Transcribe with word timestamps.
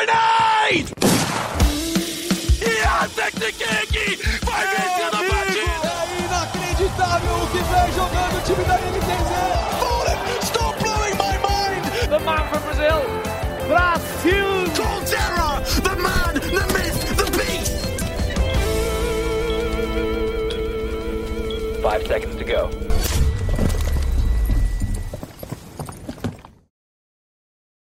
Grenade! 0.00 0.88
King 3.90 4.16
vai 4.44 4.64
vencer 4.66 5.06
a 5.06 5.22
partida! 5.28 5.90
É 5.90 6.24
inacreditável 6.24 7.34
o 7.36 7.46
que 7.48 7.58
vem 7.58 7.88
jogando 7.92 8.34
o 8.36 8.40
time 8.40 8.64
da 8.64 8.76
NTZ! 8.78 9.32
Fallen, 9.78 10.18
stop 10.42 10.74
blowing 10.82 11.16
my 11.16 11.36
mind! 11.44 11.84
The 12.08 12.18
man 12.20 12.44
from 12.48 12.62
Brazil, 12.62 13.00
Brasil! 13.68 14.50
Colterra, 14.74 15.60
the 15.82 15.96
man, 15.96 16.34
the 16.34 16.64
myth, 16.72 17.00
the 17.16 17.26
beast! 17.36 17.76
Five 21.82 22.06
seconds 22.06 22.36
to 22.36 22.44
go. 22.44 22.89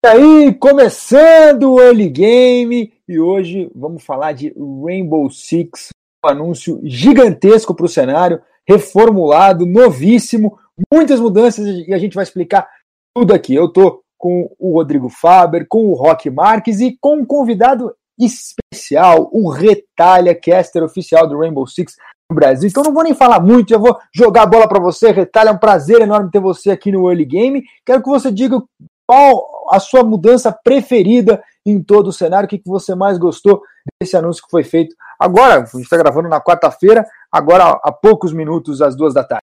E 0.04 0.08
aí, 0.08 0.54
começando 0.54 1.74
o 1.74 1.80
Early 1.80 2.08
Game 2.08 2.92
e 3.06 3.20
hoje 3.20 3.70
vamos 3.72 4.04
falar 4.04 4.32
de 4.32 4.52
Rainbow 4.84 5.30
Six, 5.30 5.90
um 6.26 6.28
anúncio 6.28 6.80
gigantesco 6.82 7.72
para 7.72 7.86
o 7.86 7.88
cenário, 7.88 8.42
reformulado, 8.68 9.64
novíssimo, 9.64 10.58
muitas 10.92 11.20
mudanças 11.20 11.86
e 11.86 11.94
a 11.94 11.98
gente 11.98 12.16
vai 12.16 12.24
explicar 12.24 12.68
tudo 13.16 13.32
aqui. 13.32 13.54
Eu 13.54 13.68
tô 13.68 14.02
com 14.18 14.52
o 14.58 14.72
Rodrigo 14.72 15.08
Faber, 15.08 15.66
com 15.68 15.86
o 15.86 15.94
Rock 15.94 16.28
Marques 16.30 16.80
e 16.80 16.98
com 17.00 17.18
um 17.18 17.24
convidado 17.24 17.94
especial, 18.18 19.30
o 19.32 19.50
Retalha, 19.50 20.34
caster 20.34 20.82
oficial 20.82 21.28
do 21.28 21.38
Rainbow 21.38 21.64
Six 21.64 21.94
no 22.28 22.34
Brasil. 22.34 22.68
Então 22.68 22.82
não 22.82 22.92
vou 22.92 23.04
nem 23.04 23.14
falar 23.14 23.38
muito, 23.38 23.70
já 23.70 23.78
vou 23.78 23.96
jogar 24.12 24.42
a 24.42 24.46
bola 24.46 24.68
para 24.68 24.82
você, 24.82 25.12
Retalha, 25.12 25.50
é 25.50 25.52
um 25.52 25.58
prazer 25.58 26.00
enorme 26.00 26.28
ter 26.28 26.40
você 26.40 26.72
aqui 26.72 26.90
no 26.90 27.08
Early 27.08 27.24
Game. 27.24 27.62
Quero 27.86 28.02
que 28.02 28.08
você 28.08 28.32
diga 28.32 28.60
qual 29.06 29.68
a 29.70 29.80
sua 29.80 30.02
mudança 30.02 30.52
preferida 30.52 31.42
em 31.64 31.82
todo 31.82 32.08
o 32.08 32.12
cenário? 32.12 32.46
O 32.46 32.48
que, 32.48 32.60
você 32.64 32.94
mais 32.94 33.18
gostou 33.18 33.62
desse 34.00 34.16
anúncio 34.16 34.42
que 34.42 34.50
foi 34.50 34.64
feito 34.64 34.94
agora? 35.18 35.62
A 35.62 35.64
gente 35.64 35.82
está 35.82 35.96
gravando 35.96 36.28
na 36.28 36.40
quarta-feira, 36.40 37.06
agora 37.30 37.80
há 37.82 37.92
poucos 37.92 38.32
minutos, 38.32 38.80
às 38.80 38.96
duas 38.96 39.14
da 39.14 39.24
tarde. 39.24 39.44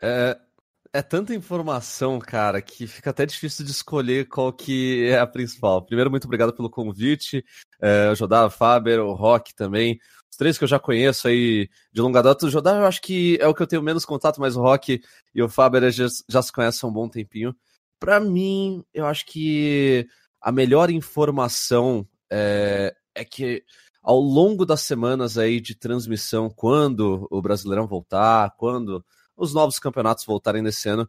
É, 0.00 0.36
é 0.92 1.02
tanta 1.02 1.34
informação, 1.34 2.18
cara, 2.18 2.60
que 2.60 2.86
fica 2.86 3.10
até 3.10 3.26
difícil 3.26 3.64
de 3.64 3.70
escolher 3.70 4.28
qual 4.28 4.52
que 4.52 5.08
é 5.08 5.18
a 5.18 5.26
principal. 5.26 5.82
Primeiro, 5.82 6.10
muito 6.10 6.24
obrigado 6.24 6.52
pelo 6.52 6.70
convite, 6.70 7.44
é, 7.80 8.10
o 8.10 8.14
Jodá, 8.14 8.46
o 8.46 8.50
Faber, 8.50 9.00
o 9.00 9.12
Rock 9.14 9.54
também. 9.54 9.98
Os 10.30 10.36
três 10.36 10.58
que 10.58 10.64
eu 10.64 10.68
já 10.68 10.78
conheço 10.78 11.28
aí 11.28 11.68
de 11.92 12.00
longa 12.00 12.22
data. 12.22 12.46
O 12.46 12.50
Jodá 12.50 12.76
eu 12.76 12.84
acho 12.84 13.00
que 13.00 13.38
é 13.40 13.46
o 13.46 13.54
que 13.54 13.62
eu 13.62 13.66
tenho 13.66 13.82
menos 13.82 14.04
contato, 14.04 14.40
mas 14.40 14.56
o 14.56 14.60
Rock 14.60 15.00
e 15.34 15.42
o 15.42 15.48
Faber 15.48 15.90
já, 15.90 16.06
já 16.28 16.42
se 16.42 16.52
conhecem 16.52 16.86
há 16.86 16.90
um 16.90 16.92
bom 16.92 17.08
tempinho. 17.08 17.54
Para 17.98 18.20
mim, 18.20 18.84
eu 18.92 19.06
acho 19.06 19.24
que 19.26 20.06
a 20.40 20.52
melhor 20.52 20.90
informação 20.90 22.06
é, 22.30 22.94
é, 23.14 23.24
que 23.24 23.64
ao 24.02 24.20
longo 24.20 24.64
das 24.64 24.82
semanas 24.82 25.36
aí 25.36 25.60
de 25.60 25.74
transmissão, 25.74 26.48
quando 26.48 27.26
o 27.30 27.42
Brasileirão 27.42 27.86
voltar, 27.86 28.54
quando 28.56 29.04
os 29.36 29.52
novos 29.52 29.78
campeonatos 29.78 30.24
voltarem 30.24 30.62
nesse 30.62 30.88
ano, 30.88 31.08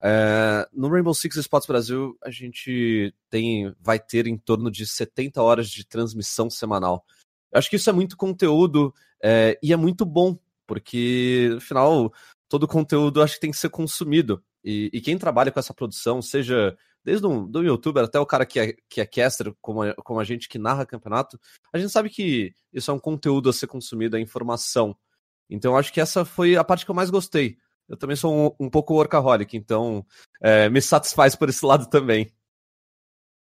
é, 0.00 0.68
no 0.72 0.88
Rainbow 0.88 1.12
Six 1.12 1.36
Sports 1.36 1.66
Brasil 1.66 2.16
a 2.22 2.30
gente 2.30 3.12
tem, 3.28 3.74
vai 3.80 3.98
ter 3.98 4.26
em 4.26 4.38
torno 4.38 4.70
de 4.70 4.86
70 4.86 5.42
horas 5.42 5.68
de 5.68 5.86
transmissão 5.86 6.48
semanal. 6.48 7.04
Eu 7.52 7.58
acho 7.58 7.68
que 7.68 7.76
isso 7.76 7.90
é 7.90 7.92
muito 7.92 8.16
conteúdo 8.16 8.94
é, 9.22 9.58
e 9.62 9.72
é 9.72 9.76
muito 9.76 10.06
bom, 10.06 10.38
porque 10.66 11.50
no 11.52 12.12
todo 12.48 12.66
conteúdo 12.68 13.22
acho 13.22 13.34
que 13.34 13.40
tem 13.40 13.50
que 13.50 13.56
ser 13.56 13.68
consumido. 13.68 14.42
E, 14.64 14.90
e, 14.92 15.00
quem 15.00 15.18
trabalha 15.18 15.52
com 15.52 15.60
essa 15.60 15.74
produção, 15.74 16.20
seja 16.20 16.76
desde 17.04 17.26
um, 17.26 17.46
do 17.46 17.62
youtuber 17.62 18.04
até 18.04 18.18
o 18.18 18.26
cara 18.26 18.44
que 18.44 18.58
é, 18.58 18.74
que 18.88 19.00
é 19.00 19.06
caster, 19.06 19.54
como 19.60 19.82
a, 19.82 19.94
como 19.94 20.18
a 20.20 20.24
gente 20.24 20.48
que 20.48 20.58
narra 20.58 20.84
campeonato, 20.84 21.38
a 21.72 21.78
gente 21.78 21.92
sabe 21.92 22.10
que 22.10 22.52
isso 22.72 22.90
é 22.90 22.94
um 22.94 22.98
conteúdo 22.98 23.48
a 23.48 23.52
ser 23.52 23.66
consumido, 23.66 24.16
é 24.16 24.20
informação. 24.20 24.96
Então 25.48 25.76
acho 25.76 25.92
que 25.92 26.00
essa 26.00 26.24
foi 26.24 26.56
a 26.56 26.64
parte 26.64 26.84
que 26.84 26.90
eu 26.90 26.94
mais 26.94 27.10
gostei. 27.10 27.56
Eu 27.88 27.96
também 27.96 28.16
sou 28.16 28.34
um, 28.60 28.66
um 28.66 28.70
pouco 28.70 28.94
workaholic, 28.94 29.56
então 29.56 30.04
é, 30.42 30.68
me 30.68 30.82
satisfaz 30.82 31.34
por 31.34 31.48
esse 31.48 31.64
lado 31.64 31.88
também. 31.88 32.30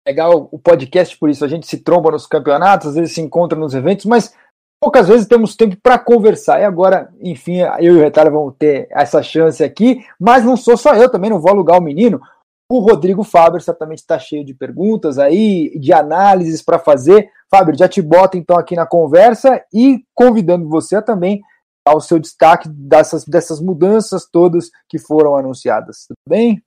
Legal 0.06 0.48
o 0.50 0.58
podcast 0.58 1.16
por 1.18 1.28
isso. 1.28 1.44
A 1.44 1.48
gente 1.48 1.66
se 1.66 1.78
tromba 1.78 2.10
nos 2.10 2.26
campeonatos, 2.26 2.88
às 2.88 2.94
vezes 2.94 3.14
se 3.14 3.20
encontra 3.20 3.58
nos 3.58 3.74
eventos, 3.74 4.06
mas 4.06 4.34
poucas 4.80 5.06
vezes 5.06 5.26
temos 5.26 5.54
tempo 5.54 5.76
para 5.82 5.98
conversar. 5.98 6.60
E 6.60 6.64
agora, 6.64 7.12
enfim, 7.20 7.58
eu 7.78 7.96
e 7.96 7.98
o 7.98 8.00
Retalho 8.00 8.32
vamos 8.32 8.54
ter 8.58 8.88
essa 8.90 9.22
chance 9.22 9.62
aqui, 9.62 10.04
mas 10.18 10.44
não 10.44 10.56
sou 10.56 10.76
só 10.76 10.94
eu, 10.94 11.10
também 11.10 11.30
não 11.30 11.38
vou 11.38 11.50
alugar 11.50 11.78
o 11.78 11.82
menino. 11.82 12.20
O 12.68 12.78
Rodrigo 12.78 13.22
Faber 13.22 13.60
certamente 13.60 13.98
está 13.98 14.18
cheio 14.18 14.44
de 14.44 14.54
perguntas 14.54 15.18
aí, 15.18 15.76
de 15.78 15.92
análises 15.92 16.62
para 16.62 16.78
fazer. 16.78 17.28
Faber, 17.50 17.76
já 17.76 17.88
te 17.88 18.00
bota 18.00 18.38
então 18.38 18.56
aqui 18.56 18.76
na 18.76 18.86
conversa 18.86 19.62
e 19.74 20.04
convidando 20.14 20.68
você 20.68 20.96
a 20.96 21.02
também 21.02 21.42
dar 21.86 21.96
o 21.96 22.00
seu 22.00 22.18
destaque 22.18 22.68
dessas, 22.68 23.24
dessas 23.24 23.60
mudanças 23.60 24.28
todas 24.30 24.70
que 24.88 24.98
foram 24.98 25.36
anunciadas. 25.36 26.06
Tudo 26.06 26.16
bem? 26.28 26.62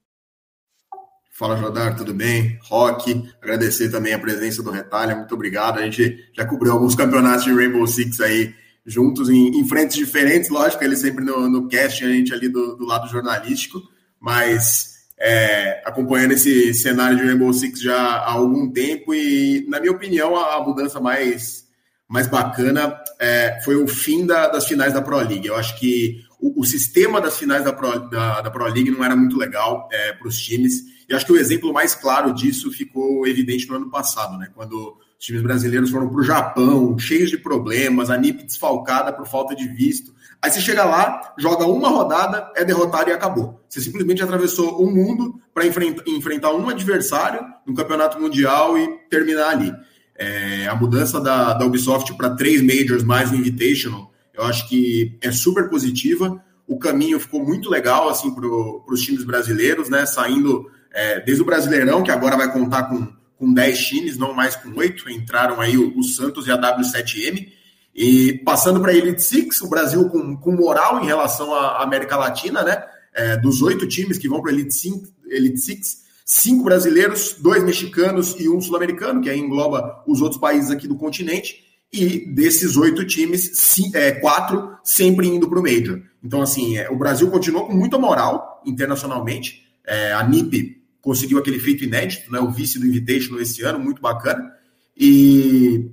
Fala, 1.36 1.58
Jodar, 1.58 1.96
tudo 1.96 2.14
bem? 2.14 2.60
Rock, 2.62 3.28
agradecer 3.42 3.90
também 3.90 4.14
a 4.14 4.20
presença 4.20 4.62
do 4.62 4.70
Retalha, 4.70 5.16
muito 5.16 5.34
obrigado. 5.34 5.80
A 5.80 5.82
gente 5.82 6.30
já 6.32 6.46
cobriu 6.46 6.72
alguns 6.72 6.94
campeonatos 6.94 7.44
de 7.44 7.52
Rainbow 7.52 7.88
Six 7.88 8.22
aí 8.22 8.54
juntos 8.86 9.32
em, 9.32 9.48
em 9.48 9.68
frentes 9.68 9.98
diferentes, 9.98 10.52
lógico, 10.52 10.84
ele 10.84 10.96
sempre 10.96 11.26
no, 11.26 11.50
no 11.50 11.68
cast, 11.68 12.06
a 12.06 12.08
gente 12.08 12.32
ali 12.32 12.50
do, 12.50 12.76
do 12.76 12.86
lado 12.86 13.10
jornalístico, 13.10 13.82
mas 14.20 15.08
é, 15.20 15.82
acompanhando 15.84 16.34
esse 16.34 16.72
cenário 16.76 17.18
de 17.18 17.24
Rainbow 17.24 17.52
Six 17.52 17.82
já 17.82 17.98
há 17.98 18.34
algum 18.34 18.72
tempo 18.72 19.12
e, 19.12 19.66
na 19.68 19.80
minha 19.80 19.92
opinião, 19.92 20.36
a, 20.36 20.58
a 20.58 20.62
mudança 20.64 21.00
mais, 21.00 21.64
mais 22.08 22.28
bacana 22.28 22.96
é, 23.20 23.60
foi 23.66 23.76
o 23.76 23.88
fim 23.88 24.24
da, 24.24 24.50
das 24.50 24.68
finais 24.68 24.94
da 24.94 25.02
Pro 25.02 25.18
League. 25.18 25.48
Eu 25.48 25.56
acho 25.56 25.80
que 25.80 26.22
o, 26.44 26.62
o 26.62 26.66
sistema 26.66 27.22
das 27.22 27.38
finais 27.38 27.64
da 27.64 27.72
Pro, 27.72 28.10
da, 28.10 28.42
da 28.42 28.52
Pro 28.52 28.66
League 28.66 28.92
não 28.92 29.04
era 29.04 29.16
muito 29.16 29.38
legal 29.38 29.88
é, 29.92 30.12
para 30.12 30.28
os 30.28 30.38
times 30.38 30.94
e 31.08 31.14
acho 31.14 31.26
que 31.26 31.32
o 31.32 31.38
exemplo 31.38 31.74
mais 31.74 31.96
claro 31.96 32.34
disso 32.34 32.72
ficou 32.72 33.28
evidente 33.28 33.68
no 33.68 33.76
ano 33.76 33.90
passado, 33.90 34.38
né? 34.38 34.50
Quando 34.54 34.98
os 35.20 35.26
times 35.26 35.42
brasileiros 35.42 35.90
foram 35.90 36.10
para 36.10 36.20
o 36.20 36.24
Japão, 36.24 36.98
cheios 36.98 37.30
de 37.30 37.38
problemas, 37.38 38.10
a 38.10 38.18
NIP 38.18 38.44
desfalcada 38.44 39.12
por 39.12 39.28
falta 39.28 39.56
de 39.56 39.68
visto. 39.68 40.14
Aí 40.42 40.52
você 40.52 40.62
chega 40.62 40.84
lá, 40.84 41.34
joga 41.38 41.66
uma 41.66 41.90
rodada, 41.90 42.52
é 42.56 42.66
derrotado 42.66 43.10
e 43.10 43.14
acabou. 43.14 43.62
Você 43.70 43.82
simplesmente 43.82 44.24
atravessou 44.24 44.82
o 44.82 44.90
mundo 44.90 45.40
para 45.54 45.66
enfrenta, 45.66 46.04
enfrentar 46.08 46.54
um 46.54 46.70
adversário 46.70 47.42
no 47.66 47.74
campeonato 47.74 48.20
mundial 48.20 48.78
e 48.78 48.88
terminar 49.10 49.50
ali. 49.50 49.74
É, 50.16 50.68
a 50.68 50.76
mudança 50.76 51.20
da, 51.20 51.54
da 51.54 51.66
Ubisoft 51.66 52.16
para 52.16 52.36
três 52.36 52.62
majors 52.62 53.04
mais 53.04 53.32
o 53.32 53.36
Invitational, 53.36 54.13
eu 54.34 54.44
acho 54.44 54.68
que 54.68 55.18
é 55.22 55.32
super 55.32 55.70
positiva. 55.70 56.44
O 56.68 56.80
caminho 56.80 57.20
ficou 57.20 57.46
muito 57.46 57.70
legal 57.70 58.10
assim 58.10 58.34
para 58.34 58.46
os 58.46 59.02
times 59.02 59.24
brasileiros, 59.24 59.90
né? 59.90 60.06
Saindo 60.06 60.70
é, 60.94 61.20
desde 61.20 61.42
o 61.42 61.46
Brasileirão, 61.46 62.04
que 62.04 62.12
agora 62.12 62.38
vai 62.38 62.52
contar 62.52 62.84
com, 62.84 63.08
com 63.38 63.54
10 63.54 63.88
times, 63.88 64.18
não 64.18 64.34
mais 64.34 64.56
com 64.56 64.70
8, 64.70 65.10
entraram 65.10 65.60
aí 65.60 65.78
o, 65.78 65.98
o 65.98 66.04
Santos 66.04 66.48
e 66.48 66.52
a 66.52 66.58
W7M, 66.58 67.48
e 67.96 68.42
passando 68.46 68.80
para 68.80 68.92
a 68.92 68.96
Elite 68.96 69.22
Six, 69.22 69.62
o 69.62 69.70
Brasil 69.70 70.10
com, 70.10 70.36
com 70.38 70.52
moral 70.52 71.04
em 71.04 71.06
relação 71.06 71.54
à 71.54 71.84
América 71.84 72.18
Latina, 72.18 72.64
né? 72.64 72.84
É, 73.16 73.38
dos 73.38 73.62
oito 73.62 73.88
times 73.88 74.18
que 74.18 74.28
vão 74.28 74.42
para 74.42 74.50
a 74.50 74.54
Elite, 74.54 74.90
Elite 75.28 75.60
Six, 75.60 76.04
cinco 76.26 76.64
brasileiros, 76.64 77.36
dois 77.40 77.64
mexicanos 77.64 78.36
e 78.40 78.50
um 78.50 78.60
sul-americano, 78.60 79.22
que 79.22 79.30
aí 79.30 79.38
engloba 79.38 80.04
os 80.08 80.22
outros 80.22 80.42
países 80.42 80.72
aqui 80.72 80.88
do 80.88 80.96
continente, 80.96 81.63
e 81.94 82.26
desses 82.26 82.76
oito 82.76 83.06
times, 83.06 83.52
cinco, 83.54 83.96
é, 83.96 84.14
quatro 84.14 84.76
sempre 84.84 85.28
indo 85.28 85.48
para 85.48 85.60
o 85.60 85.64
Major. 85.64 86.02
Então, 86.24 86.42
assim, 86.42 86.78
é, 86.78 86.90
o 86.90 86.98
Brasil 86.98 87.30
continuou 87.30 87.68
com 87.68 87.74
muita 87.74 88.00
moral 88.00 88.62
internacionalmente. 88.66 89.64
É, 89.86 90.12
a 90.14 90.24
NIP 90.24 90.82
conseguiu 91.00 91.38
aquele 91.38 91.60
feito 91.60 91.84
inédito, 91.84 92.32
né? 92.32 92.40
O 92.40 92.50
vice 92.50 92.80
do 92.80 92.88
Invitational 92.88 93.42
esse 93.42 93.62
ano, 93.62 93.78
muito 93.78 94.02
bacana. 94.02 94.52
E 94.98 95.92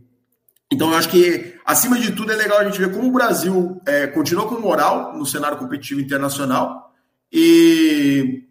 então 0.72 0.90
eu 0.90 0.96
acho 0.96 1.10
que, 1.10 1.56
acima 1.66 1.98
de 1.98 2.12
tudo, 2.12 2.32
é 2.32 2.36
legal 2.36 2.58
a 2.58 2.64
gente 2.64 2.78
ver 2.78 2.92
como 2.92 3.08
o 3.08 3.12
Brasil 3.12 3.80
é, 3.84 4.06
continua 4.06 4.48
com 4.48 4.60
moral 4.60 5.18
no 5.18 5.26
cenário 5.26 5.58
competitivo 5.58 6.00
internacional 6.00 6.94
e, 7.32 8.44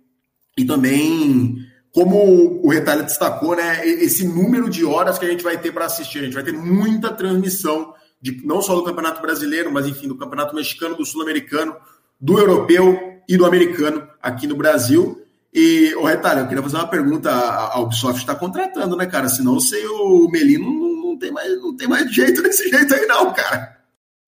e 0.58 0.66
também 0.66 1.66
como 2.00 2.62
o 2.64 2.70
Retalho 2.70 3.04
destacou, 3.04 3.58
né? 3.58 3.86
Esse 3.86 4.26
número 4.26 4.70
de 4.70 4.86
horas 4.86 5.20
que 5.20 5.26
a 5.26 5.28
gente 5.28 5.44
vai 5.44 5.58
ter 5.58 5.74
para 5.74 5.84
assistir. 5.84 6.20
A 6.20 6.22
gente 6.22 6.34
vai 6.34 6.44
ter 6.44 6.54
muita 6.54 7.12
transmissão 7.12 7.94
de 8.22 8.42
não 8.46 8.62
só 8.62 8.74
do 8.74 8.86
Campeonato 8.86 9.22
Brasileiro, 9.22 9.70
mas 9.70 9.86
enfim, 9.86 10.08
do 10.08 10.16
Campeonato 10.16 10.56
Mexicano, 10.56 10.96
do 10.96 11.06
Sul-Americano, 11.06 11.76
do 12.18 12.40
Europeu 12.40 13.22
e 13.28 13.36
do 13.36 13.46
Americano 13.46 14.08
aqui 14.22 14.48
no 14.48 14.56
Brasil. 14.56 15.22
E, 15.54 15.94
o 15.96 16.06
Retalho, 16.06 16.40
eu 16.40 16.48
queria 16.48 16.64
fazer 16.64 16.78
uma 16.78 16.88
pergunta. 16.88 17.32
A 17.32 17.78
Ubisoft 17.82 18.22
está 18.22 18.34
contratando, 18.34 18.96
né, 18.96 19.06
cara? 19.06 19.28
Senão 19.28 19.60
sei 19.60 19.86
o 19.86 20.30
Melino 20.32 20.72
não, 20.72 21.12
não, 21.12 21.20
tem 21.20 21.34
mais, 21.34 21.62
não 21.62 21.76
tem 21.76 21.90
mais 21.90 22.10
jeito 22.16 22.42
desse 22.42 22.70
jeito 22.70 22.96
aí, 22.96 23.06
não, 23.08 23.34
cara. 23.34 23.78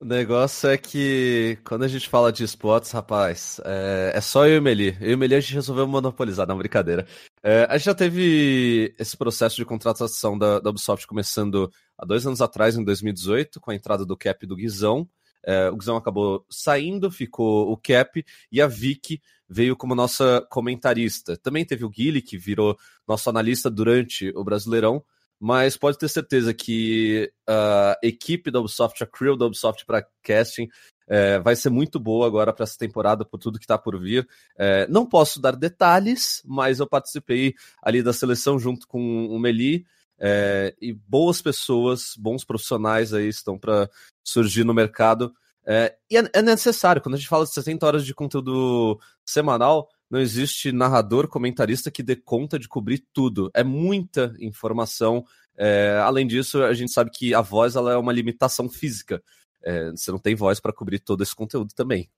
O 0.01 0.05
negócio 0.05 0.67
é 0.67 0.79
que 0.79 1.59
quando 1.63 1.83
a 1.83 1.87
gente 1.87 2.09
fala 2.09 2.31
de 2.31 2.43
esportes, 2.43 2.89
rapaz, 2.89 3.61
é, 3.63 4.13
é 4.15 4.19
só 4.19 4.47
eu 4.47 4.55
e 4.55 4.57
o 4.57 4.61
Meli. 4.61 4.97
Eu 4.99 5.11
e 5.11 5.13
o 5.13 5.17
Meli 5.17 5.35
a 5.35 5.39
gente 5.39 5.53
resolveu 5.53 5.87
monopolizar, 5.87 6.47
não, 6.47 6.57
brincadeira. 6.57 7.05
É, 7.43 7.67
a 7.69 7.77
gente 7.77 7.85
já 7.85 7.93
teve 7.93 8.95
esse 8.97 9.15
processo 9.15 9.57
de 9.57 9.63
contratação 9.63 10.35
da, 10.39 10.59
da, 10.59 10.71
Ubisoft 10.71 11.05
começando 11.05 11.71
há 11.95 12.03
dois 12.03 12.25
anos 12.25 12.41
atrás, 12.41 12.75
em 12.75 12.83
2018, 12.83 13.61
com 13.61 13.69
a 13.69 13.75
entrada 13.75 14.03
do 14.03 14.17
Cap 14.17 14.43
do 14.47 14.55
Guizão. 14.55 15.07
É, 15.45 15.69
o 15.69 15.77
Guizão 15.77 15.97
acabou 15.97 16.47
saindo, 16.49 17.11
ficou 17.11 17.71
o 17.71 17.77
Cap, 17.77 18.25
e 18.51 18.59
a 18.59 18.65
Vicky 18.65 19.21
veio 19.47 19.75
como 19.77 19.93
nossa 19.93 20.43
comentarista. 20.49 21.37
Também 21.37 21.63
teve 21.63 21.85
o 21.85 21.89
Guile, 21.91 22.23
que 22.23 22.39
virou 22.39 22.75
nosso 23.07 23.29
analista 23.29 23.69
durante 23.69 24.31
o 24.35 24.43
Brasileirão 24.43 25.03
mas 25.41 25.75
pode 25.75 25.97
ter 25.97 26.07
certeza 26.07 26.53
que 26.53 27.33
a 27.49 27.97
equipe 28.03 28.51
da 28.51 28.59
Ubisoft, 28.59 29.03
a 29.03 29.07
crew 29.07 29.35
da 29.35 29.47
Ubisoft 29.47 29.87
para 29.87 30.05
casting, 30.21 30.69
é, 31.07 31.39
vai 31.39 31.55
ser 31.55 31.71
muito 31.71 31.99
boa 31.99 32.27
agora 32.27 32.53
para 32.53 32.63
essa 32.63 32.77
temporada, 32.77 33.25
por 33.25 33.39
tudo 33.39 33.57
que 33.57 33.65
está 33.65 33.75
por 33.75 33.99
vir. 33.99 34.29
É, 34.55 34.87
não 34.87 35.03
posso 35.03 35.41
dar 35.41 35.55
detalhes, 35.55 36.43
mas 36.45 36.79
eu 36.79 36.85
participei 36.85 37.55
ali 37.81 38.03
da 38.03 38.13
seleção 38.13 38.59
junto 38.59 38.87
com 38.87 39.25
o 39.25 39.39
Meli. 39.39 39.83
É, 40.19 40.75
e 40.79 40.93
boas 40.93 41.41
pessoas, 41.41 42.13
bons 42.15 42.43
profissionais 42.43 43.11
aí 43.11 43.27
estão 43.27 43.57
para 43.57 43.89
surgir 44.23 44.63
no 44.63 44.75
mercado. 44.75 45.33
É, 45.65 45.95
e 46.07 46.17
é, 46.17 46.29
é 46.33 46.41
necessário, 46.43 47.01
quando 47.01 47.15
a 47.15 47.17
gente 47.17 47.27
fala 47.27 47.45
de 47.45 47.51
60 47.51 47.83
horas 47.83 48.05
de 48.05 48.13
conteúdo 48.13 48.99
semanal, 49.25 49.89
não 50.11 50.19
existe 50.19 50.73
narrador, 50.73 51.29
comentarista 51.29 51.89
que 51.89 52.03
dê 52.03 52.17
conta 52.17 52.59
de 52.59 52.67
cobrir 52.67 53.01
tudo. 53.13 53.49
É 53.53 53.63
muita 53.63 54.35
informação. 54.41 55.25
É, 55.57 55.97
além 56.03 56.27
disso, 56.27 56.61
a 56.61 56.73
gente 56.73 56.91
sabe 56.91 57.09
que 57.09 57.33
a 57.33 57.39
voz 57.39 57.77
ela 57.77 57.93
é 57.93 57.97
uma 57.97 58.11
limitação 58.11 58.67
física. 58.67 59.23
É, 59.63 59.89
você 59.91 60.11
não 60.11 60.19
tem 60.19 60.35
voz 60.35 60.59
para 60.59 60.73
cobrir 60.73 60.99
todo 60.99 61.23
esse 61.23 61.33
conteúdo 61.33 61.73
também. 61.73 62.09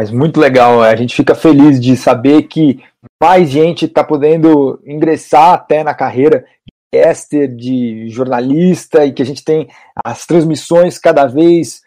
Mas 0.00 0.10
muito 0.10 0.40
legal, 0.40 0.82
a 0.82 0.94
gente 0.96 1.14
fica 1.14 1.36
feliz 1.36 1.80
de 1.80 1.96
saber 1.96 2.44
que 2.44 2.82
mais 3.22 3.48
gente 3.50 3.84
está 3.84 4.02
podendo 4.02 4.82
ingressar 4.84 5.54
até 5.54 5.84
na 5.84 5.94
carreira 5.94 6.44
de 6.66 7.00
caster, 7.00 7.54
de 7.54 8.08
jornalista, 8.08 9.04
e 9.04 9.12
que 9.12 9.22
a 9.22 9.26
gente 9.26 9.44
tem 9.44 9.68
as 10.04 10.26
transmissões 10.26 10.98
cada 10.98 11.26
vez 11.26 11.80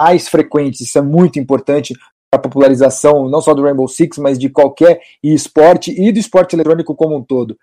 mais 0.00 0.30
frequentes. 0.30 0.80
Isso 0.80 0.98
é 0.98 1.02
muito 1.02 1.38
importante 1.38 1.92
para 2.30 2.38
a 2.38 2.42
popularização 2.42 3.28
não 3.28 3.42
só 3.42 3.52
do 3.52 3.62
Rainbow 3.62 3.86
Six, 3.86 4.16
mas 4.16 4.38
de 4.38 4.48
qualquer 4.48 5.02
esporte 5.22 5.90
e 5.90 6.10
do 6.10 6.18
esporte 6.18 6.56
eletrônico 6.56 6.94
como 6.94 7.18
um 7.18 7.22
todo. 7.22 7.58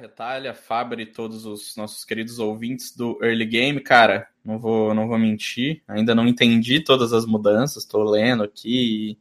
Retalha, 0.00 0.52
Faber 0.52 0.98
e 0.98 1.06
todos 1.06 1.46
os 1.46 1.76
nossos 1.76 2.04
queridos 2.04 2.40
ouvintes 2.40 2.94
do 2.94 3.18
Early 3.22 3.46
Game, 3.46 3.80
cara, 3.80 4.26
não 4.44 4.58
vou, 4.58 4.92
não 4.92 5.06
vou 5.06 5.16
mentir, 5.16 5.80
ainda 5.86 6.12
não 6.12 6.26
entendi 6.26 6.80
todas 6.80 7.12
as 7.12 7.24
mudanças, 7.24 7.84
estou 7.84 8.02
lendo 8.02 8.42
aqui 8.42 9.16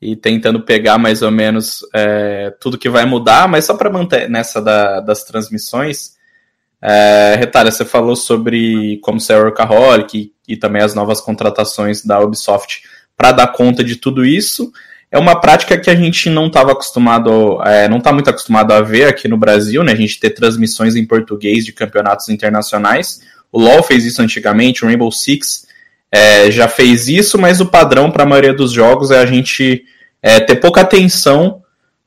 e, 0.00 0.10
e, 0.12 0.16
tentando 0.16 0.60
pegar 0.62 0.98
mais 0.98 1.22
ou 1.22 1.30
menos 1.30 1.80
é, 1.94 2.50
tudo 2.60 2.78
que 2.78 2.90
vai 2.90 3.06
mudar, 3.06 3.48
mas 3.48 3.64
só 3.64 3.76
para 3.76 3.90
manter 3.90 4.28
nessa 4.28 4.60
da, 4.60 5.00
das 5.00 5.24
transmissões, 5.24 6.17
é, 6.80 7.34
Retalha, 7.38 7.70
você 7.70 7.84
falou 7.84 8.14
sobre 8.14 8.98
como 9.02 9.20
ser 9.20 9.36
workaholic 9.36 10.18
e, 10.18 10.52
e 10.52 10.56
também 10.56 10.82
as 10.82 10.94
novas 10.94 11.20
contratações 11.20 12.04
da 12.04 12.20
Ubisoft 12.20 12.82
para 13.16 13.32
dar 13.32 13.48
conta 13.48 13.82
de 13.82 13.96
tudo 13.96 14.24
isso. 14.24 14.72
É 15.10 15.18
uma 15.18 15.40
prática 15.40 15.78
que 15.78 15.90
a 15.90 15.94
gente 15.94 16.28
não 16.28 16.48
estava 16.48 16.72
acostumado, 16.72 17.60
é, 17.64 17.88
não 17.88 17.98
está 17.98 18.12
muito 18.12 18.28
acostumado 18.28 18.72
a 18.72 18.80
ver 18.80 19.04
aqui 19.04 19.26
no 19.26 19.38
Brasil, 19.38 19.82
né? 19.82 19.92
A 19.92 19.96
gente 19.96 20.20
ter 20.20 20.30
transmissões 20.30 20.94
em 20.94 21.06
português 21.06 21.64
de 21.64 21.72
campeonatos 21.72 22.28
internacionais. 22.28 23.22
O 23.50 23.58
LoL 23.58 23.82
fez 23.82 24.04
isso 24.04 24.20
antigamente, 24.20 24.84
o 24.84 24.86
Rainbow 24.86 25.10
Six 25.10 25.66
é, 26.12 26.50
já 26.50 26.68
fez 26.68 27.08
isso, 27.08 27.38
mas 27.38 27.60
o 27.60 27.66
padrão 27.66 28.10
para 28.10 28.24
a 28.24 28.26
maioria 28.26 28.52
dos 28.52 28.70
jogos 28.70 29.10
é 29.10 29.18
a 29.18 29.26
gente 29.26 29.84
é, 30.22 30.40
ter 30.40 30.56
pouca 30.56 30.82
atenção 30.82 31.62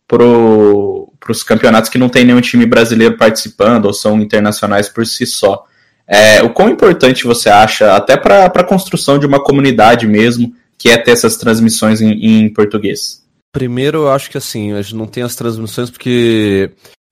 pro 0.08 1.01
os 1.30 1.44
campeonatos 1.44 1.90
que 1.90 1.98
não 1.98 2.10
tem 2.10 2.26
nenhum 2.26 2.42
time 2.42 2.66
brasileiro 2.66 3.18
participando 3.18 3.86
ou 3.86 3.94
são 3.94 4.20
internacionais 4.20 4.90
por 4.90 5.06
si 5.06 5.26
só. 5.26 5.66
É, 6.08 6.42
o 6.42 6.50
quão 6.50 6.70
importante 6.70 7.26
você 7.26 7.50
acha, 7.50 7.96
até 7.96 8.18
para 8.18 8.46
a 8.46 8.64
construção 8.64 9.20
de 9.20 9.26
uma 9.26 9.44
comunidade 9.44 10.08
mesmo, 10.08 10.54
que 10.78 10.90
é 10.90 10.98
ter 10.98 11.12
essas 11.12 11.38
transmissões 11.38 12.02
em, 12.02 12.12
em 12.12 12.54
português? 12.54 13.24
Primeiro, 13.54 14.00
eu 14.00 14.12
acho 14.12 14.30
que 14.30 14.38
assim, 14.38 14.72
a 14.72 14.82
gente 14.82 14.96
não 14.96 15.06
tem 15.06 15.24
as 15.24 15.36
transmissões 15.36 15.90
porque 15.90 16.72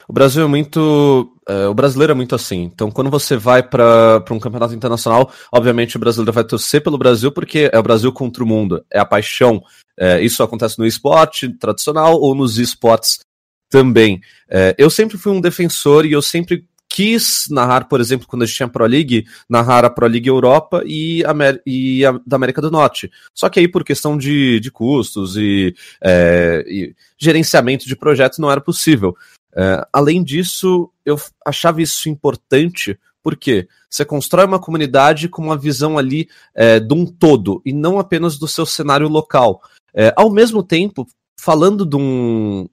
o 0.09 0.13
Brasil 0.13 0.43
é 0.43 0.47
muito. 0.47 1.31
É, 1.47 1.67
o 1.67 1.73
brasileiro 1.73 2.11
é 2.11 2.15
muito 2.15 2.33
assim. 2.33 2.63
Então, 2.63 2.89
quando 2.89 3.11
você 3.11 3.37
vai 3.37 3.61
para 3.61 4.23
um 4.31 4.39
campeonato 4.39 4.73
internacional, 4.73 5.31
obviamente 5.51 5.97
o 5.97 5.99
brasileiro 5.99 6.33
vai 6.33 6.43
torcer 6.43 6.81
pelo 6.81 6.97
Brasil 6.97 7.31
porque 7.31 7.69
é 7.71 7.77
o 7.77 7.83
Brasil 7.83 8.11
contra 8.11 8.43
o 8.43 8.47
mundo, 8.47 8.83
é 8.91 8.99
a 8.99 9.05
paixão. 9.05 9.61
É, 9.97 10.19
isso 10.21 10.41
acontece 10.41 10.79
no 10.79 10.85
esporte 10.85 11.49
tradicional 11.49 12.19
ou 12.19 12.33
nos 12.33 12.57
esportes 12.57 13.19
também. 13.69 14.21
É, 14.49 14.75
eu 14.77 14.89
sempre 14.89 15.17
fui 15.17 15.31
um 15.31 15.41
defensor 15.41 16.05
e 16.05 16.11
eu 16.11 16.21
sempre 16.21 16.65
quis 16.89 17.47
narrar, 17.51 17.87
por 17.87 18.01
exemplo, 18.01 18.27
quando 18.27 18.41
a 18.41 18.45
gente 18.45 18.55
tinha 18.55 18.67
Pro 18.67 18.85
League, 18.85 19.25
narrar 19.47 19.85
a 19.85 19.89
Pro 19.89 20.07
League 20.07 20.27
Europa 20.27 20.81
e, 20.85 21.23
Amer 21.23 21.61
e 21.65 22.03
a 22.03 22.19
da 22.25 22.35
América 22.35 22.61
do 22.61 22.71
Norte. 22.71 23.11
Só 23.33 23.47
que 23.47 23.59
aí, 23.59 23.67
por 23.67 23.83
questão 23.83 24.17
de, 24.17 24.59
de 24.59 24.71
custos 24.71 25.37
e, 25.37 25.75
é, 26.01 26.65
e 26.67 26.95
gerenciamento 27.17 27.87
de 27.87 27.95
projetos, 27.95 28.39
não 28.39 28.51
era 28.51 28.59
possível. 28.59 29.15
É, 29.55 29.85
além 29.93 30.23
disso, 30.23 30.91
eu 31.05 31.15
achava 31.45 31.81
isso 31.81 32.09
importante 32.09 32.97
porque 33.21 33.67
você 33.89 34.03
constrói 34.03 34.45
uma 34.45 34.59
comunidade 34.59 35.27
com 35.27 35.41
uma 35.43 35.57
visão 35.57 35.97
ali 35.97 36.27
é, 36.55 36.79
de 36.79 36.93
um 36.93 37.05
todo 37.05 37.61
e 37.65 37.71
não 37.71 37.99
apenas 37.99 38.37
do 38.37 38.47
seu 38.47 38.65
cenário 38.65 39.07
local. 39.07 39.61
É, 39.93 40.13
ao 40.15 40.31
mesmo 40.31 40.63
tempo, 40.63 41.07
falando 41.39 41.85
de 41.85 41.95
um, 41.95 42.67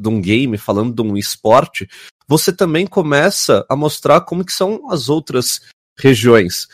de 0.00 0.08
um 0.08 0.20
game, 0.20 0.56
falando 0.56 0.94
de 0.94 1.02
um 1.02 1.16
esporte, 1.16 1.88
você 2.26 2.52
também 2.52 2.86
começa 2.86 3.64
a 3.68 3.74
mostrar 3.74 4.20
como 4.20 4.44
que 4.44 4.52
são 4.52 4.90
as 4.90 5.08
outras 5.08 5.62
regiões. 5.98 6.68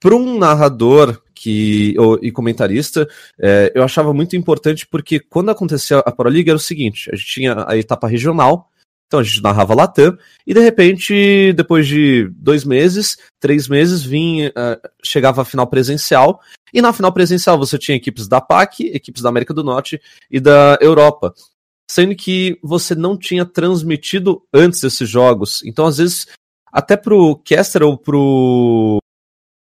Para 0.00 0.14
um 0.14 0.38
narrador 0.38 1.20
que, 1.34 1.94
ou, 1.98 2.18
e 2.22 2.30
comentarista, 2.30 3.08
é, 3.40 3.72
eu 3.74 3.82
achava 3.82 4.12
muito 4.12 4.36
importante 4.36 4.86
porque 4.86 5.18
quando 5.18 5.50
acontecia 5.50 5.98
a 5.98 6.28
League 6.28 6.50
era 6.50 6.56
o 6.56 6.60
seguinte: 6.60 7.10
a 7.12 7.16
gente 7.16 7.26
tinha 7.26 7.64
a 7.66 7.76
etapa 7.76 8.06
regional, 8.06 8.70
então 9.06 9.20
a 9.20 9.22
gente 9.22 9.42
narrava 9.42 9.74
Latam, 9.74 10.18
e 10.46 10.52
de 10.52 10.60
repente, 10.60 11.52
depois 11.54 11.86
de 11.86 12.28
dois 12.36 12.64
meses, 12.64 13.16
três 13.40 13.66
meses, 13.66 14.02
vinha, 14.02 14.50
uh, 14.50 14.88
chegava 15.02 15.42
a 15.42 15.44
final 15.44 15.66
presencial, 15.66 16.40
e 16.72 16.82
na 16.82 16.92
final 16.92 17.12
presencial 17.12 17.56
você 17.56 17.78
tinha 17.78 17.96
equipes 17.96 18.28
da 18.28 18.40
PAC, 18.40 18.84
equipes 18.88 19.22
da 19.22 19.30
América 19.30 19.54
do 19.54 19.64
Norte 19.64 20.00
e 20.30 20.38
da 20.38 20.78
Europa 20.80 21.32
sendo 21.90 22.14
que 22.14 22.58
você 22.62 22.94
não 22.94 23.16
tinha 23.16 23.44
transmitido 23.44 24.42
antes 24.52 24.80
desses 24.80 25.08
jogos. 25.08 25.62
Então, 25.64 25.86
às 25.86 25.98
vezes, 25.98 26.26
até 26.70 26.96
pro 26.96 27.40
caster 27.44 27.82
ou 27.82 27.96
pro, 27.96 28.98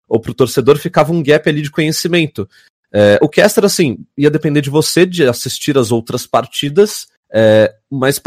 ou 0.08 0.20
pro 0.20 0.34
torcedor 0.34 0.78
ficava 0.78 1.12
um 1.12 1.22
gap 1.22 1.48
ali 1.48 1.62
de 1.62 1.72
conhecimento. 1.72 2.50
É, 2.92 3.20
o 3.22 3.30
caster, 3.30 3.66
assim, 3.66 4.06
ia 4.18 4.32
depender 4.32 4.62
de 4.62 4.70
você 4.70 5.06
de 5.06 5.26
assistir 5.26 5.78
as 5.78 5.92
outras 5.92 6.26
partidas, 6.26 7.08
é, 7.32 7.76
mas 7.92 8.20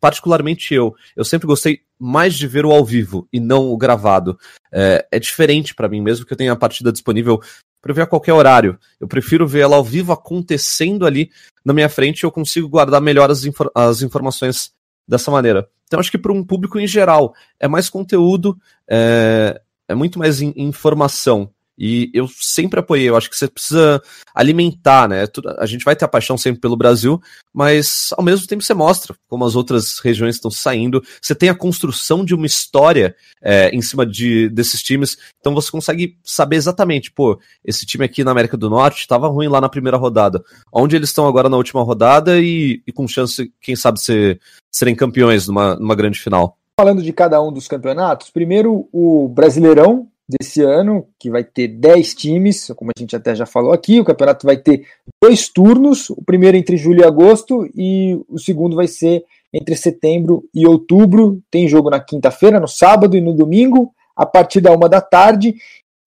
particularmente 0.00 0.74
eu, 0.74 0.94
eu 1.14 1.24
sempre 1.24 1.46
gostei 1.46 1.82
mais 1.98 2.34
de 2.34 2.46
ver 2.46 2.64
o 2.64 2.72
ao 2.72 2.84
vivo 2.84 3.28
e 3.32 3.38
não 3.38 3.68
o 3.68 3.76
gravado. 3.76 4.38
É, 4.72 5.06
é 5.12 5.18
diferente 5.18 5.74
para 5.74 5.88
mim, 5.88 6.00
mesmo 6.00 6.26
que 6.26 6.32
eu 6.32 6.36
tenha 6.36 6.52
a 6.52 6.56
partida 6.56 6.90
disponível 6.90 7.40
para 7.80 7.94
ver 7.94 8.02
a 8.02 8.06
qualquer 8.06 8.32
horário. 8.32 8.78
Eu 9.00 9.08
prefiro 9.08 9.46
ver 9.46 9.60
ela 9.60 9.76
ao 9.76 9.84
vivo 9.84 10.12
acontecendo 10.12 11.06
ali 11.06 11.30
na 11.64 11.72
minha 11.72 11.88
frente 11.88 12.20
e 12.20 12.26
eu 12.26 12.30
consigo 12.30 12.68
guardar 12.68 13.00
melhor 13.00 13.30
as, 13.30 13.44
infor 13.44 13.70
as 13.74 14.02
informações 14.02 14.72
dessa 15.06 15.30
maneira. 15.30 15.68
Então 15.86 15.98
acho 15.98 16.10
que 16.10 16.18
para 16.18 16.32
um 16.32 16.44
público 16.44 16.78
em 16.78 16.86
geral 16.86 17.34
é 17.58 17.66
mais 17.66 17.90
conteúdo, 17.90 18.56
é, 18.88 19.60
é 19.88 19.94
muito 19.94 20.18
mais 20.18 20.40
in 20.40 20.52
informação. 20.56 21.50
E 21.82 22.10
eu 22.12 22.28
sempre 22.28 22.78
apoiei, 22.78 23.08
eu 23.08 23.16
acho 23.16 23.30
que 23.30 23.36
você 23.36 23.48
precisa 23.48 24.02
alimentar, 24.34 25.08
né? 25.08 25.24
A 25.58 25.64
gente 25.64 25.82
vai 25.82 25.96
ter 25.96 26.04
a 26.04 26.08
paixão 26.08 26.36
sempre 26.36 26.60
pelo 26.60 26.76
Brasil, 26.76 27.18
mas 27.54 28.10
ao 28.18 28.22
mesmo 28.22 28.46
tempo 28.46 28.62
você 28.62 28.74
mostra 28.74 29.16
como 29.26 29.46
as 29.46 29.56
outras 29.56 29.98
regiões 29.98 30.34
estão 30.34 30.50
saindo. 30.50 31.02
Você 31.22 31.34
tem 31.34 31.48
a 31.48 31.54
construção 31.54 32.22
de 32.22 32.34
uma 32.34 32.44
história 32.44 33.16
é, 33.40 33.70
em 33.70 33.80
cima 33.80 34.04
de, 34.04 34.50
desses 34.50 34.82
times, 34.82 35.16
então 35.40 35.54
você 35.54 35.70
consegue 35.70 36.18
saber 36.22 36.56
exatamente, 36.56 37.10
pô, 37.10 37.40
esse 37.64 37.86
time 37.86 38.04
aqui 38.04 38.22
na 38.22 38.32
América 38.32 38.58
do 38.58 38.68
Norte 38.68 39.00
estava 39.00 39.28
ruim 39.28 39.48
lá 39.48 39.58
na 39.58 39.68
primeira 39.70 39.96
rodada. 39.96 40.44
Onde 40.70 40.96
eles 40.96 41.08
estão 41.08 41.26
agora 41.26 41.48
na 41.48 41.56
última 41.56 41.82
rodada 41.82 42.38
e, 42.38 42.82
e 42.86 42.92
com 42.92 43.08
chance, 43.08 43.50
quem 43.58 43.74
sabe, 43.74 43.98
ser, 43.98 44.38
serem 44.70 44.94
campeões 44.94 45.48
numa, 45.48 45.76
numa 45.76 45.94
grande 45.94 46.20
final. 46.20 46.58
Falando 46.78 47.02
de 47.02 47.12
cada 47.12 47.42
um 47.42 47.50
dos 47.50 47.66
campeonatos, 47.66 48.28
primeiro 48.28 48.86
o 48.92 49.28
Brasileirão, 49.28 50.10
desse 50.30 50.62
ano, 50.62 51.06
que 51.18 51.30
vai 51.30 51.42
ter 51.42 51.68
10 51.68 52.14
times, 52.14 52.70
como 52.76 52.90
a 52.94 52.98
gente 52.98 53.16
até 53.16 53.34
já 53.34 53.46
falou 53.46 53.72
aqui. 53.72 54.00
O 54.00 54.04
campeonato 54.04 54.46
vai 54.46 54.56
ter 54.56 54.86
dois 55.22 55.48
turnos, 55.48 56.10
o 56.10 56.22
primeiro 56.24 56.56
entre 56.56 56.76
julho 56.76 57.00
e 57.00 57.04
agosto 57.04 57.68
e 57.74 58.18
o 58.28 58.38
segundo 58.38 58.76
vai 58.76 58.86
ser 58.86 59.24
entre 59.52 59.74
setembro 59.76 60.44
e 60.54 60.66
outubro. 60.66 61.40
Tem 61.50 61.66
jogo 61.68 61.90
na 61.90 62.00
quinta-feira, 62.00 62.60
no 62.60 62.68
sábado 62.68 63.16
e 63.16 63.20
no 63.20 63.34
domingo, 63.34 63.92
a 64.16 64.24
partir 64.24 64.60
da 64.60 64.72
uma 64.72 64.88
da 64.88 65.00
tarde 65.00 65.56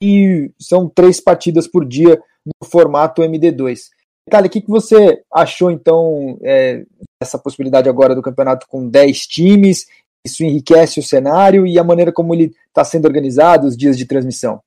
e 0.01 0.51
são 0.59 0.89
três 0.89 1.19
partidas 1.19 1.67
por 1.67 1.85
dia 1.85 2.21
no 2.45 2.67
formato 2.67 3.21
MD2. 3.21 3.89
Itália, 4.27 4.47
o 4.47 4.49
que, 4.49 4.61
que 4.61 4.69
você 4.69 5.21
achou 5.33 5.69
então 5.69 6.37
é, 6.41 6.85
dessa 7.21 7.37
possibilidade 7.37 7.89
agora 7.89 8.15
do 8.15 8.21
campeonato 8.21 8.67
com 8.67 8.87
10 8.87 9.27
times? 9.27 9.85
Isso 10.25 10.43
enriquece 10.43 10.99
o 10.99 11.03
cenário 11.03 11.67
e 11.67 11.77
a 11.77 11.83
maneira 11.83 12.11
como 12.11 12.33
ele 12.33 12.55
está 12.67 12.83
sendo 12.83 13.05
organizado, 13.05 13.67
os 13.67 13.75
dias 13.75 13.97
de 13.97 14.05
transmissão? 14.05 14.61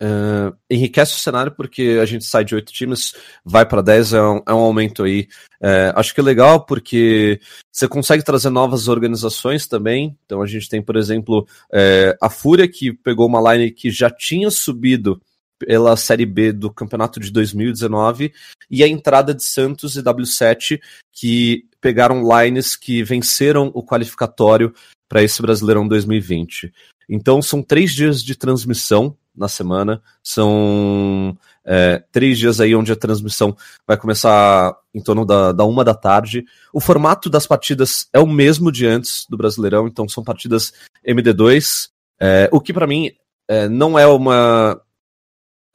Uh, 0.00 0.54
enriquece 0.68 1.14
o 1.14 1.18
cenário 1.18 1.52
porque 1.52 1.98
a 2.00 2.04
gente 2.04 2.24
sai 2.24 2.44
de 2.44 2.54
oito 2.54 2.72
times, 2.72 3.14
vai 3.44 3.64
para 3.64 3.80
10, 3.80 4.12
é 4.12 4.22
um, 4.22 4.42
é 4.46 4.52
um 4.52 4.58
aumento 4.58 5.04
aí. 5.04 5.28
Uh, 5.60 5.94
acho 5.94 6.12
que 6.12 6.20
é 6.20 6.22
legal 6.22 6.66
porque 6.66 7.40
você 7.72 7.88
consegue 7.88 8.22
trazer 8.22 8.50
novas 8.50 8.88
organizações 8.88 9.66
também. 9.66 10.16
Então 10.24 10.42
a 10.42 10.46
gente 10.46 10.68
tem, 10.68 10.82
por 10.82 10.96
exemplo, 10.96 11.46
uh, 11.72 12.16
a 12.20 12.28
Fúria, 12.28 12.68
que 12.68 12.92
pegou 12.92 13.26
uma 13.26 13.54
line 13.54 13.70
que 13.70 13.90
já 13.90 14.10
tinha 14.10 14.50
subido 14.50 15.20
pela 15.66 15.96
Série 15.96 16.26
B 16.26 16.52
do 16.52 16.70
campeonato 16.70 17.18
de 17.18 17.30
2019, 17.30 18.32
e 18.70 18.82
a 18.82 18.88
entrada 18.88 19.34
de 19.34 19.42
Santos 19.42 19.96
e 19.96 20.02
W7, 20.02 20.80
que 21.12 21.66
pegaram 21.80 22.22
lines 22.22 22.76
que 22.76 23.02
venceram 23.02 23.70
o 23.74 23.84
qualificatório 23.84 24.74
para 25.08 25.22
esse 25.22 25.40
Brasileirão 25.40 25.86
2020. 25.86 26.72
Então 27.08 27.42
são 27.42 27.62
três 27.62 27.92
dias 27.92 28.22
de 28.22 28.34
transmissão 28.34 29.16
na 29.36 29.48
semana. 29.48 30.02
São 30.22 31.36
é, 31.64 32.02
três 32.12 32.38
dias 32.38 32.60
aí 32.60 32.74
onde 32.74 32.92
a 32.92 32.96
transmissão 32.96 33.56
vai 33.86 33.96
começar 33.96 34.74
em 34.94 35.02
torno 35.02 35.24
da, 35.24 35.52
da 35.52 35.64
uma 35.64 35.84
da 35.84 35.94
tarde. 35.94 36.44
O 36.72 36.80
formato 36.80 37.28
das 37.28 37.46
partidas 37.46 38.08
é 38.12 38.18
o 38.20 38.26
mesmo 38.26 38.70
de 38.70 38.86
antes 38.86 39.26
do 39.28 39.36
Brasileirão, 39.36 39.86
então 39.86 40.08
são 40.08 40.24
partidas 40.24 40.72
MD2, 41.06 41.88
é, 42.20 42.48
o 42.52 42.60
que 42.60 42.72
para 42.72 42.86
mim 42.86 43.10
é, 43.48 43.68
não 43.68 43.98
é 43.98 44.06
uma. 44.06 44.80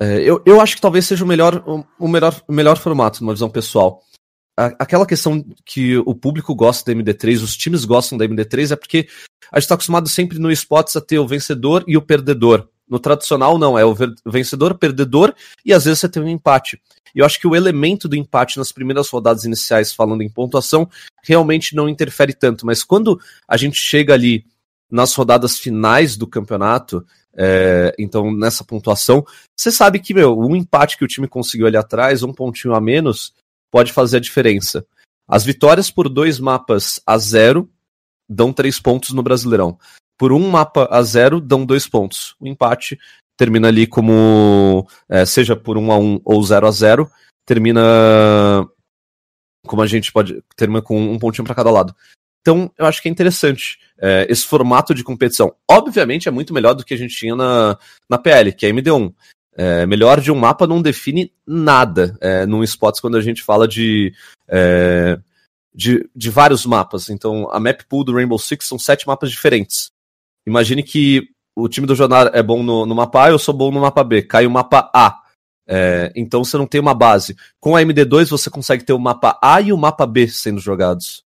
É, 0.01 0.21
eu, 0.21 0.41
eu 0.45 0.61
acho 0.61 0.75
que 0.75 0.81
talvez 0.81 1.05
seja 1.05 1.25
o 1.25 1.27
melhor, 1.27 1.63
o, 1.67 1.85
o 1.99 2.07
melhor, 2.07 2.41
o 2.47 2.53
melhor 2.53 2.77
formato, 2.77 3.21
numa 3.21 3.33
visão 3.33 3.49
pessoal 3.49 4.01
aquela 4.77 5.05
questão 5.05 5.43
que 5.65 5.97
o 5.99 6.13
público 6.13 6.53
gosta 6.53 6.93
da 6.93 6.99
MD3, 6.99 7.41
os 7.41 7.55
times 7.55 7.85
gostam 7.85 8.17
da 8.17 8.27
MD3, 8.27 8.71
é 8.71 8.75
porque 8.75 9.07
a 9.51 9.57
gente 9.57 9.65
está 9.65 9.75
acostumado 9.75 10.09
sempre 10.09 10.37
no 10.37 10.51
esportes 10.51 10.95
a 10.95 11.01
ter 11.01 11.17
o 11.19 11.27
vencedor 11.27 11.83
e 11.87 11.95
o 11.95 12.01
perdedor. 12.01 12.67
No 12.87 12.99
tradicional, 12.99 13.57
não, 13.57 13.77
é 13.77 13.85
o 13.85 13.95
vencedor, 14.25 14.77
perdedor 14.77 15.33
e 15.63 15.71
às 15.71 15.85
vezes 15.85 15.99
você 15.99 16.09
tem 16.09 16.21
um 16.21 16.27
empate. 16.27 16.81
E 17.15 17.19
eu 17.19 17.25
acho 17.25 17.39
que 17.39 17.47
o 17.47 17.55
elemento 17.55 18.07
do 18.07 18.15
empate 18.15 18.57
nas 18.57 18.71
primeiras 18.71 19.09
rodadas 19.09 19.43
iniciais, 19.43 19.93
falando 19.93 20.23
em 20.23 20.29
pontuação, 20.29 20.89
realmente 21.23 21.75
não 21.75 21.87
interfere 21.87 22.33
tanto. 22.33 22.65
Mas 22.65 22.83
quando 22.83 23.19
a 23.47 23.57
gente 23.57 23.77
chega 23.77 24.13
ali 24.13 24.45
nas 24.91 25.13
rodadas 25.13 25.57
finais 25.57 26.17
do 26.17 26.25
campeonato, 26.25 27.05
é, 27.39 27.95
então 27.97 28.31
nessa 28.31 28.63
pontuação, 28.63 29.25
você 29.57 29.71
sabe 29.71 29.99
que, 29.99 30.13
meu, 30.13 30.37
um 30.37 30.55
empate 30.55 30.97
que 30.97 31.05
o 31.05 31.07
time 31.07 31.27
conseguiu 31.27 31.67
ali 31.67 31.77
atrás, 31.77 32.21
um 32.21 32.33
pontinho 32.33 32.75
a 32.75 32.81
menos, 32.81 33.33
pode 33.71 33.93
fazer 33.93 34.17
a 34.17 34.21
diferença. 34.21 34.85
As 35.27 35.45
vitórias 35.45 35.89
por 35.89 36.09
dois 36.09 36.39
mapas 36.39 36.99
a 37.05 37.17
zero 37.17 37.69
dão 38.27 38.51
três 38.51 38.79
pontos 38.79 39.11
no 39.11 39.23
Brasileirão 39.23 39.77
por 40.19 40.33
um 40.33 40.49
mapa 40.49 40.85
a 40.91 41.01
zero, 41.01 41.39
dão 41.39 41.65
dois 41.65 41.87
pontos. 41.87 42.35
O 42.41 42.45
empate 42.45 42.99
termina 43.37 43.69
ali 43.69 43.87
como, 43.87 44.85
é, 45.07 45.25
seja 45.25 45.55
por 45.55 45.77
um 45.77 45.93
a 45.93 45.97
um 45.97 46.19
ou 46.25 46.43
zero 46.43 46.67
a 46.67 46.71
zero, 46.71 47.09
termina 47.45 47.81
como 49.65 49.81
a 49.81 49.87
gente 49.87 50.11
pode, 50.11 50.43
termina 50.57 50.81
com 50.81 50.99
um 50.99 51.17
pontinho 51.17 51.45
para 51.45 51.55
cada 51.55 51.71
lado. 51.71 51.95
Então, 52.41 52.71
eu 52.77 52.85
acho 52.85 53.01
que 53.01 53.07
é 53.07 53.11
interessante 53.11 53.79
é, 53.97 54.25
esse 54.29 54.45
formato 54.45 54.93
de 54.93 55.03
competição. 55.03 55.53
Obviamente, 55.69 56.27
é 56.27 56.31
muito 56.31 56.53
melhor 56.53 56.73
do 56.73 56.85
que 56.85 56.93
a 56.93 56.97
gente 56.97 57.15
tinha 57.15 57.35
na, 57.35 57.77
na 58.09 58.17
PL, 58.17 58.53
que 58.53 58.65
é 58.65 58.71
MD1. 58.71 59.13
É, 59.55 59.85
melhor 59.85 60.21
de 60.21 60.31
um 60.31 60.35
mapa 60.35 60.65
não 60.65 60.81
define 60.81 61.33
nada 61.45 62.17
é, 62.21 62.45
num 62.45 62.63
spots 62.63 63.01
quando 63.01 63.17
a 63.17 63.21
gente 63.21 63.43
fala 63.43 63.67
de, 63.67 64.13
é, 64.47 65.19
de, 65.75 66.09
de 66.15 66.29
vários 66.29 66.65
mapas. 66.65 67.09
Então, 67.09 67.49
a 67.51 67.59
map 67.59 67.81
pool 67.89 68.03
do 68.03 68.13
Rainbow 68.13 68.39
Six 68.39 68.65
são 68.65 68.79
sete 68.79 69.05
mapas 69.05 69.29
diferentes. 69.29 69.91
Imagine 70.47 70.81
que 70.81 71.27
o 71.55 71.67
time 71.67 71.85
do 71.85 71.95
jornal 71.95 72.27
é 72.27 72.41
bom 72.41 72.63
no, 72.63 72.85
no 72.85 72.95
mapa 72.95 73.25
A, 73.25 73.29
eu 73.31 73.39
sou 73.39 73.53
bom 73.53 73.69
no 73.69 73.81
mapa 73.81 74.03
B. 74.03 74.21
Cai 74.21 74.45
o 74.45 74.51
mapa 74.51 74.89
A. 74.93 75.21
É, 75.67 76.11
então 76.15 76.43
você 76.43 76.57
não 76.57 76.65
tem 76.65 76.81
uma 76.81 76.93
base. 76.93 77.35
Com 77.59 77.75
a 77.75 77.81
MD2 77.81 78.29
você 78.29 78.49
consegue 78.49 78.83
ter 78.83 78.93
o 78.93 78.99
mapa 78.99 79.37
A 79.41 79.61
e 79.61 79.71
o 79.71 79.77
mapa 79.77 80.07
B 80.07 80.27
sendo 80.27 80.59
jogados. 80.59 81.23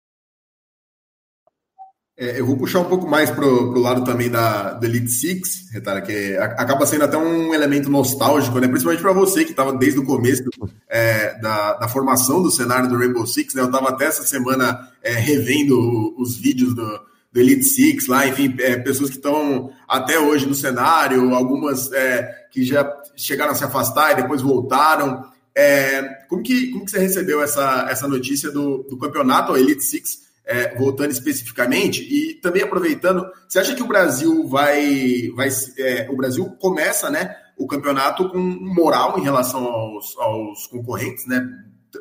É, 2.21 2.39
eu 2.39 2.45
vou 2.45 2.55
puxar 2.55 2.81
um 2.81 2.85
pouco 2.85 3.07
mais 3.07 3.31
pro, 3.31 3.71
pro 3.71 3.81
lado 3.81 4.03
também 4.03 4.29
da, 4.29 4.79
Elite 4.83 5.09
Six, 5.09 5.71
Retara, 5.71 6.03
que 6.03 6.37
acaba 6.37 6.85
sendo 6.85 7.05
até 7.05 7.17
um 7.17 7.51
elemento 7.51 7.89
nostálgico, 7.89 8.59
né? 8.59 8.67
Principalmente 8.67 9.01
para 9.01 9.11
você 9.11 9.43
que 9.43 9.49
estava 9.49 9.73
desde 9.73 9.97
o 9.97 10.05
começo 10.05 10.43
é, 10.87 11.39
da, 11.39 11.73
da 11.73 11.87
formação 11.87 12.43
do 12.43 12.51
cenário 12.51 12.87
do 12.87 12.95
Rainbow 12.95 13.25
Six, 13.25 13.55
né? 13.55 13.63
Eu 13.63 13.65
estava 13.65 13.89
até 13.89 14.05
essa 14.05 14.21
semana 14.21 14.87
é, 15.01 15.13
revendo 15.13 16.13
os 16.15 16.37
vídeos 16.37 16.75
do, 16.75 16.99
do 17.33 17.39
Elite 17.39 17.63
Six 17.63 18.05
lá, 18.05 18.27
enfim, 18.27 18.55
é, 18.59 18.77
pessoas 18.77 19.09
que 19.09 19.15
estão 19.15 19.71
até 19.87 20.19
hoje 20.19 20.45
no 20.45 20.53
cenário, 20.53 21.33
algumas 21.33 21.91
é, 21.91 22.45
que 22.51 22.63
já 22.63 22.87
chegaram 23.15 23.53
a 23.53 23.55
se 23.55 23.63
afastar 23.63 24.11
e 24.11 24.21
depois 24.21 24.43
voltaram. 24.43 25.25
É, 25.55 26.03
como, 26.29 26.43
que, 26.43 26.69
como 26.69 26.85
que 26.85 26.91
você 26.91 26.99
recebeu 26.99 27.41
essa, 27.41 27.87
essa 27.89 28.07
notícia 28.07 28.51
do, 28.51 28.83
do 28.83 28.95
campeonato, 28.95 29.57
Elite 29.57 29.83
Six, 29.83 30.29
é, 30.45 30.77
voltando 30.77 31.11
especificamente? 31.11 32.01
E 32.01 32.35
também 32.35 32.63
aproveitando, 32.63 33.25
você 33.47 33.59
acha 33.59 33.75
que 33.75 33.83
o 33.83 33.87
Brasil 33.87 34.47
vai. 34.47 35.29
vai 35.35 35.49
é, 35.77 36.07
o 36.09 36.15
Brasil 36.15 36.45
começa 36.59 37.09
né, 37.09 37.35
o 37.57 37.67
campeonato 37.67 38.29
com 38.29 38.39
moral 38.39 39.17
em 39.19 39.23
relação 39.23 39.65
aos, 39.65 40.17
aos 40.17 40.67
concorrentes, 40.67 41.25
né? 41.27 41.47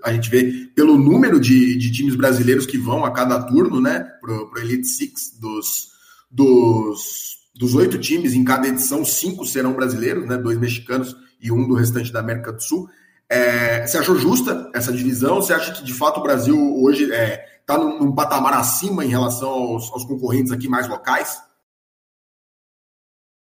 a 0.05 0.13
gente 0.13 0.31
vê 0.31 0.71
pelo 0.75 0.97
número 0.97 1.41
de, 1.41 1.77
de 1.77 1.91
times 1.91 2.15
brasileiros 2.15 2.67
que 2.67 2.79
vão 2.79 3.05
a 3.05 3.13
cada 3.13 3.43
turno, 3.43 3.81
né, 3.81 4.01
pro, 4.21 4.49
pro 4.49 4.61
Elite 4.61 4.87
Six 4.87 5.39
dos, 5.41 5.89
dos, 6.31 7.39
dos 7.55 7.75
oito 7.75 7.99
times 7.99 8.35
em 8.35 8.45
cada 8.45 8.69
edição, 8.69 9.05
cinco 9.05 9.45
serão 9.45 9.73
brasileiros, 9.73 10.27
né, 10.27 10.37
dois 10.37 10.59
mexicanos 10.59 11.17
e 11.41 11.51
um 11.51 11.67
do 11.67 11.75
restante 11.75 12.13
da 12.13 12.21
América 12.21 12.53
do 12.53 12.63
Sul. 12.63 12.89
É, 13.29 13.87
você 13.87 13.99
achou 13.99 14.19
justa 14.19 14.71
essa 14.75 14.93
divisão? 14.93 15.37
Você 15.37 15.53
acha 15.53 15.73
que 15.73 15.85
de 15.85 15.95
fato 15.95 16.19
o 16.19 16.23
Brasil 16.23 16.57
hoje 16.83 17.13
é, 17.13 17.45
tá 17.71 17.79
num, 17.79 17.99
num, 17.99 18.13
patamar 18.13 18.55
acima 18.55 19.05
em 19.05 19.09
relação 19.09 19.49
aos, 19.49 19.93
aos 19.93 20.05
concorrentes 20.05 20.51
aqui 20.51 20.69
mais 20.69 20.89
locais? 20.89 21.41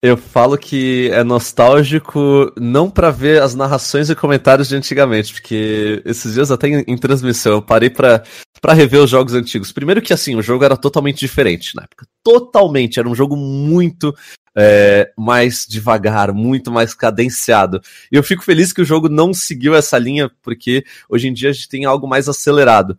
Eu 0.04 0.16
falo 0.16 0.58
que 0.58 1.10
é 1.12 1.22
nostálgico 1.22 2.52
não 2.56 2.90
para 2.90 3.12
ver 3.12 3.40
as 3.40 3.54
narrações 3.54 4.10
e 4.10 4.16
comentários 4.16 4.68
de 4.68 4.74
antigamente, 4.74 5.32
porque 5.32 6.02
esses 6.04 6.34
dias 6.34 6.50
até 6.50 6.66
em, 6.66 6.84
em 6.88 6.98
transmissão 6.98 7.52
eu 7.52 7.62
parei 7.62 7.88
para 7.88 8.24
rever 8.70 9.00
os 9.00 9.10
jogos 9.10 9.32
antigos. 9.32 9.70
Primeiro 9.70 10.02
que 10.02 10.12
assim, 10.12 10.34
o 10.34 10.42
jogo 10.42 10.64
era 10.64 10.76
totalmente 10.76 11.20
diferente 11.20 11.76
na 11.76 11.84
época. 11.84 12.04
Totalmente, 12.24 12.98
era 12.98 13.08
um 13.08 13.14
jogo 13.14 13.36
muito 13.36 14.12
é, 14.56 15.12
mais 15.16 15.66
devagar, 15.68 16.32
muito 16.32 16.72
mais 16.72 16.94
cadenciado. 16.94 17.80
E 18.10 18.16
eu 18.16 18.24
fico 18.24 18.42
feliz 18.42 18.72
que 18.72 18.82
o 18.82 18.84
jogo 18.84 19.08
não 19.08 19.32
seguiu 19.32 19.72
essa 19.72 19.98
linha, 19.98 20.28
porque 20.42 20.84
hoje 21.08 21.28
em 21.28 21.32
dia 21.32 21.50
a 21.50 21.52
gente 21.52 21.68
tem 21.68 21.84
algo 21.84 22.08
mais 22.08 22.28
acelerado. 22.28 22.98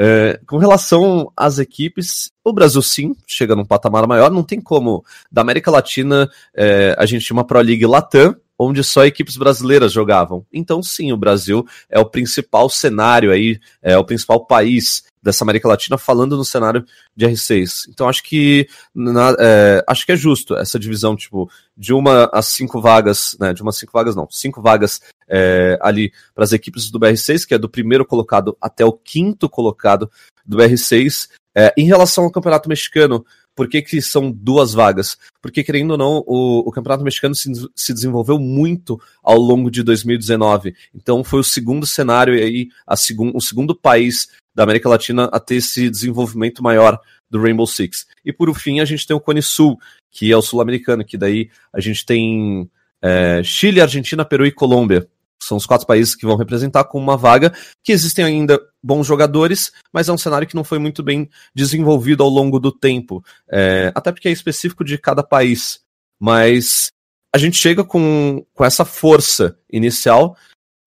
É, 0.00 0.38
com 0.46 0.58
relação 0.58 1.32
às 1.36 1.58
equipes, 1.58 2.30
o 2.44 2.52
Brasil 2.52 2.80
sim 2.80 3.16
chega 3.26 3.56
num 3.56 3.64
patamar 3.64 4.06
maior, 4.06 4.30
não 4.30 4.44
tem 4.44 4.60
como. 4.60 5.04
Da 5.30 5.40
América 5.40 5.72
Latina, 5.72 6.30
é, 6.54 6.94
a 6.96 7.04
gente 7.04 7.24
tinha 7.24 7.36
uma 7.36 7.44
Pro 7.44 7.60
League 7.60 7.84
Latam, 7.84 8.36
onde 8.56 8.84
só 8.84 9.04
equipes 9.04 9.36
brasileiras 9.36 9.92
jogavam. 9.92 10.46
Então, 10.52 10.82
sim, 10.82 11.12
o 11.12 11.16
Brasil 11.16 11.66
é 11.90 11.98
o 11.98 12.04
principal 12.04 12.70
cenário 12.70 13.32
aí, 13.32 13.58
é 13.82 13.98
o 13.98 14.04
principal 14.04 14.46
país 14.46 15.02
dessa 15.22 15.44
América 15.44 15.68
Latina 15.68 15.98
falando 15.98 16.36
no 16.36 16.44
cenário 16.44 16.84
de 17.14 17.26
R6. 17.26 17.88
Então, 17.88 18.08
acho 18.08 18.22
que 18.22 18.68
na, 18.94 19.34
é, 19.38 19.84
acho 19.86 20.06
que 20.06 20.12
é 20.12 20.16
justo 20.16 20.56
essa 20.56 20.78
divisão, 20.78 21.16
tipo, 21.16 21.50
de 21.76 21.92
uma 21.92 22.30
a 22.32 22.42
cinco 22.42 22.80
vagas, 22.80 23.36
né? 23.40 23.52
De 23.52 23.62
uma 23.62 23.72
cinco 23.72 23.92
vagas, 23.92 24.14
não, 24.14 24.28
cinco 24.30 24.62
vagas 24.62 25.00
é, 25.28 25.78
ali 25.80 26.12
para 26.34 26.44
as 26.44 26.52
equipes 26.52 26.90
do 26.90 26.98
BR6, 26.98 27.46
que 27.46 27.54
é 27.54 27.58
do 27.58 27.68
primeiro 27.68 28.04
colocado 28.04 28.56
até 28.60 28.84
o 28.84 28.92
quinto 28.92 29.48
colocado 29.48 30.10
do 30.44 30.56
BR6. 30.56 31.28
É, 31.54 31.74
em 31.76 31.86
relação 31.86 32.24
ao 32.24 32.30
Campeonato 32.30 32.68
Mexicano, 32.68 33.24
por 33.58 33.68
que, 33.68 33.82
que 33.82 34.00
são 34.00 34.30
duas 34.30 34.72
vagas? 34.72 35.18
Porque, 35.42 35.64
querendo 35.64 35.90
ou 35.90 35.98
não, 35.98 36.22
o, 36.28 36.60
o 36.60 36.70
Campeonato 36.70 37.02
Mexicano 37.02 37.34
se, 37.34 37.50
se, 37.74 37.92
desenvolveu 37.92 38.38
muito 38.38 39.00
ao 39.20 39.36
longo 39.36 39.68
de 39.68 39.82
2019. 39.82 40.76
Então, 40.94 41.24
foi 41.24 41.40
o 41.40 41.42
segundo 41.42 41.84
cenário 41.84 42.36
e 42.36 42.40
aí, 42.40 42.68
a 42.86 42.94
segun, 42.94 43.32
o 43.34 43.40
segundo 43.40 43.74
país 43.74 44.28
da 44.54 44.62
América 44.62 44.88
Latina 44.88 45.24
a 45.32 45.40
ter 45.40 45.56
esse 45.56 45.90
desenvolvimento 45.90 46.62
maior 46.62 47.00
do 47.28 47.42
Rainbow 47.42 47.66
Six. 47.66 48.06
E 48.24 48.32
por 48.32 48.54
fim, 48.54 48.78
a 48.78 48.84
gente 48.84 49.04
tem 49.04 49.16
o 49.16 49.20
Cone 49.20 49.42
Sul, 49.42 49.76
que 50.08 50.30
é 50.30 50.36
o 50.36 50.42
sul-americano, 50.42 51.04
que 51.04 51.18
daí 51.18 51.50
a 51.72 51.80
gente 51.80 52.06
tem 52.06 52.70
é, 53.02 53.42
Chile, 53.42 53.80
Argentina, 53.80 54.24
Peru 54.24 54.46
e 54.46 54.52
Colômbia. 54.52 55.04
São 55.40 55.56
os 55.56 55.66
quatro 55.66 55.86
países 55.86 56.14
que 56.14 56.26
vão 56.26 56.36
representar 56.36 56.84
com 56.84 56.98
uma 56.98 57.16
vaga, 57.16 57.52
que 57.84 57.92
existem 57.92 58.24
ainda 58.24 58.60
bons 58.82 59.06
jogadores, 59.06 59.72
mas 59.92 60.08
é 60.08 60.12
um 60.12 60.18
cenário 60.18 60.46
que 60.46 60.54
não 60.54 60.64
foi 60.64 60.78
muito 60.78 61.02
bem 61.02 61.28
desenvolvido 61.54 62.22
ao 62.22 62.28
longo 62.28 62.58
do 62.58 62.72
tempo, 62.72 63.24
é, 63.50 63.92
até 63.94 64.12
porque 64.12 64.28
é 64.28 64.32
específico 64.32 64.84
de 64.84 64.98
cada 64.98 65.22
país. 65.22 65.80
Mas 66.20 66.90
a 67.34 67.38
gente 67.38 67.56
chega 67.56 67.84
com, 67.84 68.44
com 68.54 68.64
essa 68.64 68.84
força 68.84 69.56
inicial, 69.70 70.36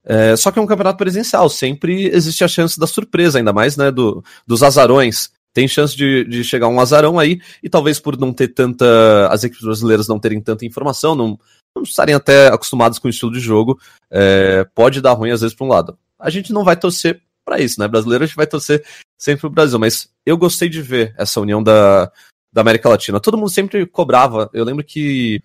é, 0.04 0.36
só 0.36 0.52
que 0.52 0.60
é 0.60 0.62
um 0.62 0.68
campeonato 0.68 0.98
presencial, 0.98 1.50
sempre 1.50 2.08
existe 2.08 2.44
a 2.44 2.48
chance 2.48 2.80
da 2.80 2.88
surpresa, 2.88 3.38
ainda 3.38 3.54
mais 3.54 3.78
né, 3.78 3.92
do, 3.92 4.24
dos 4.46 4.64
azarões. 4.64 5.32
Tem 5.54 5.68
chance 5.68 5.96
de, 5.96 6.24
de 6.24 6.44
chegar 6.44 6.68
um 6.68 6.80
azarão 6.80 7.20
aí, 7.20 7.42
e 7.62 7.70
talvez 7.70 8.00
por 8.00 8.18
não 8.18 8.34
ter 8.34 8.50
tanta. 8.50 9.28
as 9.30 9.44
equipes 9.44 9.66
brasileiras 9.66 10.08
não 10.08 10.20
terem 10.20 10.42
tanta 10.42 10.66
informação, 10.66 11.16
não, 11.16 11.38
não 11.76 11.84
estarem 11.84 12.16
até 12.16 12.48
acostumados 12.48 13.00
com 13.00 13.08
o 13.08 13.12
estilo 13.12 13.32
de 13.32 13.40
jogo, 13.40 13.80
é, 14.10 14.66
pode 14.76 15.02
dar 15.02 15.14
ruim 15.14 15.32
às 15.32 15.42
vezes 15.42 15.56
para 15.56 15.66
um 15.66 15.70
lado. 15.70 15.98
A 16.20 16.30
gente 16.30 16.54
não 16.54 16.64
vai 16.64 16.76
torcer 16.76 17.22
para 17.44 17.60
isso, 17.60 17.80
né? 17.80 17.88
Brasileiro 17.88 18.24
a 18.24 18.28
gente 18.28 18.36
vai 18.36 18.48
torcer 18.48 18.86
sempre 19.18 19.42
pro 19.42 19.50
Brasil, 19.50 19.80
mas 19.80 20.10
eu 20.26 20.38
gostei 20.38 20.70
de 20.70 20.82
ver 20.82 21.14
essa 21.18 21.42
união 21.42 21.62
da, 21.62 22.12
da 22.54 22.62
América 22.62 22.90
Latina. 22.90 23.20
Todo 23.20 23.38
mundo 23.38 23.50
sempre 23.50 23.86
cobrava. 23.86 24.50
Eu 24.54 24.64
lembro 24.64 24.84
que 24.84 25.42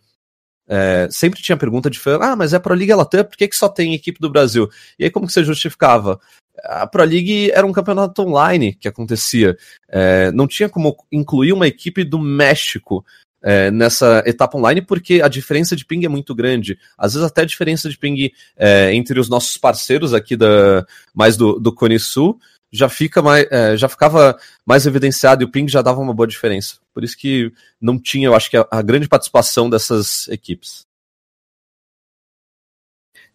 é, 0.69 1.09
sempre 1.11 1.43
tinha 1.43 1.57
pergunta 1.57 1.89
de 1.89 1.99
fã, 1.99 2.19
ah, 2.21 2.37
mas 2.37 2.53
é 2.53 2.59
Pro 2.59 2.75
League 2.75 2.93
Latam, 2.93 3.25
por 3.25 3.37
que, 3.37 3.49
que 3.49 3.57
só 3.57 3.69
tem 3.69 3.95
equipe 3.95 4.21
do 4.21 4.31
Brasil? 4.31 4.69
E 4.99 5.05
aí 5.05 5.11
como 5.11 5.27
que 5.27 5.33
você 5.33 5.45
justificava? 5.45 6.21
A 6.65 6.87
Pro 6.87 7.05
League 7.05 7.51
era 7.51 7.67
um 7.67 7.73
campeonato 7.73 8.23
online 8.23 8.75
que 8.75 8.89
acontecia. 8.89 9.57
É, 9.89 10.31
não 10.33 10.47
tinha 10.47 10.69
como 10.69 10.97
incluir 11.13 11.53
uma 11.53 11.67
equipe 11.67 12.05
do 12.05 12.19
México 12.19 13.05
é, 13.43 13.71
nessa 13.71 14.23
etapa 14.27 14.59
online, 14.59 14.83
porque 14.83 15.21
a 15.23 15.29
diferença 15.29 15.77
de 15.77 15.85
ping 15.85 16.05
é 16.05 16.09
muito 16.09 16.35
grande. 16.35 16.79
Às 16.99 17.15
vezes 17.15 17.29
até 17.29 17.43
a 17.43 17.47
diferença 17.47 17.89
de 17.89 17.97
ping 17.97 18.33
é, 18.57 18.93
entre 18.95 19.21
os 19.21 19.29
nossos 19.29 19.57
parceiros 19.57 20.13
aqui 20.13 20.37
da 20.37 20.85
mais 21.15 21.37
do, 21.37 21.59
do 21.61 21.73
Cone 21.73 21.99
Sul 21.99 22.39
já 22.73 22.89
fica 22.89 23.23
mais, 23.23 23.47
é, 23.51 23.77
já 23.77 23.89
ficava 23.89 24.39
mais 24.65 24.87
evidenciado 24.87 25.43
e 25.43 25.47
o 25.47 25.51
ping 25.51 25.69
já 25.69 25.83
dava 25.83 26.01
uma 26.01 26.15
boa 26.15 26.27
diferença. 26.27 26.77
Por 26.93 27.05
isso 27.05 27.17
que 27.17 27.53
não 27.81 27.99
tinha, 27.99 28.27
eu 28.27 28.35
acho 28.35 28.51
que 28.51 28.57
a, 28.57 28.67
a 28.71 28.83
grande 28.83 29.09
participação 29.09 29.71
dessas 29.71 30.29
equipes. 30.29 30.86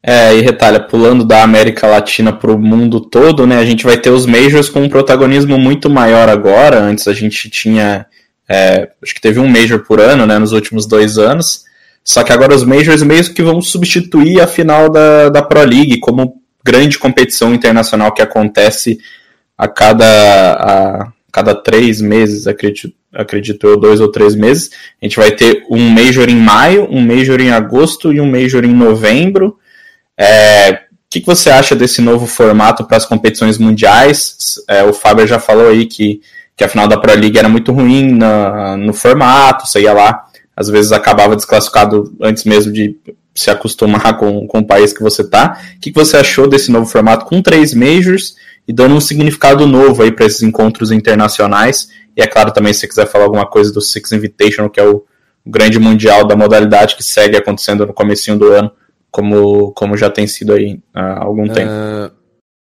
É, 0.03 0.35
e 0.35 0.41
retalha, 0.41 0.79
pulando 0.79 1.23
da 1.23 1.43
América 1.43 1.85
Latina 1.85 2.33
para 2.33 2.51
o 2.51 2.57
mundo 2.57 2.99
todo, 2.99 3.45
né? 3.45 3.59
A 3.59 3.65
gente 3.65 3.83
vai 3.85 3.97
ter 3.97 4.09
os 4.09 4.25
Majors 4.25 4.67
com 4.67 4.81
um 4.81 4.89
protagonismo 4.89 5.59
muito 5.59 5.89
maior 5.89 6.27
agora. 6.27 6.79
Antes 6.79 7.07
a 7.07 7.13
gente 7.13 7.49
tinha 7.49 8.07
é, 8.51 8.89
acho 9.01 9.15
que 9.15 9.21
teve 9.21 9.39
um 9.39 9.47
Major 9.47 9.79
por 9.79 10.01
ano, 10.01 10.25
né, 10.25 10.37
nos 10.37 10.51
últimos 10.51 10.85
dois 10.85 11.17
anos. 11.17 11.63
Só 12.03 12.21
que 12.21 12.33
agora 12.33 12.53
os 12.53 12.65
Majors 12.65 13.01
meio 13.01 13.33
que 13.33 13.41
vão 13.41 13.61
substituir 13.61 14.41
a 14.41 14.47
final 14.47 14.89
da, 14.89 15.29
da 15.29 15.41
Pro 15.41 15.63
League 15.63 16.01
como 16.01 16.41
grande 16.63 16.99
competição 16.99 17.53
internacional 17.53 18.11
que 18.11 18.21
acontece 18.21 18.99
a 19.57 19.69
cada, 19.69 20.53
a 20.53 21.11
cada 21.31 21.55
três 21.55 22.01
meses, 22.01 22.45
acredito, 22.45 22.93
acredito 23.13 23.65
eu, 23.65 23.77
dois 23.77 24.01
ou 24.01 24.11
três 24.11 24.35
meses. 24.35 24.71
A 25.01 25.05
gente 25.05 25.15
vai 25.15 25.31
ter 25.31 25.63
um 25.69 25.89
Major 25.89 26.27
em 26.27 26.35
maio, 26.35 26.89
um 26.91 27.01
Major 27.01 27.39
em 27.39 27.51
agosto 27.51 28.11
e 28.11 28.19
um 28.19 28.29
Major 28.29 28.65
em 28.65 28.73
novembro. 28.73 29.57
É, 30.19 30.71
o 30.71 30.77
que, 31.09 31.21
você 31.25 31.49
acha 31.49 31.75
desse 31.75 32.01
novo 32.01 32.25
formato 32.25 32.85
para 32.85 32.97
as 32.97 33.05
competições 33.05 33.57
mundiais? 33.57 34.55
É, 34.67 34.83
o 34.83 34.93
Fábio 34.93 35.27
já 35.27 35.39
falou 35.39 35.69
aí 35.69 35.85
que 35.85 36.21
que 36.61 36.65
a 36.65 36.69
final 36.69 36.87
da 36.87 36.95
Pro 36.95 37.11
League 37.11 37.39
era 37.39 37.49
muito 37.49 37.71
ruim 37.71 38.11
na, 38.11 38.77
no 38.77 38.93
formato, 38.93 39.65
você 39.65 39.81
ia 39.81 39.93
lá, 39.93 40.27
às 40.55 40.69
vezes 40.69 40.91
acabava 40.91 41.35
desclassificado 41.35 42.15
antes 42.21 42.43
mesmo 42.43 42.71
de 42.71 42.95
se 43.33 43.49
acostumar 43.49 44.15
com, 44.19 44.45
com 44.45 44.59
o 44.59 44.65
país 44.67 44.93
que 44.93 45.01
você 45.01 45.27
tá. 45.27 45.59
O 45.75 45.79
que, 45.79 45.91
que 45.91 45.97
você 45.97 46.17
achou 46.17 46.47
desse 46.47 46.71
novo 46.71 46.85
formato 46.85 47.25
com 47.25 47.41
três 47.41 47.73
majors 47.73 48.35
e 48.67 48.71
dando 48.71 48.93
um 48.93 49.01
significado 49.01 49.65
novo 49.65 50.03
aí 50.03 50.11
para 50.11 50.27
esses 50.27 50.43
encontros 50.43 50.91
internacionais? 50.91 51.89
E 52.15 52.21
é 52.21 52.27
claro 52.27 52.51
também, 52.51 52.73
se 52.73 52.81
você 52.81 52.87
quiser 52.87 53.07
falar 53.07 53.23
alguma 53.23 53.47
coisa 53.47 53.73
do 53.73 53.81
Six 53.81 54.11
Invitational, 54.11 54.69
que 54.69 54.79
é 54.79 54.83
o, 54.83 55.03
o 55.43 55.49
grande 55.49 55.79
mundial 55.79 56.27
da 56.27 56.35
modalidade 56.35 56.95
que 56.95 57.03
segue 57.03 57.37
acontecendo 57.37 57.87
no 57.87 57.93
comecinho 57.93 58.37
do 58.37 58.51
ano, 58.51 58.71
como, 59.11 59.71
como 59.73 59.97
já 59.97 60.09
tem 60.09 60.25
sido 60.25 60.53
aí 60.53 60.81
há 60.93 61.23
algum 61.23 61.47
tempo. 61.47 61.71
Uh, 61.71 62.21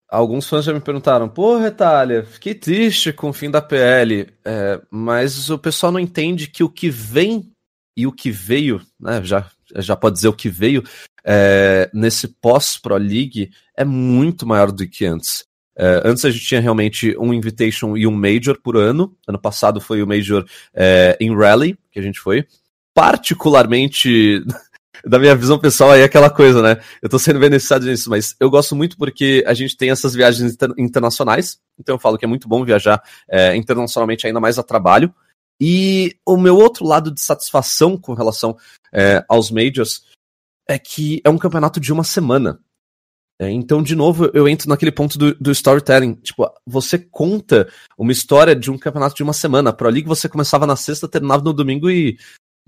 Alguns 0.07 0.47
fãs 0.47 0.63
já 0.63 0.73
me 0.73 0.79
perguntaram, 0.79 1.27
pô, 1.27 1.57
Retalha, 1.57 2.23
fiquei 2.23 2.53
triste 2.53 3.11
com 3.11 3.29
o 3.29 3.33
fim 3.33 3.51
da 3.51 3.61
PL, 3.61 4.27
é, 4.45 4.79
mas 4.89 5.49
o 5.49 5.57
pessoal 5.57 5.91
não 5.91 5.99
entende 5.99 6.47
que 6.47 6.63
o 6.63 6.69
que 6.69 6.89
vem 6.89 7.51
e 7.97 8.05
o 8.05 8.11
que 8.11 8.29
veio, 8.31 8.81
né, 8.99 9.21
já, 9.23 9.49
já 9.77 9.95
pode 9.95 10.15
dizer 10.15 10.27
o 10.27 10.33
que 10.33 10.47
veio, 10.47 10.83
é, 11.23 11.89
nesse 11.93 12.27
pós-Pro 12.27 12.95
League 12.95 13.49
é 13.75 13.83
muito 13.83 14.45
maior 14.45 14.71
do 14.71 14.87
que 14.87 15.05
antes. 15.05 15.43
É, 15.77 16.01
antes 16.05 16.23
a 16.23 16.29
gente 16.29 16.45
tinha 16.45 16.61
realmente 16.61 17.17
um 17.17 17.33
Invitation 17.33 17.97
e 17.97 18.07
um 18.07 18.11
Major 18.11 18.57
por 18.61 18.77
ano. 18.77 19.17
Ano 19.27 19.39
passado 19.39 19.81
foi 19.81 20.01
o 20.01 20.07
Major 20.07 20.45
é, 20.73 21.17
em 21.19 21.35
Rally, 21.35 21.77
que 21.91 21.99
a 21.99 22.01
gente 22.01 22.19
foi. 22.19 22.47
Particularmente 22.93 24.41
da 25.03 25.19
minha 25.19 25.35
visão 25.35 25.59
pessoal 25.59 25.91
aí 25.91 26.01
é 26.01 26.05
aquela 26.05 26.29
coisa, 26.29 26.61
né? 26.61 26.81
Eu 27.01 27.09
tô 27.09 27.17
sendo 27.17 27.39
beneficiado 27.39 27.85
nisso, 27.85 28.09
mas 28.09 28.35
eu 28.39 28.49
gosto 28.49 28.75
muito 28.75 28.97
porque 28.97 29.43
a 29.47 29.53
gente 29.53 29.75
tem 29.75 29.89
essas 29.89 30.13
viagens 30.13 30.53
inter 30.53 30.69
internacionais, 30.77 31.59
então 31.79 31.95
eu 31.95 31.99
falo 31.99 32.17
que 32.17 32.25
é 32.25 32.27
muito 32.27 32.47
bom 32.47 32.63
viajar 32.63 33.01
é, 33.29 33.55
internacionalmente 33.55 34.27
ainda 34.27 34.39
mais 34.39 34.59
a 34.59 34.63
trabalho. 34.63 35.13
E 35.59 36.17
o 36.25 36.37
meu 36.37 36.57
outro 36.57 36.85
lado 36.85 37.11
de 37.11 37.21
satisfação 37.21 37.97
com 37.97 38.13
relação 38.13 38.57
é, 38.93 39.23
aos 39.27 39.49
Majors 39.49 40.03
é 40.67 40.77
que 40.77 41.21
é 41.23 41.29
um 41.29 41.37
campeonato 41.37 41.79
de 41.79 41.93
uma 41.93 42.03
semana. 42.03 42.59
É, 43.39 43.49
então, 43.49 43.83
de 43.83 43.95
novo, 43.95 44.29
eu 44.33 44.47
entro 44.47 44.69
naquele 44.69 44.91
ponto 44.91 45.17
do, 45.17 45.35
do, 45.35 45.51
storytelling. 45.51 46.15
Tipo, 46.15 46.49
você 46.65 46.97
conta 46.97 47.67
uma 47.97 48.11
história 48.11 48.55
de 48.55 48.71
um 48.71 48.77
campeonato 48.77 49.15
de 49.15 49.23
uma 49.23 49.33
semana. 49.33 49.73
Pro 49.73 49.89
League 49.89 50.07
você 50.07 50.29
começava 50.29 50.65
na 50.65 50.75
sexta, 50.75 51.07
terminava 51.07 51.43
no 51.43 51.53
domingo 51.53 51.89
e 51.89 52.17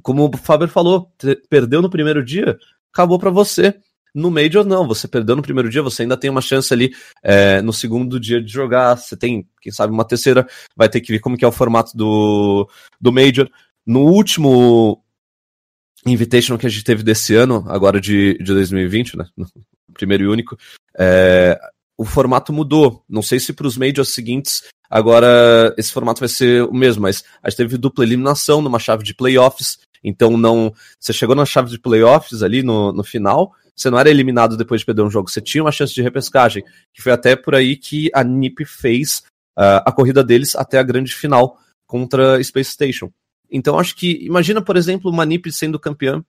como 0.01 0.25
o 0.25 0.37
Faber 0.37 0.67
falou, 0.67 1.11
perdeu 1.49 1.81
no 1.81 1.89
primeiro 1.89 2.23
dia, 2.23 2.57
acabou 2.91 3.19
para 3.19 3.29
você. 3.29 3.75
No 4.13 4.31
Major, 4.31 4.65
não, 4.65 4.87
você 4.87 5.07
perdeu 5.07 5.35
no 5.35 5.41
primeiro 5.43 5.69
dia, 5.69 5.81
você 5.81 6.01
ainda 6.01 6.17
tem 6.17 6.29
uma 6.29 6.41
chance 6.41 6.73
ali 6.73 6.91
é, 7.21 7.61
no 7.61 7.71
segundo 7.71 8.19
dia 8.19 8.41
de 8.41 8.51
jogar. 8.51 8.95
Você 8.95 9.15
tem, 9.15 9.47
quem 9.61 9.71
sabe, 9.71 9.93
uma 9.93 10.05
terceira, 10.05 10.47
vai 10.75 10.89
ter 10.89 11.01
que 11.01 11.11
ver 11.11 11.19
como 11.19 11.37
que 11.37 11.45
é 11.45 11.47
o 11.47 11.51
formato 11.51 11.95
do, 11.95 12.67
do 12.99 13.11
Major. 13.11 13.47
No 13.85 14.01
último 14.01 15.03
Invitation 16.05 16.57
que 16.57 16.65
a 16.65 16.69
gente 16.69 16.83
teve 16.83 17.03
desse 17.03 17.35
ano, 17.35 17.65
agora 17.67 17.99
de, 17.99 18.37
de 18.37 18.53
2020, 18.53 19.17
né? 19.17 19.25
primeiro 19.93 20.23
e 20.23 20.27
único, 20.27 20.57
é, 20.97 21.59
o 21.97 22.05
formato 22.05 22.53
mudou. 22.53 23.03
Não 23.09 23.21
sei 23.21 23.39
se 23.39 23.51
para 23.51 23.67
os 23.67 23.77
Majors 23.77 24.13
seguintes 24.13 24.63
agora 24.89 25.73
esse 25.77 25.91
formato 25.91 26.19
vai 26.19 26.29
ser 26.29 26.63
o 26.63 26.73
mesmo, 26.73 27.01
mas 27.01 27.23
a 27.43 27.49
gente 27.49 27.57
teve 27.57 27.77
dupla 27.77 28.05
eliminação 28.05 28.61
numa 28.61 28.79
chave 28.79 29.03
de 29.03 29.13
playoffs. 29.13 29.79
Então 30.03 30.37
não. 30.37 30.73
Você 30.99 31.13
chegou 31.13 31.35
na 31.35 31.45
chave 31.45 31.69
de 31.69 31.79
playoffs 31.79 32.43
ali 32.43 32.63
no, 32.63 32.91
no 32.91 33.03
final, 33.03 33.53
você 33.75 33.89
não 33.89 33.99
era 33.99 34.09
eliminado 34.09 34.57
depois 34.57 34.81
de 34.81 34.85
perder 34.85 35.03
um 35.03 35.09
jogo, 35.09 35.29
você 35.29 35.39
tinha 35.39 35.63
uma 35.63 35.71
chance 35.71 35.93
de 35.93 36.01
repescagem, 36.01 36.63
que 36.93 37.01
foi 37.01 37.11
até 37.11 37.35
por 37.35 37.53
aí 37.53 37.75
que 37.75 38.09
a 38.13 38.23
NiP 38.23 38.65
fez 38.65 39.23
uh, 39.57 39.85
a 39.85 39.91
corrida 39.91 40.23
deles 40.23 40.55
até 40.55 40.79
a 40.79 40.83
grande 40.83 41.13
final 41.13 41.59
contra 41.85 42.43
Space 42.43 42.71
Station. 42.71 43.11
Então 43.49 43.79
acho 43.79 43.95
que, 43.95 44.25
imagina, 44.25 44.61
por 44.61 44.75
exemplo, 44.75 45.11
uma 45.11 45.25
NiP 45.25 45.51
sendo 45.51 45.79
campeã, 45.79 46.23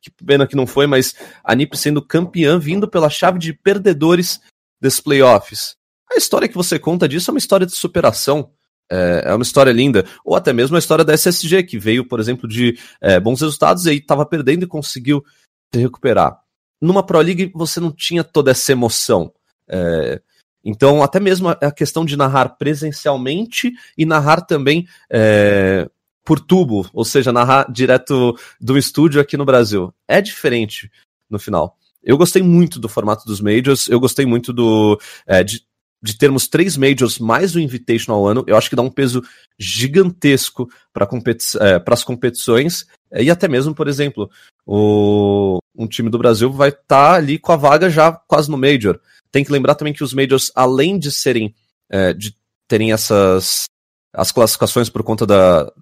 que 0.00 0.10
pena 0.24 0.46
que 0.46 0.56
não 0.56 0.66
foi, 0.66 0.86
mas 0.86 1.14
a 1.44 1.54
NiP 1.54 1.76
sendo 1.76 2.00
campeã 2.00 2.58
vindo 2.58 2.88
pela 2.88 3.10
chave 3.10 3.38
de 3.38 3.52
perdedores 3.52 4.40
desses 4.80 5.00
playoffs. 5.00 5.76
A 6.10 6.16
história 6.16 6.48
que 6.48 6.56
você 6.56 6.78
conta 6.78 7.08
disso 7.08 7.30
é 7.30 7.32
uma 7.32 7.38
história 7.38 7.66
de 7.66 7.72
superação, 7.72 8.50
é, 8.90 9.22
é 9.26 9.34
uma 9.34 9.42
história 9.42 9.72
linda. 9.72 10.04
Ou 10.24 10.36
até 10.36 10.52
mesmo 10.52 10.76
a 10.76 10.78
história 10.78 11.04
da 11.04 11.14
SSG, 11.14 11.62
que 11.64 11.78
veio, 11.78 12.06
por 12.06 12.20
exemplo, 12.20 12.48
de 12.48 12.78
é, 13.00 13.18
bons 13.18 13.40
resultados 13.40 13.86
e 13.86 13.90
aí 13.90 13.96
estava 13.96 14.26
perdendo 14.26 14.64
e 14.64 14.68
conseguiu 14.68 15.24
se 15.72 15.80
recuperar. 15.80 16.38
Numa 16.80 17.04
Pro 17.04 17.20
League 17.20 17.50
você 17.54 17.80
não 17.80 17.92
tinha 17.92 18.24
toda 18.24 18.50
essa 18.50 18.72
emoção. 18.72 19.32
É, 19.68 20.20
então, 20.64 21.02
até 21.02 21.18
mesmo 21.18 21.48
a 21.48 21.72
questão 21.72 22.04
de 22.04 22.16
narrar 22.16 22.50
presencialmente 22.50 23.72
e 23.98 24.04
narrar 24.06 24.42
também 24.42 24.86
é, 25.10 25.88
por 26.24 26.38
tubo, 26.38 26.88
ou 26.92 27.04
seja, 27.04 27.32
narrar 27.32 27.70
direto 27.70 28.36
do 28.60 28.78
estúdio 28.78 29.20
aqui 29.20 29.36
no 29.36 29.44
Brasil. 29.44 29.92
É 30.06 30.20
diferente 30.20 30.90
no 31.28 31.38
final. 31.38 31.76
Eu 32.02 32.16
gostei 32.16 32.42
muito 32.42 32.78
do 32.78 32.88
formato 32.88 33.24
dos 33.24 33.40
Majors, 33.40 33.88
eu 33.88 33.98
gostei 33.98 34.26
muito 34.26 34.52
do. 34.52 35.00
É, 35.26 35.42
de 35.42 35.62
de 36.02 36.18
termos 36.18 36.48
três 36.48 36.76
majors 36.76 37.18
mais 37.18 37.54
o 37.54 37.60
Invitational 37.60 38.20
ao 38.20 38.26
ano, 38.26 38.44
eu 38.46 38.56
acho 38.56 38.68
que 38.68 38.76
dá 38.76 38.82
um 38.82 38.90
peso 38.90 39.22
gigantesco 39.58 40.68
para 40.92 41.06
competi 41.06 41.56
é, 41.60 41.82
as 41.86 42.02
competições. 42.02 42.84
E 43.12 43.30
até 43.30 43.46
mesmo, 43.46 43.74
por 43.74 43.86
exemplo, 43.86 44.28
o, 44.66 45.58
um 45.76 45.86
time 45.86 46.10
do 46.10 46.18
Brasil 46.18 46.50
vai 46.52 46.70
estar 46.70 46.82
tá 46.88 47.14
ali 47.14 47.38
com 47.38 47.52
a 47.52 47.56
vaga 47.56 47.88
já 47.88 48.12
quase 48.12 48.50
no 48.50 48.58
Major. 48.58 48.98
Tem 49.30 49.44
que 49.44 49.52
lembrar 49.52 49.76
também 49.76 49.94
que 49.94 50.02
os 50.02 50.12
Majors, 50.12 50.50
além 50.54 50.98
de 50.98 51.12
serem 51.12 51.54
é, 51.88 52.12
de 52.12 52.34
terem 52.66 52.92
essas 52.92 53.64
as 54.12 54.32
classificações 54.32 54.90
por 54.90 55.02
conta 55.02 55.26
da, 55.26 55.72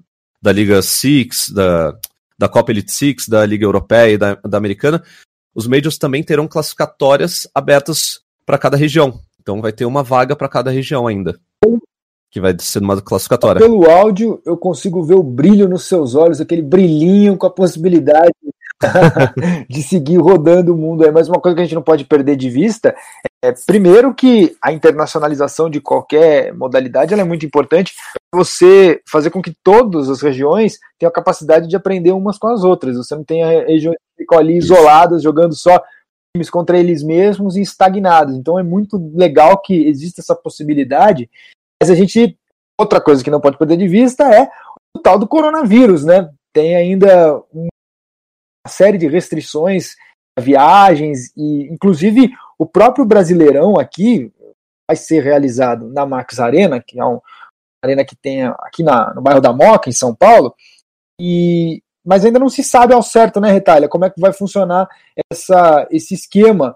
da 0.41 0.53
Liga 0.53 0.81
Six, 0.83 1.51
da, 1.51 1.99
da 2.39 2.49
Copa 2.49 2.71
Elite 2.71 2.93
Six, 2.93 3.29
da 3.29 3.45
Liga 3.45 3.65
Europeia 3.65 4.13
e 4.13 4.19
da, 4.19 4.35
da 4.35 4.59
Americana, 4.59 5.03
os 5.55 5.67
Majors 5.67 5.99
também 5.99 6.23
terão 6.23 6.47
classificatórias 6.47 7.49
abertas 7.55 8.21
para 8.47 8.59
cada 8.59 8.77
região. 8.77 9.21
Então 9.41 9.61
vai 9.61 9.73
ter 9.73 9.85
uma 9.85 10.03
vaga 10.03 10.37
para 10.37 10.49
cada 10.49 10.71
região 10.71 11.07
ainda. 11.07 11.39
Que 12.31 12.41
vai 12.41 12.55
ser 12.59 12.81
uma 12.81 13.01
classificatória. 13.01 13.61
Pelo 13.61 13.91
áudio, 13.91 14.41
eu 14.47 14.57
consigo 14.57 15.03
ver 15.03 15.15
o 15.15 15.23
brilho 15.23 15.69
nos 15.69 15.85
seus 15.85 16.15
olhos, 16.15 16.41
aquele 16.41 16.63
brilhinho 16.63 17.37
com 17.37 17.47
a 17.47 17.51
possibilidade 17.51 18.33
de 19.69 19.83
seguir 19.83 20.19
rodando 20.19 20.73
o 20.73 20.77
mundo 20.77 21.05
aí. 21.05 21.11
Mas 21.11 21.29
uma 21.29 21.41
coisa 21.41 21.57
que 21.57 21.63
a 21.63 21.65
gente 21.65 21.75
não 21.75 21.83
pode 21.83 22.05
perder 22.05 22.37
de 22.37 22.49
vista 22.49 22.95
é, 23.43 23.55
primeiro, 23.67 24.15
que 24.15 24.55
a 24.63 24.71
internacionalização 24.71 25.71
de 25.71 25.81
qualquer 25.81 26.53
modalidade 26.53 27.15
é 27.15 27.25
muito 27.25 27.47
importante 27.47 27.95
você 28.35 29.01
fazer 29.11 29.31
com 29.31 29.41
que 29.41 29.55
todas 29.65 30.11
as 30.11 30.21
regiões 30.21 30.79
tenham 30.99 31.09
a 31.09 31.13
capacidade 31.13 31.67
de 31.67 31.75
aprender 31.75 32.13
umas 32.13 32.39
com 32.39 32.49
as 32.49 32.63
outras. 32.65 32.99
Você 32.99 33.15
não 33.15 33.25
tem 33.25 33.43
regiões 33.65 33.97
que 33.97 34.25
ficam 34.25 34.39
ali 34.39 34.59
isoladas, 34.59 35.23
jogando 35.23 35.55
só 35.55 35.83
times 36.35 36.51
contra 36.51 36.79
eles 36.79 37.03
mesmos 37.03 37.57
e 37.57 37.61
estagnados. 37.61 38.35
Então 38.37 38.59
é 38.59 38.63
muito 38.63 38.97
legal 39.15 39.61
que 39.61 39.87
exista 39.87 40.21
essa 40.21 40.35
possibilidade. 40.35 41.31
Mas 41.83 41.91
a 41.91 41.95
gente. 41.95 42.37
Outra 42.79 42.99
coisa 42.99 43.23
que 43.23 43.31
não 43.31 43.43
pode 43.43 43.59
perder 43.59 43.77
de 43.77 43.87
vista 43.87 44.25
é 44.35 44.51
o 44.97 45.01
tal 45.01 45.19
do 45.19 45.29
coronavírus, 45.29 46.03
né? 46.03 46.31
Tem 46.51 46.75
ainda 46.75 47.37
uma 47.53 47.69
série 48.67 48.97
de 48.97 49.07
restrições 49.07 49.95
viagens 50.39 51.31
e, 51.37 51.69
inclusive, 51.71 52.31
o 52.59 52.65
próprio 52.65 53.05
Brasileirão 53.05 53.79
aqui 53.79 54.33
vai 54.89 54.97
ser 54.97 55.23
realizado 55.23 55.89
na 55.89 56.07
Max 56.07 56.41
Arena, 56.41 56.83
que 56.83 56.99
é 56.99 57.05
uma 57.05 57.21
arena 57.85 58.05
que 58.05 58.17
tem 58.17 58.45
aqui 58.45 58.83
na, 58.83 59.13
no 59.13 59.21
bairro 59.21 59.41
da 59.41 59.53
Moca, 59.53 59.91
em 59.91 59.93
São 59.93 60.15
Paulo, 60.15 60.55
e 61.21 61.83
mas 62.05 62.25
ainda 62.25 62.39
não 62.39 62.49
se 62.49 62.63
sabe 62.63 62.95
ao 62.95 63.03
certo, 63.03 63.41
né, 63.41 63.53
Retalha, 63.53 63.89
como 63.89 64.05
é 64.05 64.11
que 64.11 64.21
vai 64.21 64.33
funcionar 64.33 64.89
essa, 65.31 65.87
esse 65.91 66.15
esquema 66.15 66.75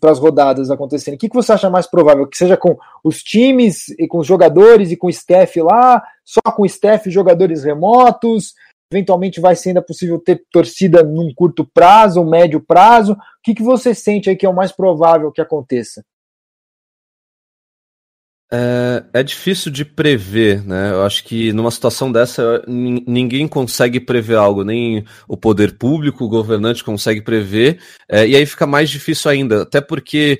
para 0.00 0.10
as 0.10 0.18
rodadas 0.18 0.70
acontecerem. 0.70 1.16
O 1.16 1.18
que, 1.18 1.28
que 1.28 1.34
você 1.34 1.52
acha 1.52 1.68
mais 1.68 1.86
provável? 1.86 2.26
Que 2.26 2.36
seja 2.36 2.56
com 2.56 2.76
os 3.02 3.22
times 3.22 3.88
e 3.98 4.06
com 4.06 4.18
os 4.18 4.26
jogadores 4.26 4.90
e 4.90 4.96
com 4.96 5.08
o 5.08 5.10
staff 5.10 5.60
lá, 5.60 6.02
só 6.24 6.40
com 6.52 6.62
o 6.62 6.66
staff 6.66 7.08
e 7.08 7.12
jogadores 7.12 7.64
remotos? 7.64 8.54
Eventualmente 8.92 9.40
vai 9.40 9.56
ser 9.56 9.70
ainda 9.70 9.82
possível 9.82 10.18
ter 10.18 10.44
torcida 10.52 11.02
num 11.02 11.32
curto 11.34 11.68
prazo, 11.74 12.20
um 12.20 12.28
médio 12.28 12.60
prazo? 12.60 13.14
O 13.14 13.16
que, 13.42 13.54
que 13.54 13.62
você 13.62 13.94
sente 13.94 14.30
aí 14.30 14.36
que 14.36 14.46
é 14.46 14.48
o 14.48 14.54
mais 14.54 14.70
provável 14.70 15.32
que 15.32 15.40
aconteça? 15.40 16.04
É, 18.52 19.04
é, 19.14 19.22
difícil 19.22 19.72
de 19.72 19.84
prever, 19.84 20.64
né? 20.64 20.92
Eu 20.92 21.02
acho 21.02 21.24
que 21.24 21.52
numa 21.52 21.70
situação 21.70 22.12
dessa 22.12 22.62
ninguém 22.68 23.48
consegue 23.48 23.98
prever 23.98 24.36
algo, 24.36 24.62
nem 24.62 25.04
o 25.26 25.36
poder 25.36 25.76
público, 25.78 26.24
o 26.24 26.28
governante 26.28 26.84
consegue 26.84 27.22
prever, 27.22 27.80
é, 28.08 28.26
e 28.26 28.36
aí 28.36 28.46
fica 28.46 28.66
mais 28.66 28.90
difícil 28.90 29.30
ainda, 29.30 29.62
até 29.62 29.80
porque 29.80 30.38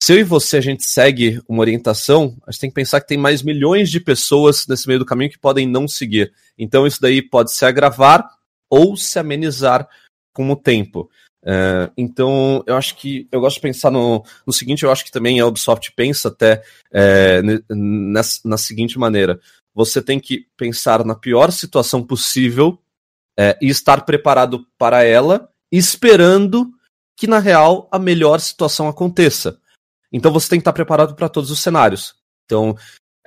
se 0.00 0.12
eu 0.12 0.18
e 0.18 0.22
você 0.22 0.58
a 0.58 0.60
gente 0.60 0.84
segue 0.84 1.40
uma 1.48 1.60
orientação, 1.60 2.36
a 2.46 2.52
gente 2.52 2.60
tem 2.60 2.70
que 2.70 2.74
pensar 2.74 3.00
que 3.00 3.08
tem 3.08 3.18
mais 3.18 3.42
milhões 3.42 3.90
de 3.90 3.98
pessoas 3.98 4.66
nesse 4.68 4.86
meio 4.86 5.00
do 5.00 5.06
caminho 5.06 5.30
que 5.30 5.38
podem 5.38 5.66
não 5.66 5.88
seguir. 5.88 6.32
Então 6.56 6.86
isso 6.86 7.00
daí 7.00 7.20
pode 7.20 7.52
se 7.52 7.64
agravar 7.64 8.28
ou 8.70 8.96
se 8.96 9.18
amenizar 9.18 9.88
com 10.32 10.48
o 10.50 10.56
tempo. 10.56 11.10
É, 11.44 11.90
então, 11.96 12.62
eu 12.66 12.76
acho 12.76 12.96
que 12.96 13.28
eu 13.30 13.40
gosto 13.40 13.56
de 13.56 13.62
pensar 13.62 13.90
no, 13.90 14.24
no 14.46 14.52
seguinte, 14.52 14.82
eu 14.82 14.90
acho 14.90 15.04
que 15.04 15.12
também 15.12 15.38
a 15.40 15.46
Ubisoft 15.46 15.92
pensa 15.92 16.28
até 16.28 16.62
é, 16.92 17.40
nessa, 17.70 18.40
na 18.44 18.56
seguinte 18.56 18.98
maneira: 18.98 19.40
você 19.74 20.02
tem 20.02 20.18
que 20.18 20.46
pensar 20.56 21.04
na 21.04 21.14
pior 21.14 21.52
situação 21.52 22.02
possível 22.02 22.78
é, 23.38 23.56
e 23.62 23.68
estar 23.68 24.04
preparado 24.04 24.66
para 24.76 25.04
ela, 25.04 25.48
esperando 25.70 26.70
que 27.16 27.26
na 27.26 27.38
real 27.38 27.88
a 27.90 27.98
melhor 27.98 28.40
situação 28.40 28.88
aconteça. 28.88 29.60
Então 30.12 30.32
você 30.32 30.48
tem 30.48 30.58
que 30.58 30.62
estar 30.62 30.72
preparado 30.72 31.14
para 31.14 31.28
todos 31.28 31.50
os 31.50 31.60
cenários. 31.60 32.14
Então, 32.44 32.76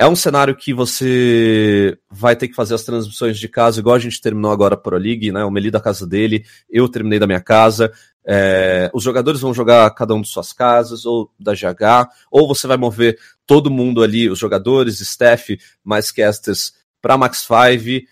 é 0.01 0.07
um 0.07 0.15
cenário 0.15 0.55
que 0.55 0.73
você 0.73 1.95
vai 2.09 2.35
ter 2.35 2.47
que 2.47 2.55
fazer 2.55 2.73
as 2.73 2.83
transmissões 2.83 3.37
de 3.37 3.47
casa, 3.47 3.79
igual 3.79 3.95
a 3.95 3.99
gente 3.99 4.19
terminou 4.19 4.51
agora 4.51 4.73
a 4.73 4.77
Pro 4.77 4.97
League, 4.97 5.31
né? 5.31 5.45
O 5.45 5.51
Meli 5.51 5.69
da 5.69 5.79
casa 5.79 6.07
dele, 6.07 6.43
eu 6.67 6.89
terminei 6.89 7.19
da 7.19 7.27
minha 7.27 7.39
casa. 7.39 7.93
É, 8.25 8.89
os 8.95 9.03
jogadores 9.03 9.41
vão 9.41 9.53
jogar 9.53 9.87
cada 9.91 10.15
um 10.15 10.21
de 10.21 10.27
suas 10.27 10.53
casas, 10.53 11.05
ou 11.05 11.31
da 11.39 11.53
GH, 11.53 12.09
ou 12.31 12.47
você 12.47 12.65
vai 12.65 12.77
mover 12.77 13.19
todo 13.45 13.69
mundo 13.69 14.01
ali, 14.01 14.27
os 14.27 14.39
jogadores, 14.39 14.99
staff, 15.01 15.59
mais 15.83 16.11
casters, 16.11 16.73
para 16.99 17.15
Max 17.15 17.45
5. 17.47 18.03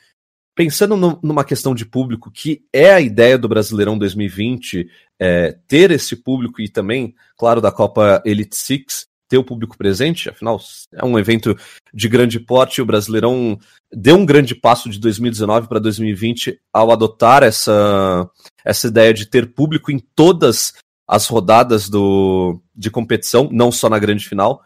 Pensando 0.53 0.95
no, 0.95 1.19
numa 1.23 1.43
questão 1.43 1.73
de 1.73 1.87
público, 1.87 2.29
que 2.29 2.61
é 2.71 2.93
a 2.93 3.01
ideia 3.01 3.35
do 3.35 3.49
Brasileirão 3.49 3.97
2020, 3.97 4.87
é, 5.19 5.57
ter 5.67 5.89
esse 5.89 6.15
público 6.17 6.61
e 6.61 6.69
também, 6.69 7.15
claro, 7.35 7.59
da 7.59 7.71
Copa 7.71 8.21
Elite 8.23 8.55
Six, 8.55 9.08
ter 9.29 9.37
o 9.37 9.43
público 9.43 9.77
presente, 9.77 10.27
afinal, 10.27 10.59
é 10.91 11.05
um 11.05 11.17
evento 11.17 11.55
de 11.93 12.09
grande 12.09 12.39
porte. 12.39 12.81
O 12.81 12.85
Brasileirão 12.85 13.57
deu 13.93 14.17
um 14.17 14.25
grande 14.25 14.55
passo 14.55 14.89
de 14.89 14.99
2019 14.99 15.67
para 15.67 15.79
2020 15.79 16.59
ao 16.73 16.91
adotar 16.91 17.43
essa, 17.43 18.29
essa 18.65 18.87
ideia 18.87 19.13
de 19.13 19.27
ter 19.27 19.53
público 19.53 19.91
em 19.91 19.99
todas 19.99 20.73
as 21.07 21.27
rodadas 21.27 21.87
do, 21.87 22.59
de 22.75 22.89
competição, 22.89 23.49
não 23.51 23.71
só 23.71 23.87
na 23.87 23.99
grande 23.99 24.27
final. 24.27 24.61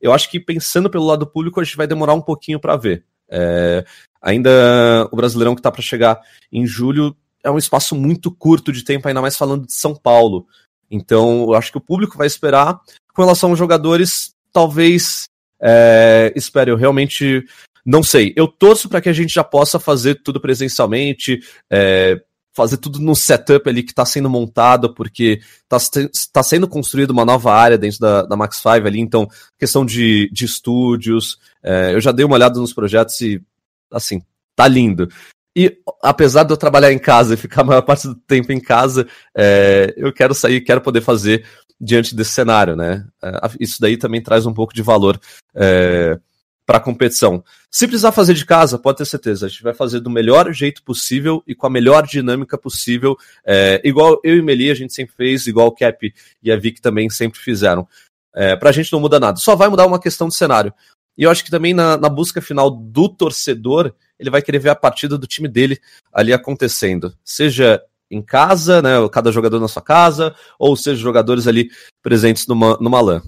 Eu 0.00 0.12
acho 0.12 0.30
que 0.30 0.38
pensando 0.38 0.90
pelo 0.90 1.06
lado 1.06 1.26
público, 1.26 1.60
a 1.60 1.64
gente 1.64 1.76
vai 1.76 1.86
demorar 1.86 2.14
um 2.14 2.22
pouquinho 2.22 2.60
para 2.60 2.76
ver. 2.76 3.04
É, 3.30 3.84
ainda 4.20 5.08
o 5.10 5.16
Brasileirão 5.16 5.54
que 5.54 5.60
está 5.60 5.70
para 5.70 5.80
chegar 5.80 6.20
em 6.52 6.66
julho 6.66 7.16
é 7.42 7.50
um 7.50 7.58
espaço 7.58 7.94
muito 7.94 8.30
curto 8.30 8.72
de 8.72 8.84
tempo, 8.84 9.08
ainda 9.08 9.20
mais 9.20 9.36
falando 9.36 9.66
de 9.66 9.72
São 9.72 9.94
Paulo. 9.94 10.46
Então, 10.92 11.44
eu 11.44 11.54
acho 11.54 11.72
que 11.72 11.78
o 11.78 11.82
público 11.82 12.18
vai 12.18 12.26
esperar. 12.26 12.78
Com 13.14 13.22
relação 13.22 13.50
aos 13.50 13.58
jogadores, 13.58 14.34
talvez. 14.52 15.24
É, 15.60 16.32
eu 16.66 16.76
realmente 16.76 17.44
não 17.84 18.02
sei. 18.02 18.32
Eu 18.36 18.46
torço 18.46 18.88
para 18.88 19.00
que 19.00 19.08
a 19.08 19.12
gente 19.12 19.32
já 19.32 19.42
possa 19.42 19.80
fazer 19.80 20.22
tudo 20.22 20.40
presencialmente, 20.40 21.40
é, 21.70 22.20
fazer 22.52 22.76
tudo 22.76 22.98
no 23.00 23.16
setup 23.16 23.68
ali 23.68 23.82
que 23.82 23.92
está 23.92 24.04
sendo 24.04 24.28
montado, 24.28 24.94
porque 24.94 25.40
está 25.62 26.00
tá 26.32 26.42
sendo 26.42 26.68
construída 26.68 27.12
uma 27.12 27.24
nova 27.24 27.52
área 27.52 27.78
dentro 27.78 27.98
da, 27.98 28.22
da 28.22 28.36
Max 28.36 28.58
5 28.58 28.86
ali, 28.86 29.00
então, 29.00 29.26
questão 29.58 29.84
de, 29.84 30.28
de 30.30 30.44
estúdios. 30.44 31.38
É, 31.62 31.94
eu 31.94 32.00
já 32.00 32.12
dei 32.12 32.24
uma 32.24 32.34
olhada 32.34 32.60
nos 32.60 32.72
projetos 32.72 33.20
e, 33.20 33.42
assim, 33.90 34.22
tá 34.54 34.68
lindo. 34.68 35.08
E 35.54 35.78
apesar 36.02 36.44
de 36.44 36.52
eu 36.52 36.56
trabalhar 36.56 36.92
em 36.92 36.98
casa 36.98 37.34
e 37.34 37.36
ficar 37.36 37.60
a 37.60 37.64
maior 37.64 37.82
parte 37.82 38.08
do 38.08 38.14
tempo 38.14 38.52
em 38.52 38.60
casa, 38.60 39.06
é, 39.36 39.92
eu 39.96 40.12
quero 40.12 40.34
sair, 40.34 40.60
quero 40.62 40.80
poder 40.80 41.02
fazer 41.02 41.46
diante 41.80 42.14
desse 42.14 42.30
cenário, 42.30 42.74
né? 42.74 43.06
É, 43.22 43.30
isso 43.60 43.80
daí 43.80 43.96
também 43.96 44.22
traz 44.22 44.46
um 44.46 44.54
pouco 44.54 44.72
de 44.72 44.82
valor 44.82 45.20
é, 45.54 46.18
para 46.64 46.78
a 46.78 46.80
competição. 46.80 47.44
Se 47.70 47.86
precisar 47.86 48.12
fazer 48.12 48.34
de 48.34 48.46
casa, 48.46 48.78
pode 48.78 48.98
ter 48.98 49.04
certeza, 49.04 49.46
a 49.46 49.48
gente 49.48 49.62
vai 49.62 49.74
fazer 49.74 50.00
do 50.00 50.08
melhor 50.08 50.52
jeito 50.52 50.82
possível 50.82 51.42
e 51.46 51.54
com 51.54 51.66
a 51.66 51.70
melhor 51.70 52.06
dinâmica 52.06 52.56
possível, 52.56 53.16
é, 53.44 53.80
igual 53.84 54.20
eu 54.22 54.36
e 54.36 54.42
Meli 54.42 54.70
a 54.70 54.74
gente 54.74 54.92
sempre 54.94 55.14
fez, 55.14 55.46
igual 55.46 55.66
o 55.66 55.72
Cap 55.72 56.14
e 56.42 56.52
a 56.52 56.56
Vic 56.56 56.80
também 56.80 57.10
sempre 57.10 57.40
fizeram. 57.40 57.86
É, 58.34 58.56
para 58.56 58.70
a 58.70 58.72
gente 58.72 58.90
não 58.92 59.00
muda 59.00 59.20
nada, 59.20 59.36
só 59.38 59.54
vai 59.54 59.68
mudar 59.68 59.86
uma 59.86 60.00
questão 60.00 60.28
de 60.28 60.34
cenário. 60.34 60.72
E 61.16 61.24
eu 61.24 61.30
acho 61.30 61.44
que 61.44 61.50
também 61.50 61.74
na, 61.74 61.96
na 61.96 62.08
busca 62.08 62.40
final 62.40 62.70
do 62.70 63.08
torcedor, 63.08 63.92
ele 64.22 64.30
vai 64.30 64.40
querer 64.40 64.60
ver 64.60 64.70
a 64.70 64.76
partida 64.76 65.18
do 65.18 65.26
time 65.26 65.48
dele 65.48 65.80
ali 66.12 66.32
acontecendo. 66.32 67.12
Seja 67.24 67.82
em 68.08 68.22
casa, 68.22 68.80
né, 68.80 68.90
cada 69.10 69.32
jogador 69.32 69.58
na 69.58 69.66
sua 69.66 69.82
casa, 69.82 70.34
ou 70.58 70.76
seja, 70.76 71.00
jogadores 71.00 71.48
ali 71.48 71.70
presentes 72.00 72.46
numa, 72.46 72.76
numa 72.80 73.00
LAN. 73.00 73.22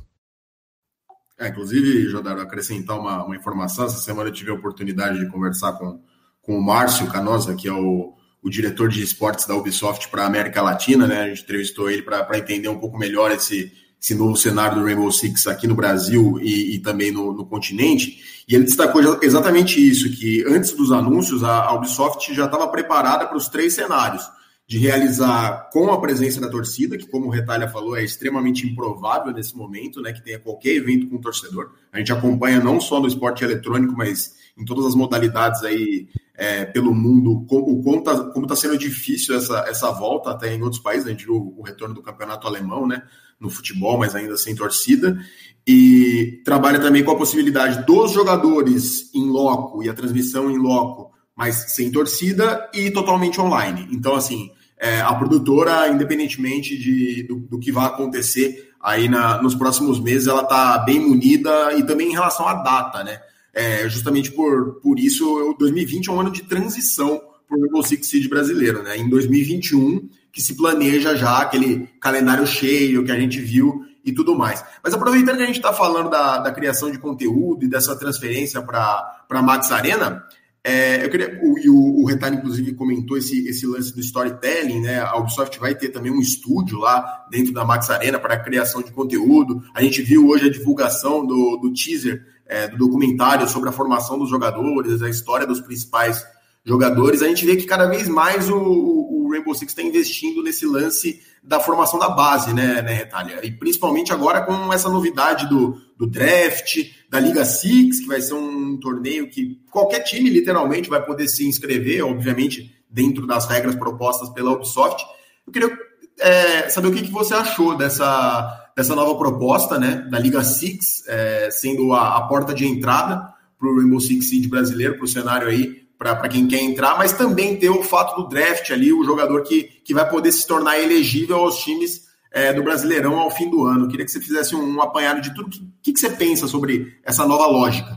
É, 1.37 1.49
inclusive, 1.49 2.09
Jodaro, 2.09 2.41
acrescentar 2.41 2.97
uma, 2.97 3.25
uma 3.25 3.35
informação, 3.35 3.87
essa 3.87 3.99
semana 3.99 4.29
eu 4.29 4.33
tive 4.33 4.53
a 4.53 4.55
oportunidade 4.55 5.19
de 5.19 5.29
conversar 5.29 5.73
com, 5.73 6.01
com 6.41 6.57
o 6.57 6.63
Márcio 6.63 7.11
Canosa, 7.11 7.57
que 7.57 7.67
é 7.67 7.73
o, 7.73 8.15
o 8.41 8.49
diretor 8.49 8.89
de 8.89 9.03
esportes 9.03 9.47
da 9.47 9.57
Ubisoft 9.57 10.09
para 10.11 10.23
a 10.23 10.27
América 10.27 10.63
Latina, 10.63 11.09
né? 11.09 11.23
A 11.23 11.29
gente 11.29 11.43
entrevistou 11.43 11.91
ele 11.91 12.03
para 12.03 12.39
entender 12.39 12.69
um 12.69 12.79
pouco 12.79 12.97
melhor 12.97 13.33
esse, 13.33 13.73
esse 14.05 14.15
novo 14.15 14.37
cenário 14.37 14.79
do 14.79 14.85
Rainbow 14.85 15.11
Six 15.11 15.47
aqui 15.47 15.67
no 15.67 15.75
Brasil 15.75 16.39
e, 16.43 16.75
e 16.75 16.79
também 16.79 17.11
no, 17.11 17.33
no, 17.33 17.47
continente. 17.47 18.45
E 18.47 18.55
ele 18.55 18.65
destacou 18.65 19.01
exatamente 19.23 19.81
isso, 19.81 20.15
que 20.15 20.45
antes 20.47 20.73
dos 20.73 20.93
anúncios, 20.93 21.43
a, 21.43 21.73
Ubisoft 21.73 22.35
já 22.35 22.45
estava 22.45 22.69
preparada 22.69 23.27
para 23.27 23.39
os 23.39 23.49
três 23.49 23.73
cenários. 23.73 24.23
De 24.67 24.79
realizar 24.79 25.69
com 25.71 25.91
a 25.91 26.01
presença 26.01 26.41
da 26.41 26.49
torcida, 26.49 26.97
que, 26.97 27.07
como 27.07 27.27
o 27.27 27.31
Retalha 27.31 27.69
falou, 27.69 27.97
é 27.97 28.03
extremamente 28.03 28.67
improvável 28.67 29.31
nesse 29.31 29.55
momento, 29.55 30.01
né? 30.01 30.11
Que 30.11 30.25
tenha 30.25 30.39
qualquer 30.39 30.77
evento 30.77 31.07
com 31.07 31.19
torcedor. 31.19 31.73
A 31.93 31.99
gente 31.99 32.13
acompanha 32.13 32.61
não 32.61 32.81
só 32.81 32.99
no 32.99 33.07
esporte 33.07 33.45
eletrônico, 33.45 33.95
mas 33.95 34.35
em 34.57 34.65
todas 34.65 34.87
as 34.87 34.95
modalidades 34.95 35.63
aí 35.63 36.09
é, 36.35 36.65
pelo 36.65 36.95
mundo, 36.95 37.45
como 37.47 37.99
está 37.99 38.25
tá 38.25 38.57
sendo 38.57 38.79
difícil 38.79 39.37
essa, 39.37 39.67
essa 39.69 39.91
volta 39.91 40.31
até 40.31 40.55
em 40.55 40.63
outros 40.63 40.81
países. 40.81 41.07
A 41.07 41.11
gente 41.11 41.27
viu 41.27 41.55
o 41.57 41.63
retorno 41.63 41.95
do 41.95 42.03
campeonato 42.03 42.47
alemão, 42.47 42.87
né? 42.87 43.03
No 43.41 43.51
futebol, 43.51 43.99
mas 43.99 44.15
ainda 44.15 44.37
sem 44.37 44.55
torcida. 44.55 45.19
E 45.67 46.43
trabalha 46.45 46.79
também 46.79 47.03
com 47.03 47.11
a 47.11 47.17
possibilidade 47.17 47.87
dos 47.87 48.13
jogadores 48.13 49.11
em 49.15 49.29
loco 49.29 49.83
e 49.83 49.89
a 49.89 49.95
transmissão 49.95 50.51
em 50.51 50.59
loco, 50.59 51.11
mas 51.37 51.75
sem 51.75 51.91
torcida 51.91 52.69
e 52.75 52.91
totalmente 52.91 53.41
online. 53.41 53.89
Então, 53.91 54.15
assim, 54.15 54.51
é, 54.79 55.01
a 55.01 55.15
produtora, 55.15 55.89
independentemente 55.89 56.77
de, 56.77 57.23
do, 57.23 57.37
do 57.37 57.59
que 57.59 57.73
vai 57.73 57.87
acontecer 57.87 58.71
aí 58.81 59.09
na, 59.09 59.41
nos 59.41 59.55
próximos 59.55 59.99
meses, 59.99 60.29
ela 60.29 60.43
está 60.43 60.79
bem 60.79 61.01
munida 61.01 61.73
e 61.75 61.83
também 61.83 62.11
em 62.11 62.13
relação 62.13 62.47
à 62.47 62.55
data, 62.55 63.03
né? 63.03 63.19
É, 63.55 63.89
justamente 63.89 64.33
por, 64.33 64.81
por 64.81 64.99
isso, 64.99 65.57
2020 65.59 66.09
é 66.09 66.13
um 66.13 66.21
ano 66.21 66.31
de 66.31 66.43
transição 66.43 67.23
para 67.49 67.57
o 67.57 67.61
Rainbow 67.63 67.83
Six 67.83 68.27
brasileiro, 68.27 68.83
né? 68.83 68.99
Em 68.99 69.09
2021, 69.09 70.09
que 70.35 70.43
se 70.43 70.57
planeja 70.57 71.15
já 71.15 71.39
aquele 71.39 71.89
calendário 72.01 72.45
cheio 72.45 73.05
que 73.05 73.13
a 73.13 73.19
gente 73.19 73.41
viu 73.41 73.83
e 74.05 74.13
tudo 74.13 74.37
mais. 74.37 74.65
Mas 74.83 74.93
aproveitando 74.93 75.37
que 75.37 75.45
a 75.45 75.47
gente 75.47 75.57
está 75.57 75.73
falando 75.73 76.11
da, 76.11 76.39
da 76.39 76.51
criação 76.51 76.91
de 76.91 76.99
conteúdo 76.99 77.65
e 77.65 77.69
dessa 77.69 77.97
transferência 77.97 78.61
para 78.61 79.25
a 79.31 79.43
Max 79.43 79.71
Arena, 79.71 80.25
é, 80.63 81.05
eu 81.05 81.11
queria, 81.11 81.39
o, 81.41 81.71
o, 81.71 82.03
o 82.03 82.07
Retalho, 82.07 82.37
inclusive, 82.37 82.75
comentou 82.75 83.17
esse, 83.17 83.47
esse 83.47 83.65
lance 83.65 83.95
do 83.95 84.01
storytelling, 84.01 84.81
né? 84.81 84.99
A 84.99 85.17
Ubisoft 85.19 85.57
vai 85.61 85.75
ter 85.75 85.91
também 85.91 86.11
um 86.11 86.21
estúdio 86.21 86.79
lá 86.79 87.27
dentro 87.31 87.53
da 87.53 87.65
Max 87.65 87.89
Arena 87.89 88.19
para 88.19 88.37
criação 88.41 88.83
de 88.83 88.91
conteúdo. 88.91 89.63
A 89.73 89.83
gente 89.83 90.03
viu 90.03 90.27
hoje 90.27 90.47
a 90.47 90.51
divulgação 90.51 91.25
do, 91.25 91.59
do 91.59 91.73
teaser, 91.73 92.27
é, 92.47 92.67
do 92.67 92.77
documentário 92.77 93.49
sobre 93.49 93.69
a 93.69 93.73
formação 93.73 94.19
dos 94.19 94.29
jogadores, 94.29 95.01
a 95.01 95.09
história 95.09 95.47
dos 95.47 95.61
principais 95.61 96.25
jogadores. 96.65 97.23
A 97.23 97.29
gente 97.29 97.47
vê 97.47 97.57
que 97.57 97.67
cada 97.67 97.87
vez 97.87 98.09
mais 98.09 98.49
o 98.51 99.14
Rainbow 99.35 99.55
Six 99.55 99.73
está 99.73 99.83
investindo 99.83 100.43
nesse 100.43 100.67
lance 100.67 101.21
da 101.43 101.61
formação 101.61 101.99
da 101.99 102.09
base, 102.09 102.55
né, 102.55 102.81
né, 102.81 102.93
Retalha? 102.93 103.41
E 103.43 103.51
principalmente 103.51 104.13
agora 104.13 104.43
com 104.43 104.73
essa 104.73 104.89
novidade 104.89 105.49
do, 105.49 105.79
do 105.97 106.07
draft, 106.07 106.79
da 107.11 107.21
Liga 107.21 107.45
Six, 107.45 108.01
que 108.01 108.07
vai 108.07 108.21
ser 108.21 108.35
um 108.35 108.79
torneio 108.79 109.29
que 109.29 109.61
qualquer 109.71 110.01
time 110.01 110.31
literalmente 110.31 110.89
vai 110.89 111.05
poder 111.05 111.29
se 111.29 111.47
inscrever, 111.47 112.05
obviamente 112.05 112.75
dentro 112.89 113.27
das 113.27 113.47
regras 113.47 113.75
propostas 113.75 114.31
pela 114.31 114.53
Ubisoft. 114.53 115.05
Eu 115.47 115.53
queria 115.53 115.77
é, 116.21 116.69
saber 116.71 116.89
o 116.89 116.93
que, 116.93 117.03
que 117.03 117.11
você 117.11 117.35
achou 117.35 117.77
dessa, 117.77 118.71
dessa 118.77 118.95
nova 118.95 119.17
proposta, 119.17 119.79
né, 119.79 120.07
da 120.11 120.19
Liga 120.19 120.43
Six, 120.43 121.07
é, 121.07 121.51
sendo 121.51 121.93
a, 121.93 122.19
a, 122.19 122.23
porta 122.29 122.55
de 122.55 122.67
entrada 122.67 123.33
para 123.59 123.69
o 123.69 123.77
Rainbow 123.77 124.01
Six 124.01 124.29
Siege 124.29 124.49
brasileiro, 124.49 124.97
para 124.97 125.05
o 125.05 125.09
cenário 125.09 125.49
aí 125.49 125.84
para 126.05 126.29
quem 126.29 126.47
quer 126.47 126.61
entrar, 126.61 126.99
mas 126.99 127.13
também 127.13 127.57
ter 127.57 127.71
o 127.71 127.83
fato 127.83 128.21
do 128.21 128.29
draft 128.29 128.71
ali, 128.71 128.93
o 128.93 129.05
jogador 129.05 129.43
que, 129.43 129.63
que 129.85 129.95
vai 129.95 130.09
poder 130.09 130.33
se 130.33 130.47
tornar 130.47 130.79
elegível 130.79 131.37
aos 131.37 131.59
times 131.65 132.05
é, 132.31 132.53
do 132.53 132.63
Brasileirão 132.63 133.19
ao 133.19 133.31
fim 133.31 133.49
do 133.49 133.65
ano. 133.65 133.89
Queria 133.89 134.05
que 134.05 134.11
você 134.11 134.21
fizesse 134.21 134.55
um, 134.55 134.77
um 134.77 134.83
apanhado 134.83 135.21
de 135.23 135.33
tudo. 135.33 135.47
O 135.47 135.51
que, 135.51 135.65
que, 135.83 135.93
que, 135.93 136.01
você 136.01 136.11
pensa 136.11 136.47
sobre 136.47 136.99
essa 137.05 137.27
nova 137.27 137.47
lógica? 137.47 137.97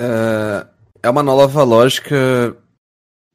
É, 0.00 0.66
é 1.02 1.10
uma 1.10 1.22
nova 1.22 1.64
lógica 1.64 2.56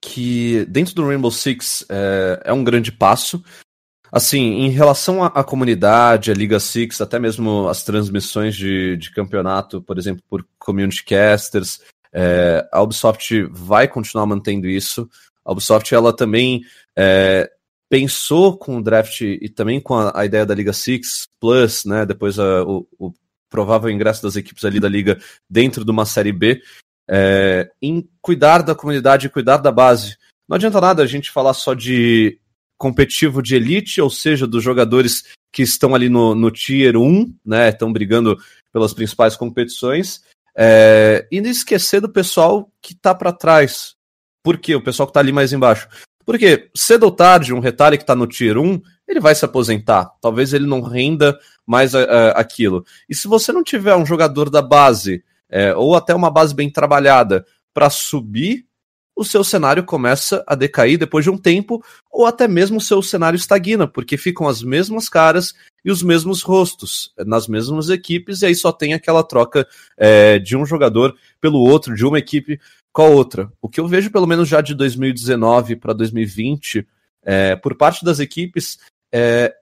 que, 0.01 0.65
dentro 0.69 0.95
do 0.95 1.05
Rainbow 1.05 1.31
Six, 1.31 1.85
é, 1.89 2.41
é 2.45 2.53
um 2.53 2.63
grande 2.63 2.91
passo. 2.91 3.43
Assim, 4.11 4.39
em 4.39 4.69
relação 4.69 5.23
à, 5.23 5.43
comunidade, 5.43 6.31
a 6.31 6.33
Liga 6.33 6.59
Six, 6.59 6.99
até 6.99 7.19
mesmo 7.19 7.67
as 7.67 7.83
transmissões 7.83 8.55
de, 8.55 8.97
de 8.97 9.11
campeonato, 9.11 9.81
por 9.83 9.99
exemplo, 9.99 10.23
por 10.27 10.43
community 10.57 11.03
casters, 11.03 11.79
é, 12.13 12.67
a 12.71 12.81
Ubisoft 12.81 13.43
vai 13.51 13.87
continuar 13.87 14.25
mantendo 14.25 14.67
isso. 14.67 15.09
A 15.45 15.51
Ubisoft 15.51 15.93
ela 15.93 16.15
também 16.15 16.61
é, 16.97 17.49
pensou 17.89 18.57
com 18.57 18.77
o 18.77 18.83
draft 18.83 19.21
e 19.21 19.49
também 19.49 19.79
com 19.79 19.95
a, 19.95 20.11
a 20.15 20.25
ideia 20.25 20.45
da 20.45 20.55
Liga 20.55 20.73
Six 20.73 21.27
Plus, 21.39 21.85
né? 21.85 22.05
Depois 22.05 22.37
a, 22.37 22.63
o, 22.63 22.87
o, 22.97 23.13
provável 23.49 23.89
ingresso 23.89 24.21
das 24.21 24.35
equipes 24.35 24.63
ali 24.63 24.79
da 24.79 24.87
liga 24.87 25.19
dentro 25.49 25.83
de 25.83 25.89
uma 25.89 26.05
série 26.05 26.31
B, 26.31 26.61
é, 27.09 27.69
em 27.81 28.07
cuidar 28.21 28.61
da 28.61 28.75
comunidade 28.75 29.29
cuidar 29.29 29.57
da 29.57 29.71
base. 29.71 30.15
Não 30.47 30.55
adianta 30.55 30.79
nada 30.79 31.01
a 31.01 31.07
gente 31.07 31.31
falar 31.31 31.53
só 31.55 31.73
de 31.73 32.39
competitivo 32.77 33.41
de 33.41 33.55
elite, 33.55 33.99
ou 33.99 34.09
seja, 34.09 34.47
dos 34.47 34.63
jogadores 34.63 35.23
que 35.51 35.63
estão 35.63 35.95
ali 35.95 36.09
no, 36.09 36.35
no 36.35 36.51
tier 36.51 36.95
1, 36.95 37.35
né? 37.43 37.69
Estão 37.69 37.91
brigando 37.91 38.37
pelas 38.71 38.93
principais 38.93 39.35
competições, 39.35 40.23
é, 40.61 41.25
e 41.31 41.39
não 41.39 41.49
esquecer 41.49 42.01
do 42.01 42.09
pessoal 42.09 42.69
que 42.81 42.93
tá 42.93 43.15
para 43.15 43.31
trás. 43.31 43.95
Por 44.43 44.57
quê? 44.57 44.75
O 44.75 44.83
pessoal 44.83 45.07
que 45.07 45.13
tá 45.13 45.21
ali 45.21 45.31
mais 45.31 45.53
embaixo. 45.53 45.87
Porque 46.25 46.69
cedo 46.75 47.03
ou 47.03 47.11
tarde, 47.11 47.53
um 47.53 47.61
retalho 47.61 47.97
que 47.97 48.05
tá 48.05 48.13
no 48.13 48.27
Tier 48.27 48.57
1, 48.57 48.81
ele 49.07 49.21
vai 49.21 49.33
se 49.33 49.45
aposentar. 49.45 50.11
Talvez 50.21 50.53
ele 50.53 50.67
não 50.67 50.81
renda 50.81 51.39
mais 51.65 51.95
a, 51.95 52.03
a, 52.03 52.29
aquilo. 52.31 52.83
E 53.09 53.15
se 53.15 53.25
você 53.25 53.53
não 53.53 53.63
tiver 53.63 53.95
um 53.95 54.05
jogador 54.05 54.49
da 54.49 54.61
base, 54.61 55.23
é, 55.49 55.73
ou 55.73 55.95
até 55.95 56.13
uma 56.13 56.29
base 56.29 56.53
bem 56.53 56.69
trabalhada, 56.69 57.45
para 57.73 57.89
subir, 57.89 58.65
o 59.19 59.25
seu 59.25 59.43
cenário 59.43 59.83
começa 59.83 60.41
a 60.47 60.55
decair 60.55 60.97
depois 60.97 61.25
de 61.25 61.29
um 61.29 61.37
tempo, 61.37 61.83
ou 62.09 62.25
até 62.25 62.47
mesmo 62.47 62.77
o 62.77 62.81
seu 62.81 63.01
cenário 63.01 63.35
estagna, 63.35 63.85
porque 63.85 64.15
ficam 64.15 64.47
as 64.47 64.63
mesmas 64.63 65.09
caras 65.09 65.53
e 65.83 65.91
os 65.91 66.01
mesmos 66.01 66.41
rostos 66.41 67.11
nas 67.17 67.45
mesmas 67.45 67.89
equipes, 67.89 68.41
e 68.41 68.45
aí 68.45 68.55
só 68.55 68.71
tem 68.71 68.93
aquela 68.93 69.21
troca 69.21 69.67
é, 69.97 70.39
de 70.39 70.55
um 70.55 70.65
jogador 70.65 71.13
pelo 71.41 71.59
outro, 71.59 71.93
de 71.93 72.05
uma 72.05 72.17
equipe 72.17 72.61
com 72.93 73.01
a 73.01 73.09
outra. 73.09 73.51
O 73.61 73.67
que 73.67 73.81
eu 73.81 73.89
vejo, 73.89 74.09
pelo 74.09 74.25
menos 74.25 74.47
já 74.47 74.61
de 74.61 74.73
2019 74.73 75.75
para 75.75 75.91
2020, 75.91 76.87
é, 77.21 77.57
por 77.57 77.75
parte 77.75 78.05
das 78.05 78.21
equipes, 78.21 78.79
é, 79.13 79.53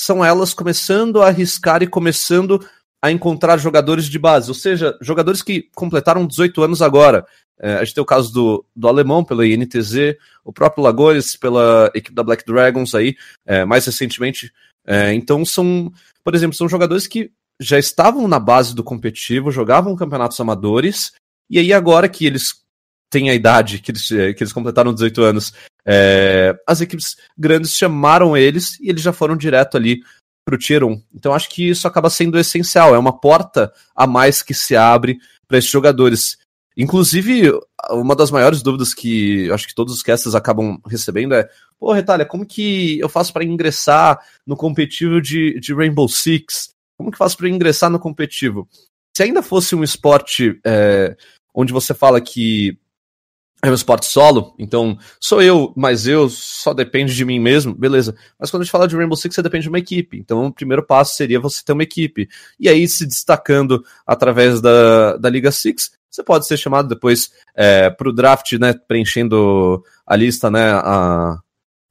são 0.00 0.24
elas 0.24 0.52
começando 0.52 1.22
a 1.22 1.28
arriscar 1.28 1.84
e 1.84 1.86
começando 1.86 2.66
a 3.00 3.12
encontrar 3.12 3.58
jogadores 3.58 4.06
de 4.06 4.18
base, 4.18 4.48
ou 4.48 4.54
seja, 4.54 4.96
jogadores 5.00 5.40
que 5.40 5.68
completaram 5.74 6.26
18 6.26 6.62
anos 6.62 6.82
agora. 6.82 7.24
É, 7.60 7.74
a 7.74 7.84
gente 7.84 7.94
tem 7.94 8.02
o 8.02 8.06
caso 8.06 8.32
do, 8.32 8.64
do 8.74 8.88
Alemão 8.88 9.24
pela 9.24 9.46
INTZ, 9.46 10.16
o 10.44 10.52
próprio 10.52 10.82
Lagores 10.82 11.36
pela 11.36 11.90
equipe 11.94 12.14
da 12.14 12.22
Black 12.22 12.44
Dragons 12.44 12.94
aí, 12.94 13.16
é, 13.46 13.64
mais 13.64 13.86
recentemente. 13.86 14.52
É, 14.86 15.12
então 15.14 15.44
são, 15.44 15.92
por 16.22 16.34
exemplo, 16.34 16.56
são 16.56 16.68
jogadores 16.68 17.06
que 17.06 17.30
já 17.60 17.78
estavam 17.78 18.26
na 18.26 18.38
base 18.38 18.74
do 18.74 18.82
competitivo, 18.82 19.50
jogavam 19.50 19.96
campeonatos 19.96 20.40
amadores, 20.40 21.12
e 21.48 21.58
aí 21.58 21.72
agora 21.72 22.08
que 22.08 22.26
eles 22.26 22.64
têm 23.10 23.30
a 23.30 23.34
idade, 23.34 23.78
que 23.78 23.92
eles, 23.92 24.08
que 24.08 24.42
eles 24.42 24.52
completaram 24.52 24.92
18 24.92 25.22
anos, 25.22 25.54
é, 25.86 26.58
as 26.66 26.80
equipes 26.80 27.16
grandes 27.38 27.76
chamaram 27.76 28.36
eles 28.36 28.78
e 28.80 28.88
eles 28.88 29.02
já 29.02 29.12
foram 29.12 29.36
direto 29.36 29.76
ali 29.76 30.00
para 30.44 30.54
o 30.54 30.58
Tier 30.58 30.84
1. 30.84 31.02
Então 31.14 31.32
acho 31.32 31.48
que 31.48 31.68
isso 31.68 31.86
acaba 31.86 32.10
sendo 32.10 32.38
essencial, 32.38 32.94
é 32.94 32.98
uma 32.98 33.18
porta 33.18 33.72
a 33.94 34.06
mais 34.06 34.42
que 34.42 34.52
se 34.54 34.76
abre 34.76 35.18
para 35.46 35.58
esses 35.58 35.70
jogadores. 35.70 36.38
Inclusive, 36.76 37.52
uma 37.90 38.16
das 38.16 38.30
maiores 38.30 38.62
dúvidas 38.62 38.92
que 38.92 39.50
acho 39.52 39.66
que 39.68 39.74
todos 39.74 39.94
os 39.94 40.02
casters 40.02 40.34
acabam 40.34 40.78
recebendo 40.86 41.34
é: 41.34 41.48
pô, 41.78 41.92
Retalha, 41.92 42.26
como 42.26 42.44
que 42.44 42.98
eu 42.98 43.08
faço 43.08 43.32
para 43.32 43.44
ingressar 43.44 44.18
no 44.46 44.56
competitivo 44.56 45.20
de, 45.20 45.58
de 45.60 45.72
Rainbow 45.72 46.08
Six? 46.08 46.74
Como 46.96 47.10
que 47.10 47.14
eu 47.14 47.18
faço 47.18 47.36
para 47.36 47.48
ingressar 47.48 47.90
no 47.90 47.98
competitivo? 47.98 48.68
Se 49.16 49.22
ainda 49.22 49.42
fosse 49.42 49.76
um 49.76 49.84
esporte 49.84 50.58
é, 50.64 51.16
onde 51.54 51.72
você 51.72 51.94
fala 51.94 52.20
que 52.20 52.76
é 53.62 53.70
um 53.70 53.74
esporte 53.74 54.04
solo, 54.04 54.54
então 54.58 54.98
sou 55.18 55.40
eu, 55.40 55.72
mas 55.74 56.06
eu 56.06 56.28
só 56.28 56.74
depende 56.74 57.14
de 57.14 57.24
mim 57.24 57.38
mesmo, 57.38 57.74
beleza. 57.74 58.14
Mas 58.38 58.50
quando 58.50 58.62
a 58.62 58.64
gente 58.64 58.72
fala 58.72 58.86
de 58.86 58.96
Rainbow 58.96 59.16
Six, 59.16 59.34
você 59.34 59.42
depende 59.42 59.62
de 59.62 59.68
uma 59.68 59.78
equipe. 59.78 60.18
Então 60.18 60.46
o 60.46 60.52
primeiro 60.52 60.84
passo 60.84 61.16
seria 61.16 61.40
você 61.40 61.62
ter 61.64 61.72
uma 61.72 61.82
equipe. 61.82 62.28
E 62.58 62.68
aí, 62.68 62.86
se 62.86 63.06
destacando 63.06 63.82
através 64.06 64.60
da, 64.60 65.16
da 65.16 65.30
Liga 65.30 65.50
Six, 65.50 65.92
você 66.14 66.22
pode 66.22 66.46
ser 66.46 66.56
chamado 66.56 66.88
depois 66.88 67.32
é, 67.56 67.90
para 67.90 68.08
o 68.08 68.12
draft, 68.12 68.52
né? 68.52 68.72
Preenchendo 68.72 69.82
a 70.06 70.14
lista, 70.14 70.50
né? 70.50 70.70
A, 70.72 71.38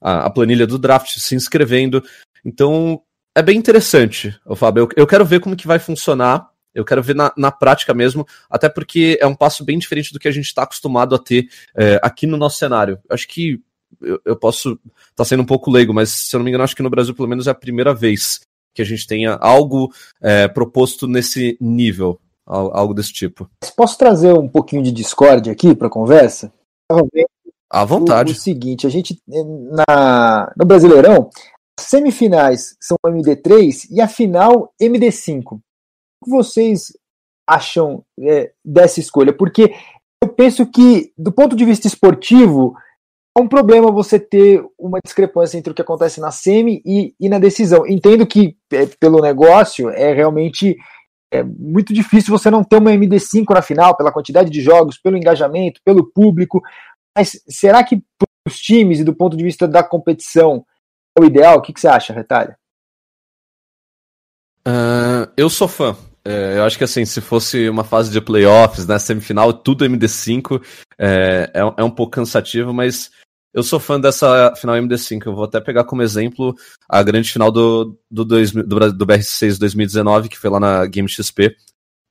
a, 0.00 0.26
a, 0.26 0.30
planilha 0.30 0.66
do 0.66 0.78
draft, 0.78 1.18
se 1.18 1.34
inscrevendo. 1.34 2.02
Então 2.44 3.02
é 3.34 3.42
bem 3.42 3.58
interessante, 3.58 4.34
Fábio. 4.56 4.84
Eu, 4.84 4.88
eu 4.96 5.06
quero 5.06 5.24
ver 5.24 5.40
como 5.40 5.56
que 5.56 5.66
vai 5.66 5.78
funcionar 5.78 6.48
eu 6.74 6.84
quero 6.84 7.02
ver 7.02 7.14
na, 7.14 7.32
na 7.36 7.52
prática 7.52 7.94
mesmo, 7.94 8.26
até 8.50 8.68
porque 8.68 9.16
é 9.20 9.26
um 9.26 9.34
passo 9.34 9.64
bem 9.64 9.78
diferente 9.78 10.12
do 10.12 10.18
que 10.18 10.26
a 10.26 10.32
gente 10.32 10.46
está 10.46 10.64
acostumado 10.64 11.14
a 11.14 11.18
ter 11.18 11.48
é, 11.76 12.00
aqui 12.02 12.26
no 12.26 12.36
nosso 12.36 12.58
cenário. 12.58 12.98
Acho 13.08 13.28
que 13.28 13.60
eu, 14.02 14.20
eu 14.24 14.36
posso 14.36 14.72
estar 14.72 15.14
tá 15.14 15.24
sendo 15.24 15.44
um 15.44 15.46
pouco 15.46 15.70
leigo, 15.70 15.94
mas 15.94 16.10
se 16.10 16.34
eu 16.34 16.40
não 16.40 16.44
me 16.44 16.50
engano, 16.50 16.64
acho 16.64 16.74
que 16.74 16.82
no 16.82 16.90
Brasil 16.90 17.14
pelo 17.14 17.28
menos 17.28 17.46
é 17.46 17.50
a 17.50 17.54
primeira 17.54 17.94
vez 17.94 18.40
que 18.74 18.82
a 18.82 18.84
gente 18.84 19.06
tenha 19.06 19.34
algo 19.34 19.94
é, 20.20 20.48
proposto 20.48 21.06
nesse 21.06 21.56
nível, 21.60 22.20
algo 22.46 22.94
desse 22.94 23.12
tipo. 23.12 23.48
Posso 23.76 23.98
trazer 23.98 24.32
um 24.32 24.48
pouquinho 24.48 24.82
de 24.82 24.92
discórdia 24.92 25.52
aqui 25.52 25.74
para 25.74 25.86
a 25.86 25.90
conversa? 25.90 26.52
À 27.70 27.84
vontade. 27.84 28.32
O, 28.32 28.34
o, 28.34 28.38
seguinte, 28.38 28.86
a 28.86 28.90
gente 28.90 29.20
na, 29.26 30.52
no 30.56 30.64
Brasileirão, 30.64 31.30
semifinais 31.78 32.76
são 32.80 32.96
MD3 33.06 33.88
e 33.90 34.00
a 34.00 34.06
final 34.06 34.72
MD5 34.80 35.58
que 36.24 36.30
vocês 36.30 36.92
acham 37.46 38.02
é, 38.20 38.50
dessa 38.64 38.98
escolha? 38.98 39.32
Porque 39.32 39.74
eu 40.22 40.28
penso 40.28 40.66
que, 40.66 41.12
do 41.16 41.30
ponto 41.30 41.54
de 41.54 41.64
vista 41.64 41.86
esportivo, 41.86 42.74
é 43.36 43.40
um 43.40 43.48
problema 43.48 43.92
você 43.92 44.18
ter 44.18 44.64
uma 44.78 44.98
discrepância 45.04 45.58
entre 45.58 45.70
o 45.70 45.74
que 45.74 45.82
acontece 45.82 46.20
na 46.20 46.30
semi 46.30 46.80
e, 46.84 47.14
e 47.20 47.28
na 47.28 47.38
decisão. 47.38 47.86
Entendo 47.86 48.26
que, 48.26 48.56
é, 48.72 48.86
pelo 48.98 49.20
negócio, 49.20 49.90
é 49.90 50.12
realmente 50.14 50.76
é 51.34 51.42
muito 51.42 51.92
difícil 51.92 52.36
você 52.36 52.50
não 52.50 52.62
ter 52.62 52.76
uma 52.76 52.92
MD5 52.92 53.54
na 53.54 53.62
final, 53.62 53.96
pela 53.96 54.12
quantidade 54.12 54.50
de 54.50 54.60
jogos, 54.60 54.98
pelo 54.98 55.16
engajamento, 55.16 55.80
pelo 55.84 56.10
público. 56.12 56.62
Mas 57.16 57.40
será 57.48 57.82
que, 57.82 57.96
por 58.18 58.28
dos 58.46 58.58
times 58.58 59.00
e 59.00 59.04
do 59.04 59.14
ponto 59.14 59.36
de 59.36 59.42
vista 59.42 59.66
da 59.66 59.82
competição 59.82 60.64
é 61.16 61.22
o 61.22 61.24
ideal? 61.24 61.58
O 61.58 61.62
que, 61.62 61.72
que 61.72 61.80
você 61.80 61.88
acha, 61.88 62.12
Retalha? 62.12 62.58
Uh, 64.66 65.30
eu 65.36 65.48
sou 65.48 65.68
fã. 65.68 65.96
É, 66.26 66.56
eu 66.56 66.64
acho 66.64 66.78
que 66.78 66.84
assim, 66.84 67.04
se 67.04 67.20
fosse 67.20 67.68
uma 67.68 67.84
fase 67.84 68.10
de 68.10 68.18
playoffs, 68.18 68.86
né, 68.86 68.98
semifinal, 68.98 69.52
tudo 69.52 69.84
MD5, 69.84 70.62
é, 70.98 71.50
é, 71.52 71.60
é 71.60 71.84
um 71.84 71.90
pouco 71.90 72.12
cansativo, 72.12 72.72
mas 72.72 73.10
eu 73.54 73.62
sou 73.62 73.78
fã 73.78 74.00
dessa 74.00 74.52
final 74.56 74.74
MD5. 74.76 75.24
Eu 75.24 75.34
vou 75.34 75.44
até 75.44 75.60
pegar 75.60 75.84
como 75.84 76.02
exemplo 76.02 76.54
a 76.88 77.02
grande 77.04 77.30
final 77.30 77.52
do, 77.52 77.96
do, 78.10 78.24
dois, 78.24 78.50
do, 78.50 78.92
do 78.92 79.06
BR6 79.06 79.58
2019, 79.58 80.28
que 80.28 80.38
foi 80.38 80.50
lá 80.50 80.58
na 80.58 80.84
Game 80.86 81.08
XP. 81.08 81.56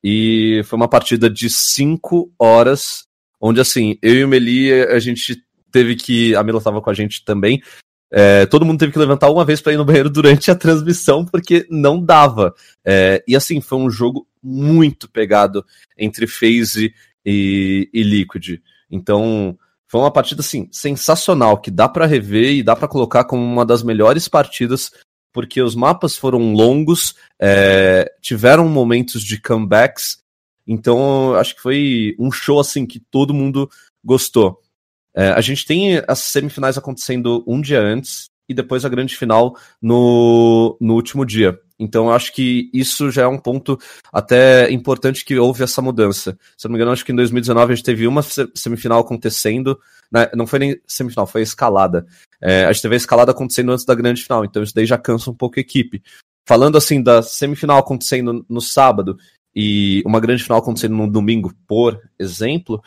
E 0.02 0.62
foi 0.66 0.78
uma 0.78 0.88
partida 0.88 1.30
de 1.30 1.50
5 1.50 2.34
horas, 2.40 3.04
onde 3.42 3.60
assim, 3.60 3.98
eu 4.02 4.16
e 4.16 4.24
o 4.24 4.28
Meli, 4.28 4.72
a 4.72 5.00
gente 5.00 5.44
teve 5.70 5.96
que. 5.96 6.34
A 6.34 6.44
Mila 6.44 6.62
tava 6.62 6.82
com 6.82 6.90
a 6.90 6.94
gente 6.94 7.26
também. 7.26 7.62
É, 8.10 8.46
todo 8.46 8.66
mundo 8.66 8.80
teve 8.80 8.92
que 8.92 9.00
levantar 9.00 9.30
uma 9.30 9.44
vez 9.44 9.60
para 9.60 9.74
ir 9.74 9.78
no 9.78 9.86
banheiro 9.86 10.08
durante 10.10 10.50
a 10.50 10.56
transmissão, 10.56 11.26
porque 11.26 11.68
não 11.70 12.02
dava. 12.02 12.54
É, 12.86 13.22
e 13.28 13.36
assim, 13.36 13.60
foi 13.60 13.80
um 13.80 13.90
jogo 13.90 14.26
muito 14.42 15.10
pegado 15.10 15.66
entre 15.98 16.26
FaZe 16.26 16.94
e, 17.26 17.90
e 17.94 18.04
Liquid. 18.04 18.62
Então, 18.90 19.58
foi 19.94 20.02
uma 20.02 20.10
partida 20.10 20.42
assim 20.42 20.68
sensacional 20.72 21.56
que 21.62 21.70
dá 21.70 21.88
para 21.88 22.08
rever 22.08 22.52
e 22.52 22.64
dá 22.64 22.76
para 22.76 22.88
colocar 22.88 23.26
como 23.26 23.44
uma 23.44 23.64
das 23.64 23.84
melhores 23.84 24.28
partidas 24.28 24.90
porque 25.32 25.62
os 25.62 25.76
mapas 25.76 26.18
foram 26.18 26.52
longos, 26.52 27.14
é, 27.40 28.12
tiveram 28.20 28.68
momentos 28.68 29.22
de 29.22 29.40
comebacks, 29.40 30.18
então 30.66 31.36
acho 31.36 31.54
que 31.54 31.62
foi 31.62 32.16
um 32.18 32.32
show 32.32 32.60
assim 32.60 32.88
que 32.88 33.00
todo 33.00 33.36
mundo 33.36 33.70
gostou. 34.04 34.60
É, 35.16 35.28
a 35.30 35.42
gente 35.42 35.64
tem 35.64 36.02
as 36.08 36.22
semifinais 36.22 36.76
acontecendo 36.76 37.44
um 37.46 37.62
dia 37.62 37.80
antes 37.80 38.32
e 38.48 38.54
depois 38.54 38.86
a 38.86 38.90
grande 38.90 39.16
final 39.16 39.58
no, 39.82 40.78
no 40.80 40.94
último 40.96 41.26
dia. 41.26 41.60
Então 41.80 42.06
eu 42.06 42.14
acho 42.14 42.34
que 42.34 42.70
isso 42.74 43.12
já 43.12 43.24
é 43.24 43.28
um 43.28 43.38
ponto 43.38 43.78
até 44.12 44.72
importante 44.72 45.26
que 45.26 45.38
houve 45.38 45.64
essa 45.64 45.82
mudança. 45.82 46.38
Se 46.58 46.66
eu 46.66 46.70
não 46.70 46.74
me 46.74 46.78
engano, 46.78 46.92
acho 46.92 47.04
que 47.04 47.12
em 47.12 47.16
2019 47.16 47.74
a 47.74 47.76
gente 47.76 47.86
teve 47.86 48.08
uma 48.08 48.22
semifinal 48.56 49.00
acontecendo, 49.00 49.80
né? 50.12 50.30
não 50.36 50.48
foi 50.48 50.60
nem 50.60 50.82
semifinal, 50.88 51.26
foi 51.26 51.42
escalada. 51.42 52.06
É, 52.42 52.66
a 52.66 52.72
gente 52.72 52.82
teve 52.84 52.96
a 52.96 52.98
escalada 52.98 53.32
acontecendo 53.32 53.72
antes 53.72 53.86
da 53.86 53.96
grande 53.96 54.22
final, 54.22 54.46
então 54.46 54.62
isso 54.62 54.76
daí 54.76 54.86
já 54.86 54.98
cansa 54.98 55.32
um 55.32 55.36
pouco 55.36 55.60
a 55.60 55.62
equipe. 55.62 56.02
Falando 56.48 56.78
assim 56.78 57.02
da 57.02 57.22
semifinal 57.22 57.78
acontecendo 57.78 58.46
no 58.50 58.62
sábado 58.62 59.18
e 59.56 60.04
uma 60.06 60.20
grande 60.20 60.44
final 60.44 60.60
acontecendo 60.60 60.96
no 60.96 61.10
domingo, 61.10 61.54
por 61.68 62.02
exemplo, 62.20 62.82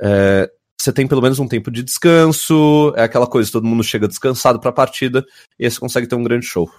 é, 0.00 0.50
você 0.88 0.92
tem 0.92 1.06
pelo 1.06 1.20
menos 1.20 1.38
um 1.38 1.46
tempo 1.46 1.70
de 1.70 1.82
descanso, 1.82 2.94
é 2.96 3.02
aquela 3.02 3.26
coisa, 3.26 3.52
todo 3.52 3.66
mundo 3.66 3.84
chega 3.84 4.08
descansado 4.08 4.58
para 4.58 4.70
a 4.70 4.72
partida 4.72 5.24
e 5.58 5.70
você 5.70 5.78
consegue 5.78 6.06
ter 6.06 6.14
um 6.14 6.22
grande 6.22 6.46
show. 6.46 6.70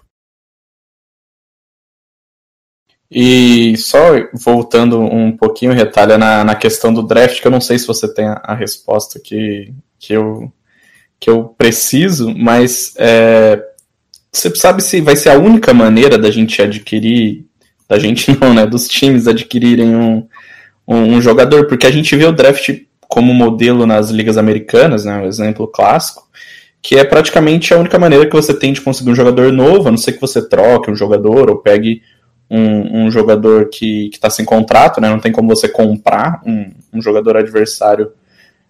E 3.11 3.75
só 3.77 3.99
voltando 4.33 4.99
um 4.99 5.35
pouquinho, 5.35 5.73
retalha 5.73 6.17
na, 6.17 6.43
na 6.43 6.55
questão 6.55 6.93
do 6.93 7.03
draft, 7.03 7.39
que 7.39 7.47
eu 7.47 7.51
não 7.51 7.61
sei 7.61 7.77
se 7.77 7.87
você 7.87 8.11
tem 8.11 8.25
a, 8.25 8.41
a 8.43 8.55
resposta 8.55 9.19
que, 9.19 9.73
que, 9.99 10.13
eu, 10.13 10.51
que 11.19 11.29
eu 11.29 11.45
preciso, 11.45 12.33
mas 12.35 12.93
é, 12.97 13.63
você 14.31 14.53
sabe 14.55 14.83
se 14.83 15.01
vai 15.01 15.15
ser 15.15 15.29
a 15.29 15.39
única 15.39 15.73
maneira 15.73 16.17
da 16.17 16.31
gente 16.31 16.61
adquirir, 16.61 17.45
da 17.87 17.99
gente 17.99 18.31
não, 18.39 18.53
né, 18.53 18.65
dos 18.65 18.87
times 18.87 19.27
adquirirem 19.27 19.95
um, 19.95 20.27
um, 20.87 21.15
um 21.15 21.21
jogador, 21.21 21.67
porque 21.67 21.87
a 21.87 21.91
gente 21.91 22.15
vê 22.15 22.25
o 22.25 22.31
draft 22.31 22.88
como 23.09 23.33
modelo 23.33 23.87
nas 23.87 24.11
ligas 24.11 24.37
americanas, 24.37 25.03
né, 25.03 25.17
um 25.17 25.25
exemplo 25.25 25.67
clássico, 25.67 26.29
que 26.79 26.95
é 26.95 27.03
praticamente 27.03 27.73
a 27.73 27.77
única 27.77 27.97
maneira 27.97 28.27
que 28.27 28.35
você 28.35 28.53
tem 28.53 28.71
de 28.71 28.81
conseguir 28.81 29.09
um 29.09 29.15
jogador 29.15 29.51
novo, 29.51 29.87
a 29.87 29.91
não 29.91 29.97
ser 29.97 30.13
que 30.13 30.21
você 30.21 30.47
troque 30.47 30.91
um 30.91 30.95
jogador 30.95 31.49
ou 31.49 31.57
pegue 31.57 32.03
um, 32.49 33.05
um 33.05 33.11
jogador 33.11 33.67
que 33.69 34.11
está 34.13 34.29
sem 34.29 34.45
contrato, 34.45 35.01
né? 35.01 35.09
Não 35.09 35.19
tem 35.19 35.31
como 35.31 35.49
você 35.49 35.67
comprar 35.67 36.39
um, 36.45 36.71
um 36.93 37.01
jogador 37.01 37.35
adversário 37.35 38.11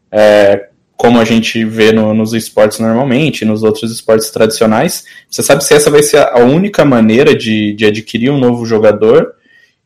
é, 0.10 0.70
como 0.96 1.20
a 1.20 1.26
gente 1.26 1.64
vê 1.66 1.92
no, 1.92 2.14
nos 2.14 2.34
esportes 2.34 2.80
normalmente, 2.80 3.46
nos 3.46 3.62
outros 3.62 3.92
esportes 3.92 4.30
tradicionais. 4.32 5.06
Você 5.30 5.44
sabe 5.44 5.64
se 5.64 5.74
essa 5.74 5.92
vai 5.92 6.02
ser 6.02 6.18
a 6.18 6.40
única 6.40 6.84
maneira 6.86 7.36
de, 7.36 7.74
de 7.74 7.86
adquirir 7.86 8.32
um 8.32 8.40
novo 8.40 8.66
jogador 8.66 9.34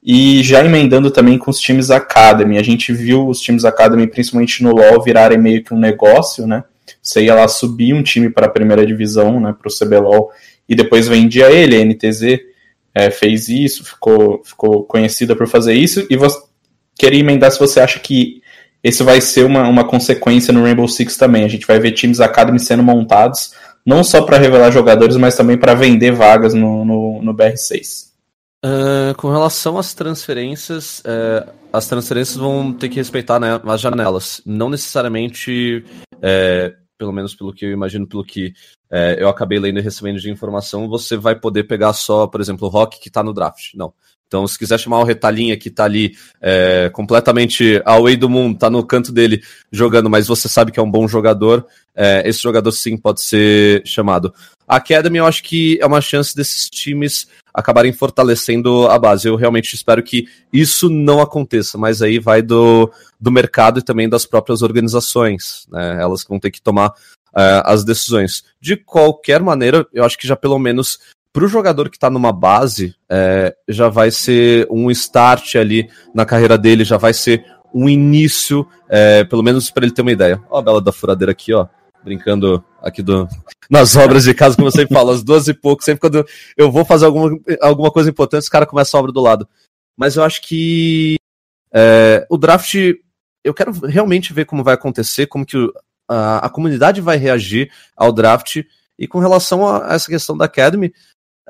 e 0.06 0.44
já 0.44 0.64
emendando 0.64 1.10
também 1.10 1.38
com 1.38 1.50
os 1.50 1.60
times 1.60 1.90
Academy. 1.90 2.58
A 2.58 2.64
gente 2.64 2.92
viu 2.92 3.28
os 3.28 3.40
times 3.40 3.64
Academy, 3.64 4.06
principalmente 4.06 4.62
no 4.62 4.74
LoL, 4.74 5.02
virarem 5.02 5.38
meio 5.38 5.64
que 5.64 5.74
um 5.74 5.80
negócio, 5.80 6.46
né? 6.46 6.64
Você 7.02 7.24
ia 7.24 7.36
lá 7.36 7.48
subir 7.48 7.94
um 7.94 8.04
time 8.04 8.30
para 8.30 8.48
a 8.48 8.50
primeira 8.50 8.86
divisão, 8.86 9.40
né, 9.40 9.56
para 9.58 9.70
o 9.70 9.74
CBLOL, 9.74 10.32
e 10.68 10.76
depois 10.76 11.08
vendia 11.08 11.50
ele, 11.50 11.78
a 11.78 11.86
NTZ 11.86 12.40
é, 12.94 13.10
fez 13.10 13.48
isso, 13.48 13.86
ficou, 13.86 14.42
ficou 14.44 14.84
conhecida 14.84 15.36
por 15.36 15.48
fazer 15.48 15.74
isso, 15.74 16.06
e 16.10 16.18
você 16.18 16.38
queria 16.98 17.22
emendar 17.22 17.52
se 17.52 17.60
você 17.60 17.80
acha 17.80 18.00
que 18.00 18.42
esse 18.84 19.02
vai 19.02 19.22
ser 19.22 19.46
uma, 19.46 19.68
uma 19.68 19.86
consequência 19.86 20.54
no 20.54 20.64
Rainbow 20.64 20.88
Six 20.88 21.16
também. 21.16 21.46
A 21.46 21.48
gente 21.48 21.66
vai 21.66 21.80
ver 21.80 21.94
times 21.94 22.20
Academy 22.20 22.60
sendo 22.60 22.84
montados, 22.84 23.54
não 23.86 24.04
só 24.04 24.22
para 24.24 24.38
revelar 24.38 24.72
jogadores, 24.72 25.16
mas 25.16 25.38
também 25.38 25.58
para 25.58 25.74
vender 25.74 26.12
vagas 26.12 26.54
no, 26.54 26.84
no, 26.84 27.22
no 27.22 27.34
BR6. 27.34 28.13
Uh, 28.66 29.14
com 29.18 29.30
relação 29.30 29.78
às 29.78 29.94
transferências, 29.94 31.00
uh, 31.00 31.52
as 31.74 31.86
transferências 31.86 32.38
vão 32.38 32.72
ter 32.72 32.88
que 32.88 32.96
respeitar 32.96 33.38
né, 33.38 33.60
as 33.66 33.82
janelas. 33.82 34.42
Não 34.46 34.70
necessariamente, 34.70 35.84
uh, 36.14 36.74
pelo 36.98 37.12
menos 37.12 37.36
pelo 37.36 37.54
que 37.54 37.66
eu 37.66 37.72
imagino, 37.72 38.08
pelo 38.08 38.24
que 38.24 38.54
é, 38.96 39.16
eu 39.18 39.28
acabei 39.28 39.58
lendo 39.58 39.80
e 39.80 39.82
recebendo 39.82 40.20
de 40.20 40.30
informação, 40.30 40.88
você 40.88 41.18
vai 41.18 41.34
poder 41.34 41.64
pegar 41.64 41.94
só, 41.94 42.28
por 42.28 42.40
exemplo, 42.40 42.68
o 42.68 42.70
Rock 42.70 43.00
que 43.00 43.08
está 43.08 43.24
no 43.24 43.34
draft. 43.34 43.74
Não. 43.74 43.92
Então, 44.28 44.46
se 44.46 44.58
quiser 44.58 44.80
chamar 44.80 45.00
o 45.00 45.04
Retalhinha 45.04 45.58
que 45.58 45.70
está 45.70 45.86
ali 45.86 46.16
é, 46.40 46.92
completamente 46.94 47.82
away 47.86 48.16
do 48.16 48.30
mundo, 48.30 48.54
está 48.54 48.70
no 48.70 48.86
canto 48.86 49.12
dele 49.12 49.42
jogando, 49.72 50.12
mas 50.12 50.28
você 50.28 50.48
sabe 50.48 50.72
que 50.72 50.80
é 50.80 50.84
um 50.84 50.90
bom 50.90 51.08
jogador, 51.08 51.66
é, 51.96 52.22
esse 52.28 52.40
jogador 52.40 52.72
sim 52.72 52.96
pode 52.96 53.22
ser 53.22 53.82
chamado. 53.84 54.32
A 54.68 54.76
Academy, 54.76 55.18
eu 55.18 55.26
acho 55.26 55.42
que 55.42 55.80
é 55.82 55.86
uma 55.88 56.00
chance 56.00 56.36
desses 56.36 56.70
times 56.70 57.28
acabarem 57.52 57.94
fortalecendo 57.94 58.88
a 58.88 59.00
base. 59.00 59.28
Eu 59.28 59.36
realmente 59.36 59.74
espero 59.74 60.04
que 60.04 60.28
isso 60.52 60.88
não 60.88 61.20
aconteça, 61.20 61.80
mas 61.80 62.02
aí 62.02 62.20
vai 62.20 62.44
do, 62.44 62.92
do 63.20 63.32
mercado 63.32 63.80
e 63.80 63.84
também 63.84 64.08
das 64.08 64.26
próprias 64.26 64.62
organizações. 64.62 65.66
Né? 65.72 66.00
Elas 66.00 66.24
vão 66.28 66.40
ter 66.40 66.52
que 66.52 66.62
tomar 66.62 66.94
uh, 67.36 67.64
as 67.66 67.84
decisões. 67.84 68.44
De 68.62 68.76
qualquer 68.76 69.42
maneira, 69.42 69.86
eu 69.94 70.04
acho 70.04 70.18
que 70.18 70.28
já 70.28 70.36
pelo 70.36 70.60
menos 70.60 71.00
para 71.34 71.46
o 71.46 71.48
jogador 71.48 71.90
que 71.90 71.98
está 71.98 72.12
numa 72.12 72.32
base, 72.32 72.96
é, 73.10 73.56
já 73.68 73.90
vai 73.90 74.12
ser 74.12 74.68
um 74.70 74.92
start 74.92 75.56
ali 75.56 75.90
na 76.14 76.28
carreira 76.28 76.60
dele, 76.60 76.84
já 76.84 76.96
vai 76.96 77.12
ser 77.12 77.44
um 77.74 77.90
início, 77.90 78.68
é, 78.88 79.24
pelo 79.24 79.42
menos 79.42 79.72
para 79.72 79.84
ele 79.84 79.94
ter 79.94 80.04
uma 80.04 80.12
ideia. 80.12 80.40
Ó, 80.48 80.60
a 80.60 80.62
bela 80.62 80.80
da 80.80 80.92
furadeira 80.92 81.32
aqui, 81.32 81.52
ó, 81.52 81.68
brincando 82.04 82.64
aqui 82.80 83.02
do, 83.02 83.28
nas 83.68 83.96
obras 83.98 84.26
de 84.26 84.34
casa, 84.36 84.56
como 84.56 84.70
sempre 84.70 84.94
falo, 84.94 85.10
às 85.10 85.24
duas 85.24 85.48
e 85.48 85.56
pouco, 85.56 85.84
sempre 85.84 86.02
quando 86.02 86.24
eu 86.56 86.72
vou 86.72 86.86
fazer 86.86 87.06
alguma, 87.06 87.36
alguma 87.62 87.90
coisa 87.90 88.12
importante, 88.12 88.44
os 88.44 88.50
caras 88.50 88.70
começam 88.70 89.00
a 89.00 89.02
obra 89.02 89.12
do 89.12 89.22
lado. 89.22 89.50
Mas 89.98 90.16
eu 90.16 90.24
acho 90.24 90.40
que 90.44 91.18
é, 91.74 92.28
o 92.30 92.38
draft, 92.38 92.76
eu 93.44 93.56
quero 93.56 93.72
realmente 93.72 94.32
ver 94.34 94.46
como 94.46 94.64
vai 94.64 94.76
acontecer, 94.76 95.26
como 95.26 95.48
que 95.48 95.58
a, 96.14 96.50
comunidade 96.50 97.02
vai 97.02 97.18
reagir 97.18 97.72
ao 97.96 98.12
draft. 98.12 98.64
E 98.98 99.08
com 99.08 99.20
relação 99.20 99.68
a 99.68 99.94
essa 99.94 100.08
questão 100.08 100.38
da 100.38 100.46
Academy, 100.46 100.94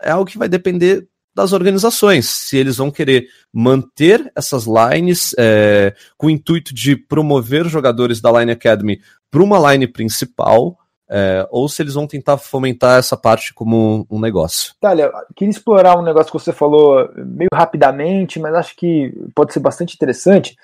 é 0.01 0.11
algo 0.11 0.29
que 0.29 0.37
vai 0.37 0.47
depender 0.47 1.07
das 1.35 1.51
organizações, 1.51 2.29
se 2.29 2.57
eles 2.57 2.77
vão 2.77 2.91
querer 2.91 3.27
manter 3.51 4.31
essas 4.35 4.65
lines 4.65 5.33
é, 5.37 5.95
com 6.15 6.27
o 6.27 6.29
intuito 6.29 6.73
de 6.73 6.95
promover 6.95 7.67
jogadores 7.67 8.21
da 8.21 8.31
Line 8.31 8.51
Academy 8.51 9.01
para 9.31 9.41
uma 9.41 9.71
line 9.71 9.87
principal, 9.87 10.77
é, 11.09 11.47
ou 11.49 11.67
se 11.67 11.81
eles 11.81 11.95
vão 11.95 12.07
tentar 12.07 12.37
fomentar 12.37 12.99
essa 12.99 13.17
parte 13.17 13.53
como 13.53 14.05
um, 14.09 14.19
negócio. 14.19 14.73
Talha, 14.79 15.11
queria 15.35 15.51
explorar 15.51 15.97
um 15.97 16.03
negócio 16.03 16.31
que 16.31 16.39
você 16.39 16.53
falou 16.53 17.09
meio 17.15 17.49
rapidamente, 17.53 18.39
mas 18.39 18.53
acho 18.53 18.75
que 18.75 19.11
pode 19.35 19.53
ser 19.53 19.59
bastante 19.59 19.95
interessante, 19.95 20.55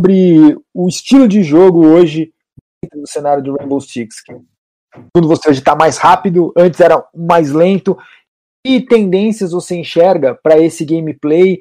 sobre 0.00 0.58
o 0.74 0.88
estilo 0.88 1.28
de 1.28 1.42
jogo 1.42 1.86
hoje 1.86 2.33
no 2.94 3.06
cenário 3.06 3.42
do 3.42 3.56
Rainbow 3.56 3.80
Six. 3.80 4.16
Quando 5.12 5.28
você 5.28 5.50
hoje 5.50 5.58
está 5.58 5.74
mais 5.74 5.98
rápido, 5.98 6.52
antes 6.56 6.80
era 6.80 7.04
mais 7.14 7.50
lento. 7.50 7.96
E 8.66 8.80
tendências 8.80 9.52
você 9.52 9.76
enxerga 9.76 10.38
para 10.42 10.58
esse 10.58 10.84
gameplay 10.84 11.60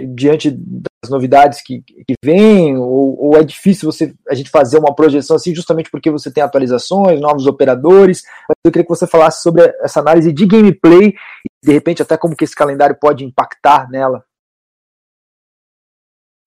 diante 0.00 0.50
das 0.50 1.10
novidades 1.10 1.62
que, 1.62 1.82
que 1.82 2.14
vêm? 2.24 2.76
Ou, 2.78 3.18
ou, 3.20 3.36
é 3.36 3.44
difícil 3.44 3.90
você 3.90 4.14
a 4.28 4.34
gente 4.34 4.50
fazer 4.50 4.78
uma 4.78 4.94
projeção 4.94 5.36
assim, 5.36 5.54
justamente 5.54 5.90
porque 5.90 6.10
você 6.10 6.30
tem 6.30 6.42
atualizações, 6.42 7.20
novos 7.20 7.46
operadores? 7.46 8.22
Mas 8.48 8.56
eu 8.64 8.72
queria 8.72 8.84
que 8.84 8.94
você 8.94 9.06
falasse 9.06 9.42
sobre 9.42 9.62
essa 9.82 10.00
análise 10.00 10.32
de 10.32 10.46
gameplay 10.46 11.08
e 11.08 11.66
de 11.66 11.72
repente 11.72 12.02
até 12.02 12.16
como 12.16 12.36
que 12.36 12.44
esse 12.44 12.54
calendário 12.54 12.96
pode 12.98 13.24
impactar 13.24 13.90
nela. 13.90 14.24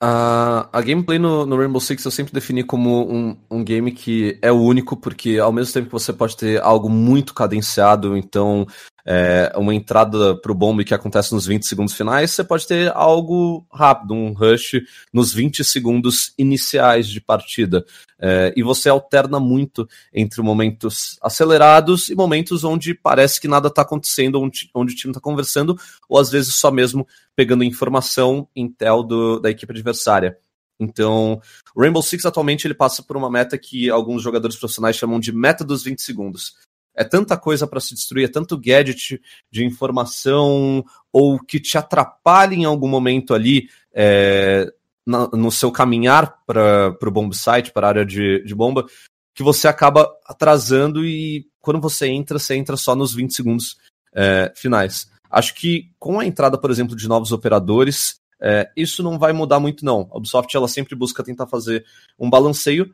A, 0.06 0.68
a 0.74 0.82
gameplay 0.82 1.18
no, 1.18 1.46
no, 1.46 1.56
Rainbow 1.56 1.80
Six 1.80 2.04
eu 2.04 2.12
sempre 2.12 2.34
defini 2.34 2.62
como 2.62 3.10
um, 3.10 3.38
um 3.50 3.64
game 3.64 3.90
que 3.90 4.38
é 4.42 4.52
único, 4.52 4.98
porque 4.98 5.40
ao 5.40 5.50
mesmo 5.50 5.74
tempo 5.74 5.86
que 5.86 5.94
você 5.94 6.12
pode 6.12 6.36
ter 6.36 6.62
algo 6.62 6.90
muito 6.90 7.34
cadenciado, 7.34 8.18
então 8.18 8.68
é, 9.06 9.52
uma 9.58 9.76
entrada 9.76 10.36
pro 10.36 10.56
bombe 10.56 10.86
que 10.86 10.94
acontece 10.94 11.34
nos 11.34 11.46
20 11.46 11.66
segundos 11.66 11.94
finais, 11.94 12.32
você 12.32 12.44
pode 12.44 12.66
ter 12.66 12.92
algo 12.96 13.66
rápido, 13.72 14.14
um 14.14 14.34
rush 14.34 14.82
nos 15.12 15.34
20 15.34 15.64
segundos 15.64 16.34
iniciais 16.38 17.08
de 17.08 17.20
partida. 17.20 17.86
É, 18.20 18.54
e 18.56 18.64
você 18.64 18.88
alterna 18.88 19.40
muito 19.40 19.88
entre 20.14 20.42
momentos 20.42 21.18
acelerados 21.22 22.08
e 22.10 22.16
momentos 22.16 22.64
onde 22.64 22.94
parece 22.94 23.42
que 23.42 23.48
nada 23.48 23.68
está 23.68 23.82
acontecendo, 23.82 24.40
onde, 24.40 24.70
onde 24.74 24.94
o 24.94 24.96
time 24.96 25.12
está 25.12 25.20
conversando, 25.20 25.78
ou 26.08 26.18
às 26.18 26.30
vezes 26.30 26.56
só 26.56 26.72
mesmo 26.72 27.06
pegando 27.36 27.64
informação 27.64 28.48
intel 28.56 29.04
do, 29.04 29.40
da 29.40 29.50
equipe 29.50 29.74
adversária. 29.74 30.38
Então, 30.80 31.42
o 31.76 31.82
Rainbow 31.82 32.02
Six 32.02 32.26
atualmente 32.26 32.66
ele 32.66 32.74
passa 32.74 33.04
por 33.04 33.18
uma 33.18 33.30
meta 33.30 33.58
que 33.58 33.90
alguns 33.90 34.22
jogadores 34.22 34.58
profissionais 34.58 34.96
chamam 34.96 35.20
de 35.20 35.32
meta 35.32 35.64
dos 35.64 35.84
20 35.84 36.02
segundos 36.02 36.56
é 36.96 37.04
tanta 37.04 37.38
coisa 37.38 37.66
para 37.66 37.80
se 37.80 37.94
destruir, 37.94 38.26
é 38.26 38.32
tanto 38.32 38.58
gadget 38.58 39.22
de 39.52 39.66
informação 39.66 40.86
ou 41.12 41.40
que 41.40 41.60
te 41.60 41.78
atrapalha 41.78 42.56
em 42.56 42.66
algum 42.66 42.88
momento 42.88 43.34
ali 43.34 43.70
é, 43.94 44.72
na, 45.06 45.28
no 45.28 45.52
seu 45.52 45.72
caminhar 45.72 46.38
para 46.46 46.96
o 47.02 47.12
bomb 47.12 47.34
site, 47.34 47.72
para 47.72 47.88
a 47.88 47.90
área 47.90 48.06
de, 48.06 48.44
de 48.44 48.56
bomba, 48.56 48.86
que 49.34 49.44
você 49.44 49.68
acaba 49.68 50.08
atrasando 50.26 51.06
e 51.06 51.48
quando 51.60 51.82
você 51.82 52.08
entra, 52.08 52.38
você 52.38 52.56
entra 52.56 52.78
só 52.78 52.96
nos 52.96 53.14
20 53.14 53.34
segundos 53.34 53.78
é, 54.14 54.52
finais. 54.56 55.10
Acho 55.30 55.56
que 55.56 55.92
com 55.98 56.20
a 56.20 56.26
entrada, 56.26 56.58
por 56.58 56.70
exemplo, 56.70 56.96
de 56.96 57.08
novos 57.08 57.32
operadores, 57.32 58.20
é, 58.40 58.70
isso 58.76 59.02
não 59.02 59.18
vai 59.18 59.34
mudar 59.34 59.60
muito, 59.60 59.84
não. 59.84 60.08
A 60.12 60.18
Ubisoft 60.18 60.56
ela 60.56 60.68
sempre 60.68 60.96
busca 60.96 61.24
tentar 61.24 61.48
fazer 61.48 61.86
um 62.20 62.30
balanceio 62.30 62.94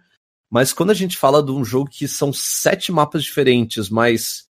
mas 0.49 0.73
quando 0.73 0.89
a 0.89 0.95
gente 0.95 1.17
fala 1.17 1.43
de 1.43 1.51
um 1.51 1.63
jogo 1.63 1.89
que 1.89 2.07
são 2.07 2.33
sete 2.33 2.91
mapas 2.91 3.23
diferentes, 3.23 3.89
mas 3.89 4.47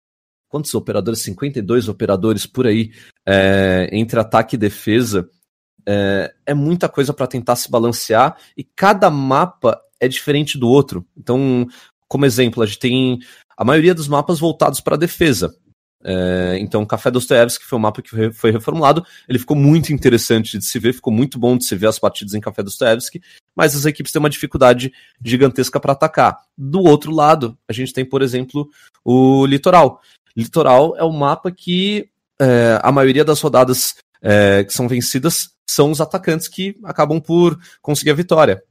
quantos 0.49 0.73
operadores? 0.73 1.21
52 1.21 1.87
operadores 1.87 2.45
por 2.45 2.65
aí, 2.65 2.91
é, 3.25 3.89
entre 3.91 4.19
ataque 4.19 4.55
e 4.55 4.59
defesa, 4.59 5.29
é, 5.85 6.33
é 6.45 6.53
muita 6.53 6.89
coisa 6.89 7.13
para 7.13 7.27
tentar 7.27 7.55
se 7.55 7.69
balancear 7.69 8.37
e 8.57 8.63
cada 8.63 9.09
mapa 9.09 9.79
é 9.99 10.07
diferente 10.07 10.57
do 10.57 10.67
outro. 10.67 11.05
Então, 11.15 11.67
como 12.07 12.25
exemplo, 12.25 12.63
a 12.63 12.65
gente 12.65 12.79
tem 12.79 13.19
a 13.57 13.63
maioria 13.63 13.93
dos 13.93 14.07
mapas 14.07 14.39
voltados 14.39 14.81
para 14.81 14.97
defesa. 14.97 15.55
É, 16.03 16.57
então, 16.59 16.85
Café 16.85 17.09
Dostoevsky, 17.09 17.63
foi 17.63 17.79
um 17.79 17.81
mapa 17.81 18.01
que 18.01 18.31
foi 18.31 18.51
reformulado, 18.51 19.05
ele 19.27 19.39
ficou 19.39 19.55
muito 19.55 19.93
interessante 19.93 20.57
de 20.57 20.65
se 20.65 20.77
ver, 20.77 20.93
ficou 20.93 21.13
muito 21.13 21.39
bom 21.39 21.57
de 21.57 21.63
se 21.63 21.75
ver 21.75 21.87
as 21.87 21.97
partidas 21.97 22.33
em 22.33 22.41
Café 22.41 22.61
Dostoevsky, 22.61 23.21
mas 23.55 23.75
as 23.75 23.85
equipes 23.85 24.11
têm 24.11 24.19
uma 24.19 24.29
dificuldade 24.29 24.91
gigantesca 25.23 25.79
para 25.79 25.93
atacar. 25.93 26.37
Do 26.57 26.81
outro 26.81 27.11
lado, 27.11 27.57
a 27.67 27.73
gente 27.73 27.93
tem, 27.93 28.03
por 28.03 28.21
exemplo, 28.21 28.67
o 29.03 29.45
Litoral. 29.45 30.01
Litoral 30.35 30.97
é 30.97 31.03
um 31.03 31.13
mapa 31.13 31.51
que 31.51 32.09
é, 32.41 32.79
a 32.81 32.91
maioria 32.91 33.23
das 33.23 33.39
rodadas 33.39 33.95
é, 34.21 34.63
que 34.63 34.73
são 34.73 34.87
vencidas 34.87 35.51
são 35.69 35.91
os 35.91 36.01
atacantes 36.01 36.47
que 36.47 36.77
acabam 36.83 37.21
por 37.21 37.57
conseguir 37.81 38.11
a 38.11 38.15
vitória. 38.15 38.61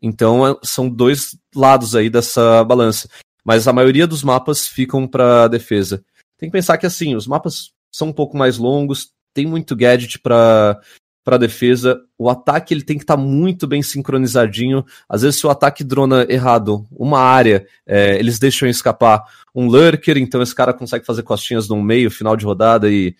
Então, 0.00 0.46
é, 0.46 0.56
são 0.62 0.88
dois 0.88 1.36
lados 1.54 1.94
aí 1.94 2.10
dessa 2.10 2.62
balança. 2.64 3.08
Mas 3.44 3.66
a 3.66 3.72
maioria 3.72 4.06
dos 4.06 4.22
mapas 4.22 4.66
ficam 4.66 5.06
para 5.06 5.48
defesa 5.48 6.04
tem 6.42 6.50
que 6.50 6.58
pensar 6.58 6.76
que 6.76 6.86
assim, 6.86 7.14
os 7.14 7.24
mapas 7.24 7.70
são 7.94 8.08
um 8.08 8.12
pouco 8.12 8.36
mais 8.36 8.58
longos, 8.58 9.12
tem 9.32 9.46
muito 9.46 9.76
gadget 9.76 10.18
para 10.18 10.80
para 11.24 11.38
defesa. 11.38 12.00
O 12.18 12.28
ataque 12.28 12.74
ele 12.74 12.82
tem 12.82 12.98
que 12.98 13.04
estar 13.04 13.16
tá 13.16 13.22
muito 13.22 13.64
bem 13.64 13.80
sincronizadinho. 13.80 14.84
Às 15.08 15.22
vezes, 15.22 15.38
se 15.38 15.46
o 15.46 15.50
ataque 15.50 15.84
drona 15.84 16.26
errado 16.28 16.84
uma 16.90 17.20
área, 17.20 17.64
é, 17.86 18.18
eles 18.18 18.40
deixam 18.40 18.68
escapar 18.68 19.22
um 19.54 19.68
lurker, 19.68 20.18
então 20.18 20.42
esse 20.42 20.52
cara 20.52 20.74
consegue 20.74 21.06
fazer 21.06 21.22
costinhas 21.22 21.68
no 21.68 21.80
meio, 21.80 22.10
final 22.10 22.36
de 22.36 22.44
rodada, 22.44 22.90
e 22.90 23.14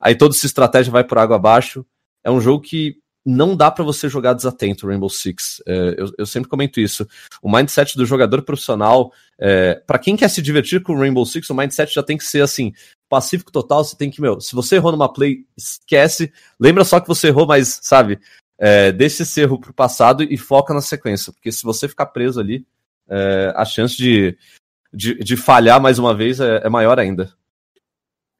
aí 0.00 0.14
toda 0.14 0.36
essa 0.36 0.46
estratégia 0.46 0.92
vai 0.92 1.02
por 1.02 1.18
água 1.18 1.34
abaixo. 1.34 1.84
É 2.22 2.30
um 2.30 2.40
jogo 2.40 2.62
que 2.62 2.94
não 3.26 3.56
dá 3.56 3.72
para 3.72 3.82
você 3.82 4.08
jogar 4.08 4.34
desatento 4.34 4.86
Rainbow 4.86 5.10
Six. 5.10 5.60
É, 5.66 5.96
eu, 5.98 6.12
eu, 6.16 6.26
sempre 6.26 6.48
comento 6.48 6.78
isso. 6.78 7.08
O 7.42 7.50
mindset 7.50 7.96
do 7.96 8.06
jogador 8.06 8.42
profissional, 8.42 9.12
é, 9.40 9.76
para 9.86 9.98
quem 9.98 10.16
quer 10.16 10.28
se 10.28 10.42
divertir 10.42 10.82
com 10.82 10.98
Rainbow 10.98 11.24
Six, 11.24 11.48
o 11.50 11.54
mindset 11.54 11.94
já 11.94 12.02
tem 12.02 12.16
que 12.16 12.24
ser 12.24 12.42
assim, 12.42 12.72
pacífico 13.08 13.52
total. 13.52 13.84
Você 13.84 13.96
tem 13.96 14.10
que, 14.10 14.20
meu, 14.20 14.40
se 14.40 14.54
você 14.54 14.76
errou 14.76 14.92
numa 14.92 15.12
play, 15.12 15.44
esquece. 15.56 16.32
Lembra 16.58 16.84
só 16.84 16.98
que 16.98 17.06
você 17.06 17.28
errou, 17.28 17.46
mas, 17.46 17.78
sabe, 17.82 18.18
é, 18.58 18.90
deixa 18.90 19.22
esse 19.22 19.40
erro 19.40 19.60
pro 19.60 19.72
passado 19.72 20.22
e 20.24 20.36
foca 20.36 20.74
na 20.74 20.80
sequência. 20.80 21.32
Porque 21.32 21.52
se 21.52 21.62
você 21.62 21.88
ficar 21.88 22.06
preso 22.06 22.40
ali, 22.40 22.66
é, 23.08 23.52
a 23.54 23.64
chance 23.64 23.96
de, 23.96 24.36
de, 24.92 25.14
de, 25.14 25.36
falhar 25.36 25.80
mais 25.80 25.98
uma 25.98 26.14
vez 26.14 26.40
é, 26.40 26.62
é 26.64 26.68
maior 26.68 26.98
ainda. 26.98 27.32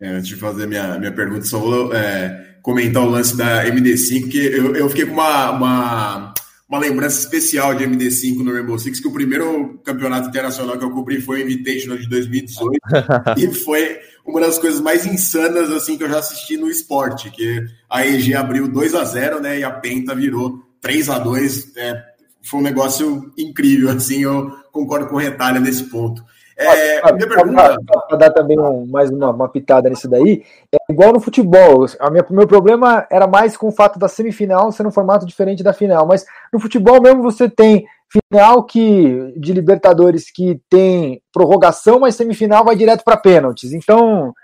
É, 0.00 0.08
antes 0.08 0.28
de 0.28 0.36
fazer 0.36 0.66
minha, 0.66 0.98
minha 0.98 1.12
pergunta, 1.12 1.44
só 1.44 1.58
vou 1.58 1.94
é, 1.94 2.56
comentar 2.62 3.02
o 3.02 3.10
lance 3.10 3.36
da 3.36 3.64
MD5, 3.64 4.30
que 4.30 4.38
eu, 4.38 4.74
eu 4.74 4.88
fiquei 4.88 5.06
com 5.06 5.12
uma, 5.12 5.50
uma, 5.50 6.34
uma, 6.68 6.78
lembrança 6.78 7.18
especial 7.18 7.74
de 7.74 7.84
MD5 7.84 8.38
no 8.38 8.52
Rainbow 8.52 8.78
Six, 8.78 9.00
que 9.00 9.08
o 9.08 9.12
primeiro 9.12 9.80
campeonato 9.84 10.28
internacional 10.28 10.78
que 10.78 10.84
eu 10.84 10.90
cobri 10.90 11.20
foi 11.20 11.40
o 11.40 11.42
Invitational 11.44 11.98
de 11.98 12.08
2018, 12.08 12.80
e 13.38 13.54
foi 13.54 13.98
uma 14.24 14.40
das 14.40 14.58
coisas 14.58 14.80
mais 14.80 15.06
insanas 15.06 15.70
assim 15.70 15.96
que 15.96 16.04
eu 16.04 16.08
já 16.08 16.18
assisti 16.18 16.56
no 16.56 16.68
esporte, 16.68 17.30
que 17.30 17.64
a 17.88 18.06
EG 18.06 18.34
abriu 18.34 18.68
2 18.68 18.94
a 18.94 19.04
0 19.04 19.40
né, 19.40 19.60
e 19.60 19.64
a 19.64 19.70
Penta 19.70 20.14
virou 20.14 20.62
3 20.80 21.08
a 21.08 21.18
2 21.18 21.76
é, 21.76 22.04
foi 22.42 22.60
um 22.60 22.62
negócio 22.62 23.32
incrível, 23.36 23.90
assim, 23.90 24.22
eu 24.22 24.50
concordo 24.72 25.06
com 25.06 25.16
o 25.16 25.18
Retalha 25.18 25.60
nesse 25.60 25.84
ponto. 25.84 26.22
É, 26.58 27.00
Para 27.00 28.16
dar 28.16 28.30
também 28.32 28.58
um, 28.58 28.84
mais 28.86 29.10
uma, 29.10 29.30
uma, 29.30 29.48
pitada 29.48 29.88
nisso 29.88 30.08
daí, 30.08 30.42
é 30.74 30.92
igual 30.92 31.12
no 31.12 31.20
futebol. 31.20 31.86
A 32.00 32.10
minha, 32.10 32.26
meu 32.30 32.48
problema 32.48 33.06
era 33.10 33.28
mais 33.28 33.56
com 33.56 33.68
o 33.68 33.72
fato 33.72 33.96
da 33.96 34.08
semifinal 34.08 34.72
ser 34.72 34.84
um 34.84 34.90
formato 34.90 35.24
diferente 35.24 35.62
da 35.62 35.72
final. 35.72 36.04
Mas 36.04 36.26
no 36.52 36.58
futebol 36.58 37.00
mesmo 37.00 37.22
você 37.22 37.48
tem 37.48 37.86
final 38.10 38.64
que 38.64 39.32
de 39.36 39.52
Libertadores 39.52 40.32
que 40.32 40.60
tem 40.68 41.22
prorrogação, 41.32 42.00
mas 42.00 42.16
semifinal 42.16 42.64
vai 42.64 42.74
direto 42.74 43.04
para 43.04 43.16
pênaltis. 43.16 43.72
Então 43.72 44.34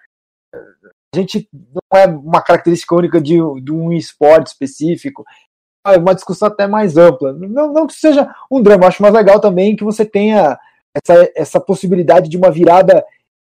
a 0.54 1.18
gente 1.18 1.48
não 1.52 1.98
é 1.98 2.06
uma 2.06 2.42
característica 2.42 2.94
única 2.94 3.20
de, 3.20 3.38
de 3.60 3.72
um 3.72 3.92
esporte 3.92 4.48
específico. 4.48 5.24
É 5.84 5.98
uma 5.98 6.14
discussão 6.14 6.46
até 6.46 6.68
mais 6.68 6.96
ampla. 6.96 7.32
Não, 7.32 7.72
não 7.72 7.86
que 7.88 7.94
seja 7.94 8.32
um 8.48 8.62
drama, 8.62 8.86
acho 8.86 9.02
mais 9.02 9.12
legal 9.12 9.40
também 9.40 9.74
que 9.74 9.84
você 9.84 10.04
tenha 10.04 10.56
essa, 10.94 11.32
essa 11.34 11.60
possibilidade 11.60 12.28
de 12.28 12.36
uma 12.36 12.50
virada 12.50 13.04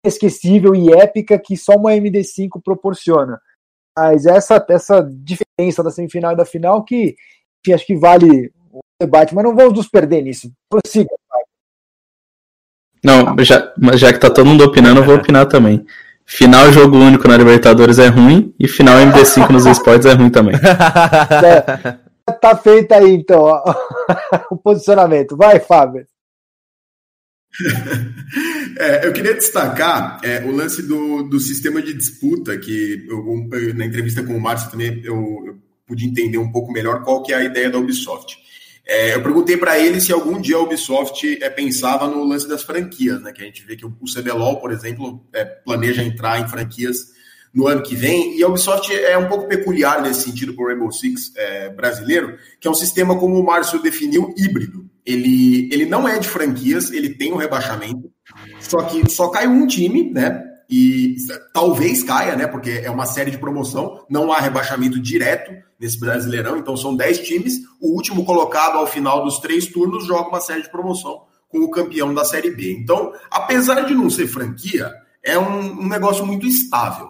esquecível 0.06 0.76
e 0.76 0.92
épica 0.94 1.40
que 1.40 1.58
só 1.58 1.74
uma 1.74 1.92
MD5 1.92 2.62
proporciona. 2.64 3.40
Mas 3.98 4.26
essa, 4.26 4.66
essa 4.70 5.02
diferença 5.02 5.84
da 5.84 5.92
semifinal 5.92 6.34
e 6.34 6.38
da 6.38 6.46
final 6.46 6.84
que, 6.84 7.16
que 7.64 7.74
acho 7.74 7.86
que 7.86 7.96
vale 7.96 8.52
o 8.72 8.80
debate, 9.02 9.34
mas 9.36 9.44
não 9.44 9.56
vamos 9.56 9.74
nos 9.74 9.90
perder 9.90 10.22
nisso. 10.22 10.52
Prossiga. 10.70 11.10
Não, 13.04 13.36
já, 13.44 13.74
já 13.96 14.12
que 14.12 14.20
tá 14.20 14.30
todo 14.30 14.46
mundo 14.46 14.64
opinando, 14.64 15.00
eu 15.00 15.06
vou 15.06 15.16
opinar 15.16 15.46
também. 15.48 15.86
Final 16.26 16.72
jogo 16.72 16.98
único 16.98 17.28
na 17.28 17.38
Libertadores 17.38 17.98
é 17.98 18.08
ruim 18.08 18.54
e 18.60 18.68
final 18.68 18.96
MD5 18.98 19.50
nos 19.52 19.66
esportes 19.66 20.06
é 20.06 20.14
ruim 20.14 20.30
também. 20.30 20.56
É, 20.56 22.32
tá 22.34 22.56
feito 22.56 22.92
aí 22.92 23.16
então 23.16 23.42
ó, 23.42 23.74
o 24.52 24.56
posicionamento. 24.58 25.36
Vai, 25.36 25.60
Fábio. 25.60 26.06
É, 28.78 29.06
eu 29.06 29.12
queria 29.12 29.34
destacar 29.34 30.22
é, 30.24 30.42
o 30.46 30.52
lance 30.52 30.82
do, 30.84 31.24
do 31.24 31.40
sistema 31.40 31.82
de 31.82 31.94
disputa, 31.94 32.58
que 32.58 33.06
eu, 33.10 33.74
na 33.76 33.86
entrevista 33.86 34.24
com 34.24 34.38
o 34.38 34.40
Márcio 34.40 34.72
também 34.72 35.02
eu, 35.04 35.16
eu, 35.46 35.60
pude 35.86 36.06
entender 36.06 36.38
um 36.38 36.52
pouco 36.52 36.72
melhor 36.72 37.04
qual 37.04 37.22
que 37.22 37.34
é 37.34 37.36
a 37.36 37.44
ideia 37.44 37.70
da 37.70 37.78
Ubisoft. 37.78 38.38
É, 38.86 39.16
eu 39.16 39.22
perguntei 39.22 39.58
para 39.58 39.78
ele 39.78 40.00
se 40.00 40.14
algum 40.14 40.40
dia 40.40 40.56
a 40.56 40.62
Ubisoft 40.62 41.44
é, 41.44 41.50
pensava 41.50 42.08
no 42.08 42.24
lance 42.24 42.48
das 42.48 42.64
franquias, 42.64 43.22
né? 43.22 43.34
Que 43.34 43.42
a 43.42 43.46
gente 43.46 43.66
vê 43.66 43.76
que 43.76 43.86
o, 43.86 43.96
o 44.00 44.06
CBLOL, 44.06 44.62
por 44.62 44.72
exemplo, 44.72 45.28
é, 45.34 45.44
planeja 45.44 46.04
entrar 46.04 46.40
em 46.40 46.48
franquias 46.48 47.19
no 47.54 47.68
ano 47.68 47.82
que 47.82 47.96
vem. 47.96 48.38
E 48.38 48.44
a 48.44 48.48
Ubisoft 48.48 48.94
é 48.94 49.18
um 49.18 49.28
pouco 49.28 49.48
peculiar 49.48 50.02
nesse 50.02 50.22
sentido 50.22 50.54
para 50.54 50.64
o 50.64 50.68
Rainbow 50.68 50.92
Six 50.92 51.32
é, 51.36 51.70
brasileiro, 51.70 52.38
que 52.60 52.68
é 52.68 52.72
um 52.72 52.76
sistema, 52.76 53.18
como 53.18 53.40
o 53.40 53.46
Márcio 53.46 53.82
definiu, 53.82 54.34
híbrido. 54.38 54.90
Ele, 55.06 55.70
ele 55.72 55.86
não 55.86 56.08
é 56.08 56.20
de 56.20 56.28
franquias, 56.28 56.92
ele 56.92 57.10
tem 57.10 57.34
um 57.34 57.38
rebaixamento, 57.38 58.12
só 58.60 58.84
que 58.84 59.10
só 59.10 59.30
cai 59.30 59.48
um 59.48 59.66
time, 59.66 60.12
né? 60.12 60.46
E 60.70 61.16
talvez 61.52 62.04
caia, 62.04 62.36
né? 62.36 62.46
Porque 62.46 62.70
é 62.70 62.92
uma 62.92 63.08
série 63.08 63.32
de 63.32 63.40
promoção, 63.40 64.06
não 64.08 64.32
há 64.32 64.40
rebaixamento 64.40 65.00
direto 65.00 65.52
nesse 65.80 66.00
Brasileirão, 66.00 66.58
então 66.58 66.78
são 66.78 66.96
10 66.96 67.22
times. 67.22 67.54
O 67.82 67.96
último 67.96 68.24
colocado 68.24 68.78
ao 68.78 68.86
final 68.86 69.24
dos 69.24 69.40
três 69.40 69.66
turnos 69.66 70.06
joga 70.06 70.30
uma 70.30 70.42
série 70.42 70.62
de 70.62 70.70
promoção 70.70 71.24
com 71.50 71.60
o 71.60 71.72
campeão 71.72 72.14
da 72.14 72.24
Série 72.24 72.52
B. 72.52 72.78
Então, 72.80 73.12
apesar 73.32 73.82
de 73.82 73.96
não 73.96 74.10
ser 74.10 74.28
franquia, 74.28 74.94
é 75.24 75.38
um, 75.38 75.82
um 75.82 75.88
negócio 75.88 76.26
muito 76.26 76.46
estável. 76.46 77.10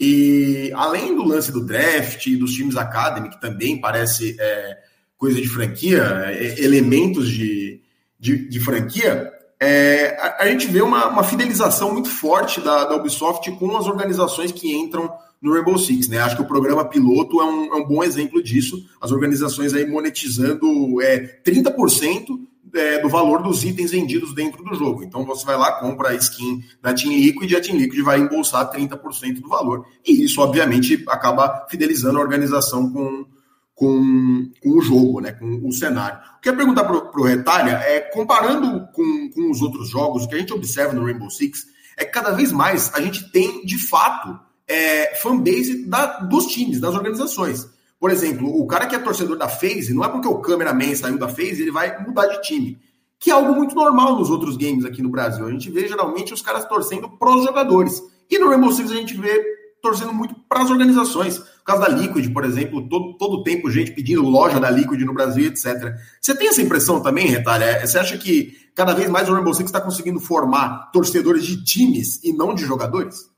E 0.00 0.70
além 0.74 1.14
do 1.16 1.24
lance 1.24 1.50
do 1.50 1.64
draft 1.64 2.26
e 2.26 2.36
dos 2.36 2.52
times 2.52 2.76
academy, 2.76 3.30
que 3.30 3.40
também 3.40 3.80
parece 3.80 4.36
é, 4.38 4.78
coisa 5.16 5.40
de 5.40 5.48
franquia, 5.48 6.02
é, 6.26 6.60
elementos 6.62 7.28
de, 7.28 7.80
de, 8.18 8.48
de 8.48 8.60
franquia, 8.60 9.32
é, 9.60 10.16
a, 10.20 10.44
a, 10.44 10.48
gente 10.48 10.68
vê 10.68 10.80
uma, 10.80 11.08
uma 11.08 11.24
fidelização 11.24 11.92
muito 11.92 12.08
forte 12.08 12.60
da, 12.60 12.84
da, 12.84 12.94
Ubisoft 12.94 13.50
com 13.52 13.76
as 13.76 13.86
organizações 13.86 14.52
que 14.52 14.72
entram 14.72 15.12
no 15.42 15.52
Rainbow 15.52 15.76
Six, 15.76 16.08
né? 16.08 16.18
Acho 16.20 16.36
que 16.36 16.42
o 16.42 16.48
programa 16.48 16.84
piloto 16.84 17.40
é 17.40 17.44
um, 17.44 17.74
é 17.74 17.76
um 17.76 17.84
bom 17.84 18.04
exemplo 18.04 18.40
disso. 18.40 18.84
As 19.00 19.10
organizações 19.10 19.74
aí 19.74 19.84
monetizando 19.84 21.02
é, 21.02 21.40
30% 21.44 22.38
é, 22.74 22.98
do 23.00 23.08
valor 23.08 23.42
dos 23.42 23.64
itens 23.64 23.90
vendidos 23.90 24.34
dentro 24.34 24.62
do 24.62 24.74
jogo. 24.74 25.02
Então 25.02 25.24
você 25.24 25.44
vai 25.44 25.56
lá, 25.56 25.72
compra 25.80 26.10
a 26.10 26.14
skin 26.14 26.62
da 26.82 26.92
Team 26.94 27.12
Liquid 27.12 27.50
e 27.50 27.56
a 27.56 27.60
Team 27.60 27.76
Liquid 27.76 28.00
vai 28.02 28.18
embolsar 28.18 28.70
30% 28.70 29.40
do 29.40 29.48
valor. 29.48 29.86
E 30.06 30.24
isso, 30.24 30.40
obviamente, 30.40 31.04
acaba 31.08 31.66
fidelizando 31.70 32.18
a 32.18 32.22
organização 32.22 32.90
com, 32.92 33.26
com, 33.74 34.50
com 34.62 34.70
o 34.70 34.80
jogo, 34.80 35.20
né, 35.20 35.32
com 35.32 35.60
o 35.66 35.72
cenário. 35.72 36.18
O 36.36 36.40
que 36.40 36.48
eu 36.48 36.52
ia 36.52 36.58
perguntar 36.58 36.84
para 36.84 37.20
o 37.20 37.24
Retalha 37.24 37.72
é, 37.84 38.00
comparando 38.00 38.88
com, 38.92 39.30
com 39.30 39.50
os 39.50 39.62
outros 39.62 39.88
jogos, 39.88 40.24
o 40.24 40.28
que 40.28 40.34
a 40.34 40.38
gente 40.38 40.52
observa 40.52 40.92
no 40.92 41.04
Rainbow 41.04 41.30
Six 41.30 41.66
é 41.96 42.04
que 42.04 42.12
cada 42.12 42.30
vez 42.30 42.52
mais 42.52 42.92
a 42.94 43.00
gente 43.00 43.30
tem, 43.32 43.64
de 43.64 43.78
fato, 43.78 44.38
é, 44.68 45.14
fanbase 45.16 45.86
da, 45.86 46.20
dos 46.20 46.46
times, 46.46 46.80
das 46.80 46.94
organizações. 46.94 47.66
Por 47.98 48.10
exemplo, 48.10 48.48
o 48.48 48.66
cara 48.66 48.86
que 48.86 48.94
é 48.94 48.98
torcedor 48.98 49.36
da 49.36 49.48
FaZe, 49.48 49.92
não 49.92 50.04
é 50.04 50.08
porque 50.08 50.28
o 50.28 50.38
cameraman 50.38 50.94
saiu 50.94 51.18
da 51.18 51.28
FaZe, 51.28 51.62
ele 51.62 51.72
vai 51.72 52.04
mudar 52.04 52.26
de 52.26 52.40
time. 52.42 52.78
Que 53.18 53.30
é 53.30 53.34
algo 53.34 53.54
muito 53.54 53.74
normal 53.74 54.16
nos 54.16 54.30
outros 54.30 54.56
games 54.56 54.84
aqui 54.84 55.02
no 55.02 55.10
Brasil. 55.10 55.44
A 55.44 55.50
gente 55.50 55.68
vê 55.70 55.88
geralmente 55.88 56.32
os 56.32 56.40
caras 56.40 56.64
torcendo 56.66 57.08
pros 57.08 57.44
jogadores. 57.44 58.00
E 58.30 58.38
no 58.38 58.48
Rainbow 58.48 58.70
Six 58.70 58.92
a 58.92 58.94
gente 58.94 59.16
vê 59.16 59.58
torcendo 59.82 60.12
muito 60.12 60.34
para 60.48 60.62
as 60.62 60.70
organizações. 60.70 61.38
O 61.38 61.64
caso 61.64 61.80
da 61.80 61.88
Liquid, 61.88 62.32
por 62.32 62.44
exemplo, 62.44 62.88
todo, 62.88 63.16
todo 63.16 63.42
tempo 63.42 63.70
gente 63.70 63.92
pedindo 63.92 64.22
loja 64.22 64.60
da 64.60 64.70
Liquid 64.70 65.00
no 65.00 65.14
Brasil, 65.14 65.46
etc. 65.46 65.96
Você 66.20 66.36
tem 66.36 66.48
essa 66.48 66.62
impressão 66.62 67.02
também, 67.02 67.26
Retalha? 67.26 67.64
É, 67.64 67.86
você 67.86 67.98
acha 67.98 68.16
que 68.16 68.56
cada 68.74 68.94
vez 68.94 69.08
mais 69.10 69.28
o 69.28 69.34
Rainbow 69.34 69.54
Six 69.54 69.68
está 69.68 69.80
conseguindo 69.80 70.20
formar 70.20 70.90
torcedores 70.92 71.44
de 71.44 71.64
times 71.64 72.22
e 72.22 72.32
não 72.32 72.54
de 72.54 72.64
jogadores? 72.64 73.28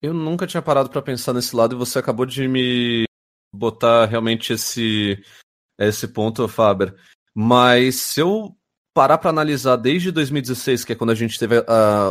Eu 0.00 0.14
nunca 0.14 0.46
tinha 0.46 0.62
parado 0.62 0.88
para 0.88 1.02
pensar 1.02 1.32
nesse 1.32 1.54
lado 1.54 1.74
e 1.74 1.78
você 1.78 1.98
acabou 1.98 2.24
de 2.24 2.46
me 2.46 3.07
botar 3.52 4.06
realmente 4.06 4.52
esse, 4.52 5.22
esse 5.78 6.08
ponto, 6.08 6.46
Faber. 6.48 6.94
Mas 7.34 7.96
se 7.96 8.20
eu 8.20 8.56
parar 8.94 9.18
para 9.18 9.30
analisar 9.30 9.76
desde 9.76 10.10
2016, 10.10 10.84
que 10.84 10.92
é 10.92 10.96
quando 10.96 11.10
a 11.10 11.14
gente 11.14 11.38
teve 11.38 11.58
uh, 11.58 11.64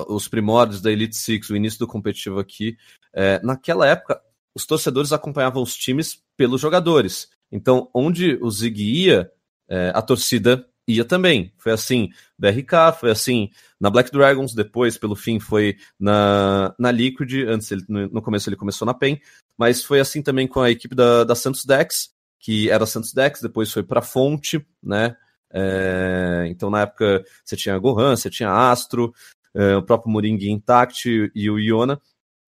os 0.08 0.28
primórdios 0.28 0.82
da 0.82 0.92
Elite 0.92 1.18
Six, 1.18 1.50
o 1.50 1.56
início 1.56 1.80
do 1.80 1.88
competitivo 1.88 2.40
aqui, 2.40 2.78
é, 3.14 3.42
naquela 3.44 3.86
época 3.86 4.22
os 4.56 4.66
torcedores 4.66 5.12
acompanhavam 5.12 5.62
os 5.62 5.76
times 5.76 6.24
pelos 6.36 6.62
jogadores. 6.62 7.30
Então, 7.52 7.90
onde 7.94 8.40
o 8.42 8.50
Zig 8.50 8.82
ia, 8.82 9.30
é, 9.70 9.92
a 9.94 10.02
torcida 10.02 10.66
ia 10.88 11.04
também. 11.04 11.54
Foi 11.58 11.72
assim 11.72 12.10
BRK, 12.40 12.98
foi 13.00 13.12
assim 13.12 13.50
na 13.80 13.90
Black 13.90 14.10
Dragons, 14.12 14.54
depois, 14.54 14.98
pelo 14.98 15.16
fim, 15.16 15.40
foi 15.40 15.78
na, 16.00 16.74
na 16.80 16.90
Liquid, 16.90 17.48
antes 17.48 17.72
ele, 17.72 17.84
no, 17.88 18.08
no 18.08 18.22
começo 18.22 18.50
ele 18.50 18.56
começou 18.56 18.86
na 18.86 18.94
PEN, 18.94 19.20
mas 19.58 19.84
foi 19.84 20.00
assim 20.00 20.22
também 20.22 20.48
com 20.48 20.62
a 20.62 20.70
equipe 20.70 20.96
da, 20.96 21.24
da 21.24 21.36
Santos 21.36 21.66
Dex, 21.66 22.12
que 22.40 22.70
era 22.70 22.86
Santos 22.86 23.14
Dex, 23.14 23.42
depois 23.42 23.72
foi 23.72 23.84
para 23.84 24.02
Fonte, 24.02 24.66
né? 24.82 25.16
É, 25.52 26.46
então 26.50 26.70
na 26.70 26.82
época 26.82 27.24
você 27.44 27.56
tinha 27.56 27.78
Gohan, 27.78 28.16
você 28.16 28.30
tinha 28.30 28.52
Astro, 28.52 29.14
é, 29.54 29.76
o 29.76 29.84
próprio 29.84 30.12
Moring 30.12 30.38
Intact 30.50 31.32
e 31.34 31.50
o 31.50 31.60
Iona. 31.60 32.00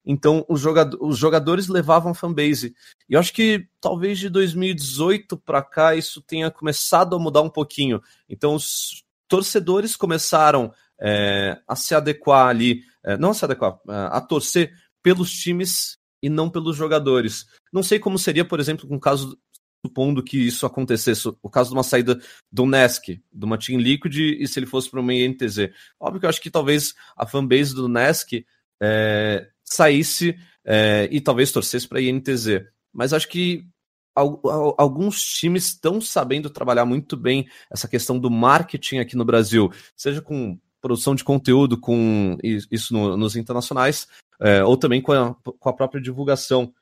Então 0.05 0.45
os, 0.49 0.60
jogador, 0.60 0.97
os 1.01 1.18
jogadores 1.18 1.68
levavam 1.68 2.12
a 2.12 2.16
fanbase. 2.16 2.74
E 3.07 3.14
eu 3.14 3.20
acho 3.20 3.34
que 3.34 3.68
talvez 3.82 4.20
de 4.20 4.30
2018 4.30 5.38
para 5.38 5.62
cá 5.62 5.95
isso 5.95 6.22
tenha 6.22 6.49
começado 6.49 7.16
a 7.16 7.20
mudar 7.20 7.41
um 7.41 7.49
pouquinho. 7.49 8.01
Então 8.28 8.55
os 8.55 9.03
torcedores 9.28 9.95
começaram 9.95 10.74
é, 10.99 11.60
a 11.68 11.76
se 11.76 11.93
adequar 11.93 12.47
ali, 12.47 12.82
é, 13.03 13.18
não 13.18 13.32
a 13.32 13.34
se 13.34 13.45
adequar, 13.45 13.80
é, 13.88 13.93
a 14.12 14.20
torcer 14.20 14.74
pelos 15.01 15.32
times 15.32 15.98
e 16.22 16.30
não 16.30 16.49
pelos 16.49 16.76
jogadores. 16.76 17.45
Não 17.72 17.84
sei 17.84 17.99
como 17.99 18.17
seria, 18.17 18.45
por 18.45 18.59
exemplo, 18.59 18.88
com 18.88 18.95
um 18.95 18.99
caso, 18.99 19.38
supondo 19.86 20.24
que 20.24 20.38
isso 20.38 20.65
acontecesse, 20.65 21.28
o 21.41 21.49
caso 21.49 21.70
de 21.70 21.76
uma 21.76 21.84
saída 21.84 22.20
do 22.51 22.65
Nesk, 22.65 23.07
de 23.32 23.45
uma 23.45 23.57
Team 23.57 23.80
Liquid, 23.80 24.15
e 24.17 24.47
se 24.47 24.59
ele 24.59 24.65
fosse 24.65 24.89
para 24.89 24.99
uma 24.99 25.13
INTZ. 25.13 25.72
Óbvio 25.99 26.20
que 26.20 26.26
eu 26.26 26.30
acho 26.30 26.41
que 26.41 26.51
talvez 26.51 26.93
a 27.15 27.26
fanbase 27.26 27.74
do 27.74 27.88
Nesk 27.88 28.45
é, 28.82 29.49
saísse 29.63 30.38
é, 30.65 31.07
e 31.11 31.22
talvez 31.22 31.51
torcesse 31.51 31.88
para 31.88 31.99
a 31.99 32.01
INTZ. 32.01 32.65
Mas 32.93 33.13
acho 33.13 33.28
que 33.28 33.65
alguns 34.15 35.24
times 35.24 35.67
estão 35.67 36.01
sabendo 36.01 36.49
trabalhar 36.49 36.84
muito 36.84 37.15
bem 37.15 37.47
essa 37.72 37.88
questão 37.88 38.20
do 38.20 38.30
marketing 38.30 38.97
aqui 38.97 39.15
no 39.15 39.24
Brasil, 39.24 39.72
seja 39.95 40.22
com 40.22 40.59
produção 40.82 41.15
de 41.15 41.23
conteúdo, 41.23 41.77
com 41.77 42.38
isso 42.43 42.93
no, 42.93 43.17
nos 43.17 43.36
internacionais, 43.36 44.07
é, 44.39 44.63
ou 44.63 44.77
também 44.77 45.01
com 45.01 45.11
a, 45.11 45.36
com 45.36 45.69
a, 45.69 45.73
própria 45.73 46.01
divulgação. 46.01 46.73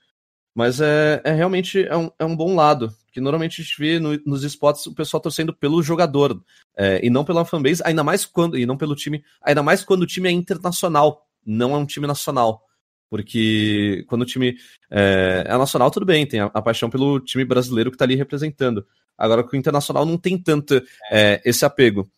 Mas 0.53 0.81
é, 0.81 1.21
é 1.23 1.31
realmente 1.31 1.83
é 1.83 1.95
um, 1.95 2.11
é 2.17 2.25
um 2.25 2.35
bom 2.35 2.55
lado, 2.55 2.93
que 3.11 3.21
normalmente 3.21 3.61
a 3.61 3.63
gente 3.63 3.77
vê 3.79 3.99
no, 3.99 4.19
nos 4.25 4.43
spots 4.43 4.87
o 4.87 4.93
pessoal 4.93 5.21
torcendo 5.21 5.53
pelo 5.53 5.81
jogador 5.83 6.41
é, 6.75 6.99
e 7.05 7.09
não 7.09 7.23
pela 7.25 7.45
fanbase, 7.45 7.81
ainda 7.85 8.03
mais 8.03 8.25
quando, 8.25 8.57
e 8.57 8.65
não 8.65 8.77
pelo 8.77 8.95
time, 8.95 9.23
ainda 9.41 9.61
mais 9.61 9.83
quando 9.83 10.03
o 10.03 10.07
time 10.07 10.29
é 10.29 10.31
internacional, 10.31 11.27
não 11.45 11.73
é 11.75 11.77
um 11.77 11.85
time 11.85 12.07
nacional. 12.07 12.63
Porque 13.09 14.03
quando 14.07 14.23
o 14.23 14.25
time 14.25 14.57
é, 14.91 15.43
é 15.47 15.57
nacional, 15.57 15.89
tudo 15.89 16.05
bem, 16.05 16.25
tem 16.25 16.41
a, 16.41 16.45
a, 16.45 16.61
paixão 16.61 16.89
pelo 16.89 17.19
time 17.19 17.45
brasileiro 17.45 17.89
que 17.89 17.95
está 17.95 18.05
ali 18.05 18.15
representando. 18.15 18.85
Agora, 19.17 19.43
com 19.43 19.55
o 19.55 19.59
internacional 19.59 20.05
não 20.05 20.17
tem 20.17 20.37
tanto 20.37 20.81
é, 21.09 21.41
esse 21.45 21.65
apego. 21.65 22.09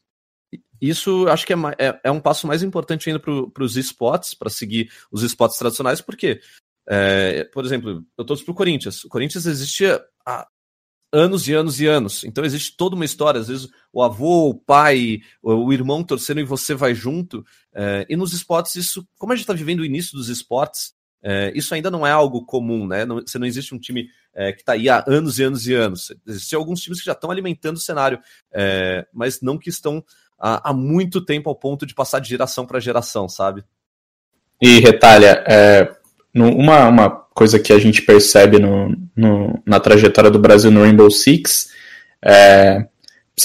Isso 0.81 1.27
acho 1.27 1.45
que 1.45 1.53
é, 1.53 1.57
é, 1.77 1.99
é 2.05 2.11
um 2.11 2.21
passo 2.21 2.47
mais 2.47 2.63
importante 2.63 3.09
ainda 3.09 3.19
para 3.19 3.63
os 3.63 3.75
esportes, 3.75 4.33
para 4.33 4.49
seguir 4.49 4.91
os 5.11 5.23
esportes 5.23 5.57
tradicionais, 5.57 6.01
porque, 6.01 6.39
é, 6.87 7.43
por 7.45 7.65
exemplo, 7.65 8.05
eu 8.17 8.25
torço 8.25 8.45
para 8.45 8.51
o 8.51 8.55
Corinthians. 8.55 9.03
O 9.03 9.09
Corinthians 9.09 9.45
existia 9.45 10.01
há 10.25 10.47
anos 11.11 11.47
e 11.47 11.53
anos 11.53 11.79
e 11.79 11.87
anos. 11.87 12.23
Então 12.23 12.45
existe 12.45 12.75
toda 12.77 12.95
uma 12.95 13.05
história. 13.05 13.41
Às 13.41 13.47
vezes 13.47 13.67
o 13.91 14.01
avô, 14.01 14.49
o 14.49 14.55
pai, 14.55 15.21
o 15.41 15.73
irmão 15.73 16.03
torcendo 16.03 16.39
e 16.39 16.45
você 16.45 16.73
vai 16.73 16.93
junto. 16.93 17.45
É, 17.73 18.05
e 18.09 18.15
nos 18.15 18.33
esportes, 18.33 18.75
isso, 18.75 19.07
como 19.17 19.33
a 19.33 19.35
gente 19.35 19.43
está 19.43 19.53
vivendo 19.53 19.81
o 19.81 19.85
início 19.85 20.17
dos 20.17 20.29
esportes, 20.29 20.93
é, 21.21 21.51
isso 21.53 21.73
ainda 21.73 21.91
não 21.91 22.07
é 22.07 22.11
algo 22.11 22.45
comum, 22.45 22.87
né? 22.87 23.05
Não, 23.05 23.19
você 23.19 23.37
não 23.37 23.47
existe 23.47 23.75
um 23.75 23.79
time 23.79 24.07
é, 24.33 24.53
que 24.53 24.61
está 24.61 24.73
aí 24.73 24.87
há 24.87 25.03
anos 25.07 25.37
e 25.37 25.43
anos 25.43 25.67
e 25.67 25.73
anos. 25.73 26.13
Existem 26.25 26.57
alguns 26.57 26.81
times 26.81 26.99
que 26.99 27.05
já 27.05 27.11
estão 27.11 27.31
alimentando 27.31 27.75
o 27.75 27.81
cenário, 27.81 28.19
é, 28.53 29.05
mas 29.13 29.41
não 29.41 29.57
que 29.57 29.69
estão 29.69 30.03
há, 30.39 30.73
muito 30.73 31.23
tempo 31.23 31.49
ao 31.49 31.55
ponto 31.55 31.85
de 31.85 31.93
passar 31.93 32.19
de 32.19 32.29
geração 32.29 32.65
para 32.65 32.79
geração, 32.79 33.27
sabe? 33.27 33.63
E 34.61 34.79
retalha, 34.79 35.43
é, 35.47 35.91
uma, 36.33 36.87
uma 36.87 37.09
coisa 37.09 37.59
que 37.59 37.73
a 37.73 37.79
gente 37.79 38.01
percebe 38.01 38.59
no, 38.59 38.95
no, 39.15 39.61
na 39.65 39.79
trajetória 39.79 40.29
do 40.29 40.39
Brasil 40.39 40.71
no 40.71 40.81
Rainbow 40.81 41.09
Six 41.09 41.69
é, 42.23 42.85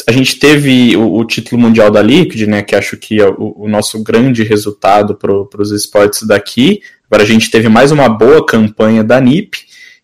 a 0.09 0.13
gente 0.13 0.39
teve 0.39 0.97
o, 0.97 1.19
o, 1.19 1.25
título 1.25 1.61
mundial 1.61 1.91
da 1.91 2.03
Liquid, 2.03 2.47
né, 2.49 2.63
que 2.63 2.75
acho 2.75 2.97
que 2.97 3.21
é 3.21 3.29
o, 3.29 3.55
o 3.65 3.69
nosso 3.69 4.03
grande 4.03 4.43
resultado 4.43 5.15
para 5.15 5.63
os 5.63 5.71
esportes 5.71 6.27
daqui. 6.27 6.81
Agora 7.07 7.23
a 7.23 7.27
gente 7.27 7.51
teve 7.51 7.69
mais 7.69 7.93
uma 7.93 8.09
boa 8.09 8.45
campanha 8.45 9.05
da 9.05 9.21
NIP 9.21 9.59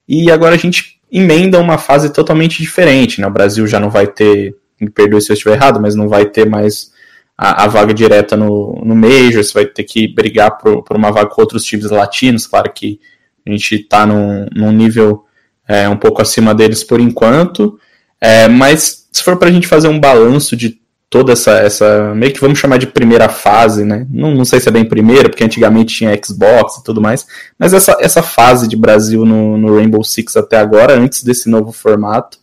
e 0.08 0.30
agora 0.30 0.54
a 0.54 0.58
gente 0.58 1.00
emenda 1.10 1.58
uma 1.58 1.76
fase 1.76 2.12
totalmente 2.12 2.62
diferente. 2.62 3.20
Né? 3.20 3.26
O 3.26 3.32
Brasil 3.32 3.66
já 3.66 3.80
não 3.80 3.90
vai 3.90 4.06
ter, 4.06 4.54
me 4.80 4.90
perdoe 4.90 5.20
se 5.20 5.30
eu 5.30 5.34
estiver 5.34 5.54
errado, 5.54 5.80
mas 5.80 5.94
não 5.94 6.08
vai 6.08 6.26
ter 6.26 6.48
mais 6.48 6.90
a, 7.36 7.64
a 7.64 7.66
vaga 7.68 7.94
direta 7.94 8.36
no, 8.36 8.80
no 8.84 8.94
Major, 8.94 9.42
você 9.42 9.52
vai 9.52 9.66
ter 9.66 9.84
que 9.84 10.06
brigar 10.08 10.58
por, 10.58 10.82
por 10.82 10.96
uma 10.96 11.10
vaga 11.10 11.28
com 11.28 11.40
outros 11.40 11.64
times 11.64 11.90
latinos. 11.90 12.46
Claro 12.46 12.70
que 12.72 13.00
a 13.46 13.50
gente 13.50 13.76
está 13.76 14.04
num, 14.04 14.46
num 14.54 14.72
nível 14.72 15.24
é, 15.66 15.88
um 15.88 15.96
pouco 15.96 16.20
acima 16.20 16.54
deles 16.54 16.84
por 16.84 17.00
enquanto. 17.00 17.78
É, 18.20 18.48
mas 18.48 19.08
se 19.10 19.22
for 19.22 19.36
para 19.38 19.48
a 19.48 19.52
gente 19.52 19.66
fazer 19.66 19.88
um 19.88 19.98
balanço 19.98 20.54
de 20.54 20.80
toda 21.08 21.32
essa, 21.32 21.52
essa, 21.58 22.14
meio 22.14 22.32
que 22.32 22.40
vamos 22.40 22.58
chamar 22.58 22.76
de 22.76 22.86
primeira 22.86 23.28
fase, 23.28 23.84
né? 23.84 24.06
Não, 24.08 24.32
não 24.32 24.44
sei 24.44 24.60
se 24.60 24.68
é 24.68 24.72
bem 24.72 24.84
primeira, 24.84 25.28
porque 25.28 25.42
antigamente 25.42 25.96
tinha 25.96 26.18
Xbox 26.22 26.76
e 26.76 26.84
tudo 26.84 27.00
mais, 27.00 27.26
mas 27.58 27.74
essa, 27.74 27.96
essa 28.00 28.22
fase 28.22 28.68
de 28.68 28.76
Brasil 28.76 29.24
no, 29.24 29.58
no 29.58 29.74
Rainbow 29.74 30.04
Six 30.04 30.36
até 30.36 30.58
agora, 30.58 30.96
antes 30.96 31.24
desse 31.24 31.50
novo 31.50 31.72
formato, 31.72 32.38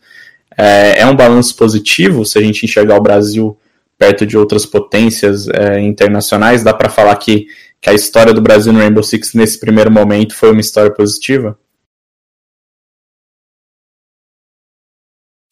é, 0.57 1.01
é 1.01 1.05
um 1.05 1.15
balanço 1.15 1.55
positivo 1.55 2.25
se 2.25 2.39
a 2.39 2.41
gente 2.41 2.65
enxergar 2.65 2.97
o 2.97 3.01
Brasil 3.01 3.57
perto 3.97 4.25
de 4.25 4.37
outras 4.37 4.65
potências 4.65 5.47
é, 5.47 5.79
internacionais. 5.79 6.63
Dá 6.63 6.73
para 6.73 6.89
falar 6.89 7.15
que, 7.17 7.47
que 7.79 7.89
a 7.89 7.93
história 7.93 8.33
do 8.33 8.41
Brasil 8.41 8.73
no 8.73 8.79
Rainbow 8.79 9.03
Six 9.03 9.33
nesse 9.33 9.59
primeiro 9.59 9.91
momento 9.91 10.35
foi 10.35 10.51
uma 10.51 10.61
história 10.61 10.93
positiva? 10.93 11.57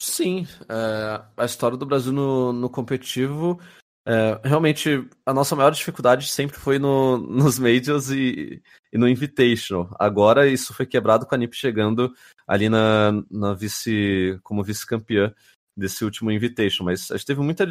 Sim, 0.02 0.48
é, 0.70 1.22
a 1.38 1.46
história 1.46 1.78
do 1.78 1.86
Brasil 1.86 2.12
no, 2.12 2.54
no 2.54 2.70
competitivo 2.70 3.60
É, 4.08 4.40
realmente, 4.44 5.08
a 5.26 5.34
nossa 5.34 5.56
maior 5.56 5.72
dificuldade 5.72 6.28
sempre 6.28 6.58
foi 6.58 6.78
no, 6.78 7.18
nos 7.28 7.58
Majors 7.58 8.10
e, 8.12 8.62
e, 8.94 8.98
no 8.98 9.08
Invitational. 9.10 9.96
Agora 10.00 10.48
isso 10.48 10.74
foi 10.74 10.86
quebrado 10.86 11.26
com 11.26 11.34
a 11.34 11.38
NIP 11.38 11.56
chegando 11.56 12.14
ali 12.48 12.70
na, 12.70 13.12
na 13.32 13.54
vice, 13.54 14.40
como 14.44 14.64
vice-campeã 14.64 15.34
desse 15.76 16.06
último 16.06 16.32
Invitation, 16.32 16.86
mas 16.86 17.12
a 17.12 17.18
gente 17.18 17.26
teve 17.26 17.42
muita, 17.42 17.68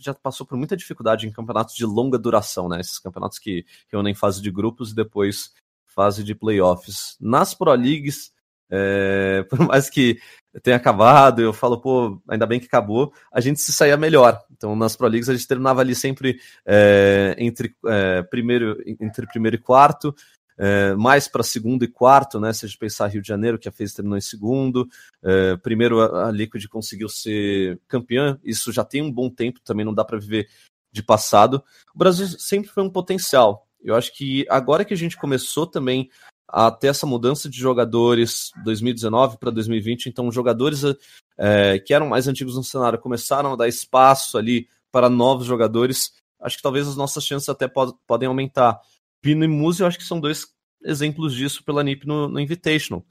já 0.00 0.14
passou 0.14 0.46
por 0.46 0.56
muita 0.56 0.76
dificuldade 0.76 1.26
em 1.26 1.32
campeonatos 1.32 1.74
de 1.74 1.84
longa 1.84 2.16
duração, 2.16 2.68
né? 2.68 2.80
Esses 2.80 2.98
campeonatos 2.98 3.38
que 3.38 3.64
reúnem 3.90 4.14
fase 4.14 4.40
de 4.40 4.50
grupos 4.50 4.92
e 4.92 4.94
depois 4.94 5.52
fase 5.86 6.22
de 6.22 6.34
playoffs. 6.34 7.16
Nas 7.20 7.54
Pro 7.54 7.72
Leagues, 7.74 8.30
é, 8.70 9.42
por 9.50 9.58
mais 9.66 9.90
que 9.90 10.20
tenha 10.62 10.76
acabado, 10.76 11.42
eu 11.42 11.52
falo, 11.52 11.80
pô, 11.80 12.20
ainda 12.28 12.46
bem 12.46 12.60
que 12.60 12.66
acabou, 12.66 13.12
a 13.32 13.40
gente 13.40 13.60
se 13.60 13.72
saía 13.72 13.96
melhor. 13.96 14.40
Então, 14.58 14.74
nas 14.74 14.96
Pro 14.96 15.06
Leagues, 15.06 15.28
a 15.28 15.34
gente 15.34 15.46
terminava 15.46 15.80
ali 15.80 15.94
sempre 15.94 16.40
é, 16.66 17.34
entre, 17.38 17.74
é, 17.86 18.22
primeiro, 18.22 18.76
entre 19.00 19.26
primeiro 19.28 19.56
e 19.56 19.60
quarto, 19.60 20.14
é, 20.58 20.92
mais 20.94 21.28
para 21.28 21.44
segundo 21.44 21.84
e 21.84 21.88
quarto, 21.88 22.40
né? 22.40 22.52
Se 22.52 22.66
a 22.66 22.68
gente 22.68 22.76
pensar 22.76 23.06
Rio 23.06 23.22
de 23.22 23.28
Janeiro, 23.28 23.58
que 23.58 23.68
a 23.68 23.72
FaZe 23.72 23.94
terminou 23.94 24.18
em 24.18 24.20
segundo, 24.20 24.88
é, 25.22 25.56
primeiro 25.56 26.00
a, 26.00 26.30
Liquid 26.32 26.66
conseguiu 26.66 27.08
ser 27.08 27.80
campeã, 27.86 28.38
isso 28.42 28.72
já 28.72 28.84
tem 28.84 29.00
um 29.00 29.12
bom 29.12 29.30
tempo, 29.30 29.60
também 29.64 29.86
não 29.86 29.94
dá 29.94 30.04
para 30.04 30.18
viver 30.18 30.48
de 30.90 31.02
passado. 31.02 31.62
O 31.94 31.98
Brasil 31.98 32.26
sempre 32.26 32.68
foi 32.68 32.82
um 32.82 32.90
potencial. 32.90 33.68
Eu 33.80 33.94
acho 33.94 34.12
que 34.12 34.44
agora 34.50 34.84
que 34.84 34.92
a 34.92 34.96
gente 34.96 35.16
começou 35.16 35.64
também 35.64 36.10
a 36.48 36.70
ter 36.70 36.88
essa 36.88 37.06
mudança 37.06 37.48
de 37.48 37.58
jogadores 37.58 38.50
2019 38.64 39.36
para 39.38 39.50
2020. 39.50 40.06
Então, 40.06 40.32
jogadores 40.32 40.82
é, 41.36 41.78
que 41.78 41.92
eram 41.92 42.08
mais 42.08 42.26
antigos 42.26 42.56
no 42.56 42.64
cenário 42.64 42.98
começaram 42.98 43.52
a 43.52 43.56
dar 43.56 43.68
espaço 43.68 44.38
ali 44.38 44.66
para 44.90 45.10
novos 45.10 45.46
jogadores. 45.46 46.12
Acho 46.40 46.56
que 46.56 46.62
talvez 46.62 46.88
as 46.88 46.96
nossas 46.96 47.24
chances 47.24 47.48
até 47.48 47.68
pod 47.68 47.92
podem 48.06 48.28
aumentar. 48.28 48.80
Pino 49.20 49.44
e 49.44 49.48
Muzi, 49.48 49.82
eu 49.82 49.86
acho 49.86 49.98
que 49.98 50.04
são 50.04 50.18
dois 50.18 50.46
exemplos 50.82 51.34
disso 51.34 51.62
pela 51.64 51.82
NIP 51.82 52.06
no, 52.06 52.28
no 52.28 52.40
Invitational. 52.40 53.04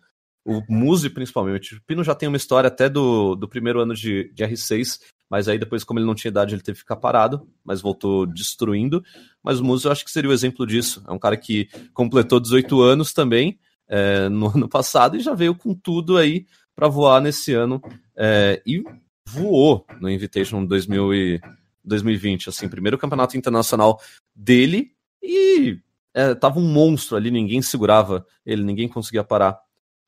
O 0.46 0.64
Muzi, 0.70 1.10
principalmente. 1.10 1.76
O 1.76 1.82
Pino 1.84 2.04
já 2.04 2.16
tem 2.16 2.28
uma 2.28 2.38
história 2.38 2.70
até 2.70 2.90
do, 2.90 3.36
do 3.36 3.48
primeiro 3.48 3.82
ano 3.82 3.94
de, 3.94 4.32
de 4.34 4.44
R6, 4.44 5.00
mas 5.30 5.48
aí 5.48 5.58
depois, 5.58 5.84
como 5.84 6.00
ele 6.00 6.06
não 6.06 6.16
tinha 6.16 6.30
idade, 6.30 6.56
ele 6.56 6.62
teve 6.62 6.76
que 6.76 6.82
ficar 6.82 6.96
parado, 6.96 7.48
mas 7.64 7.82
voltou 7.82 8.26
destruindo. 8.26 9.04
Mas 9.44 9.60
o 9.60 9.66
Muso 9.66 9.88
eu 9.88 9.92
acho 9.92 10.06
que 10.06 10.12
seria 10.12 10.30
o 10.30 10.34
exemplo 10.34 10.66
disso. 10.66 11.04
É 11.08 11.12
um 11.12 11.20
cara 11.20 11.36
que 11.36 11.70
completou 11.94 12.40
18 12.40 12.82
anos 12.82 13.14
também 13.14 13.60
é, 13.88 14.30
no 14.30 14.48
ano 14.56 14.70
passado 14.70 15.18
e 15.18 15.20
já 15.20 15.34
veio 15.34 15.54
com 15.54 15.74
tudo 15.74 16.18
aí 16.18 16.46
para 16.76 16.88
voar 16.88 17.22
nesse 17.22 17.54
ano. 17.54 17.82
É, 18.16 18.62
e 18.66 18.84
voou 19.28 19.86
no 20.00 20.10
Invitation 20.10 20.66
2000 20.66 21.14
e 21.14 21.42
2020. 21.84 22.50
Assim, 22.50 22.70
primeiro 22.70 22.98
campeonato 22.98 23.38
internacional 23.38 24.00
dele 24.34 24.92
e 25.22 25.80
é, 26.14 26.34
tava 26.34 26.60
um 26.60 26.72
monstro 26.72 27.18
ali, 27.18 27.30
ninguém 27.30 27.62
segurava 27.62 28.26
ele, 28.46 28.64
ninguém 28.64 28.88
conseguia 28.88 29.24
parar. 29.24 29.60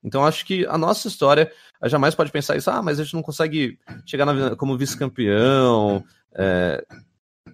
Então 0.03 0.25
acho 0.25 0.45
que 0.45 0.65
a 0.65 0.77
nossa 0.77 1.07
história, 1.07 1.51
a 1.81 1.87
jamais 1.87 2.15
pode 2.15 2.31
pensar 2.31 2.55
isso, 2.55 2.69
ah, 2.71 2.81
mas 2.81 2.99
a 2.99 3.03
gente 3.03 3.13
não 3.13 3.21
consegue 3.21 3.77
chegar 4.05 4.25
na, 4.25 4.55
como 4.55 4.77
vice-campeão. 4.77 6.03
É, 6.33 6.85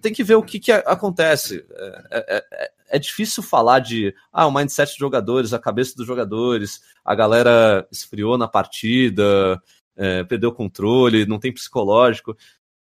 tem 0.00 0.12
que 0.12 0.22
ver 0.22 0.36
o 0.36 0.42
que, 0.42 0.60
que 0.60 0.72
acontece. 0.72 1.64
É, 1.70 2.06
é, 2.10 2.44
é, 2.52 2.70
é, 2.90 2.98
difícil 2.98 3.42
falar 3.42 3.80
de 3.80 4.14
ah, 4.32 4.46
o 4.46 4.52
mindset 4.52 4.90
dos 4.90 4.98
jogadores, 4.98 5.52
a 5.52 5.58
cabeça 5.58 5.94
dos 5.96 6.06
jogadores, 6.06 6.80
a 7.04 7.14
galera 7.14 7.86
esfriou 7.90 8.38
na 8.38 8.46
partida, 8.46 9.60
é, 9.96 10.22
perdeu 10.24 10.50
o 10.50 10.54
controle, 10.54 11.26
não 11.26 11.38
tem 11.38 11.52
psicológico. 11.52 12.36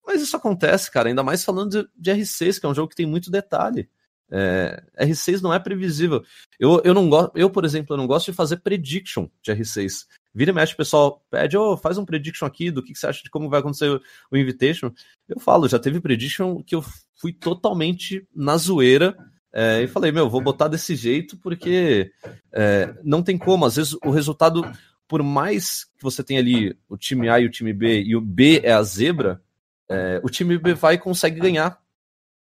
Mas 0.05 0.21
isso 0.21 0.35
acontece, 0.35 0.91
cara, 0.91 1.07
ainda 1.07 1.23
mais 1.23 1.45
falando 1.45 1.83
de, 1.83 1.89
de 1.95 2.11
R6, 2.11 2.59
que 2.59 2.65
é 2.65 2.69
um 2.69 2.75
jogo 2.75 2.89
que 2.89 2.95
tem 2.95 3.05
muito 3.05 3.31
detalhe. 3.31 3.89
É, 4.35 4.83
R6 4.99 5.41
não 5.41 5.53
é 5.53 5.59
previsível. 5.59 6.23
Eu, 6.59 6.81
eu 6.83 6.91
não 6.91 7.07
eu, 7.35 7.51
por 7.51 7.63
exemplo, 7.63 7.93
eu 7.93 7.97
não 7.97 8.07
gosto 8.07 8.31
de 8.31 8.35
fazer 8.35 8.57
prediction 8.57 9.29
de 9.43 9.51
R6. 9.51 10.07
Vira 10.33 10.49
e 10.49 10.53
mexe, 10.53 10.73
o 10.73 10.77
pessoal 10.77 11.23
pede, 11.29 11.55
oh, 11.55 11.77
faz 11.77 11.99
um 11.99 12.05
prediction 12.05 12.47
aqui 12.47 12.71
do 12.71 12.81
que, 12.81 12.93
que 12.93 12.97
você 12.97 13.05
acha 13.05 13.21
de 13.23 13.29
como 13.29 13.47
vai 13.47 13.59
acontecer 13.59 13.87
o, 13.91 14.01
o 14.31 14.37
Invitation. 14.37 14.91
Eu 15.29 15.39
falo, 15.39 15.69
já 15.69 15.77
teve 15.77 16.01
prediction 16.01 16.63
que 16.63 16.73
eu 16.73 16.83
fui 17.15 17.31
totalmente 17.31 18.27
na 18.35 18.57
zoeira 18.57 19.15
é, 19.53 19.83
e 19.83 19.87
falei, 19.87 20.11
meu, 20.11 20.27
vou 20.27 20.41
botar 20.41 20.67
desse 20.67 20.95
jeito 20.95 21.37
porque 21.37 22.11
é, 22.51 22.95
não 23.03 23.21
tem 23.21 23.37
como. 23.37 23.65
Às 23.65 23.75
vezes 23.75 23.95
o 24.03 24.09
resultado, 24.09 24.67
por 25.07 25.21
mais 25.21 25.83
que 25.83 26.01
você 26.01 26.23
tenha 26.23 26.39
ali 26.39 26.75
o 26.89 26.97
time 26.97 27.29
A 27.29 27.39
e 27.39 27.45
o 27.45 27.51
time 27.51 27.71
B 27.71 28.01
e 28.01 28.15
o 28.15 28.21
B 28.21 28.61
é 28.63 28.73
a 28.73 28.81
zebra, 28.81 29.39
é, 29.87 30.19
o 30.23 30.29
time 30.29 30.57
B 30.57 30.73
vai 30.73 30.95
e 30.95 30.97
consegue 30.97 31.39
ganhar. 31.39 31.82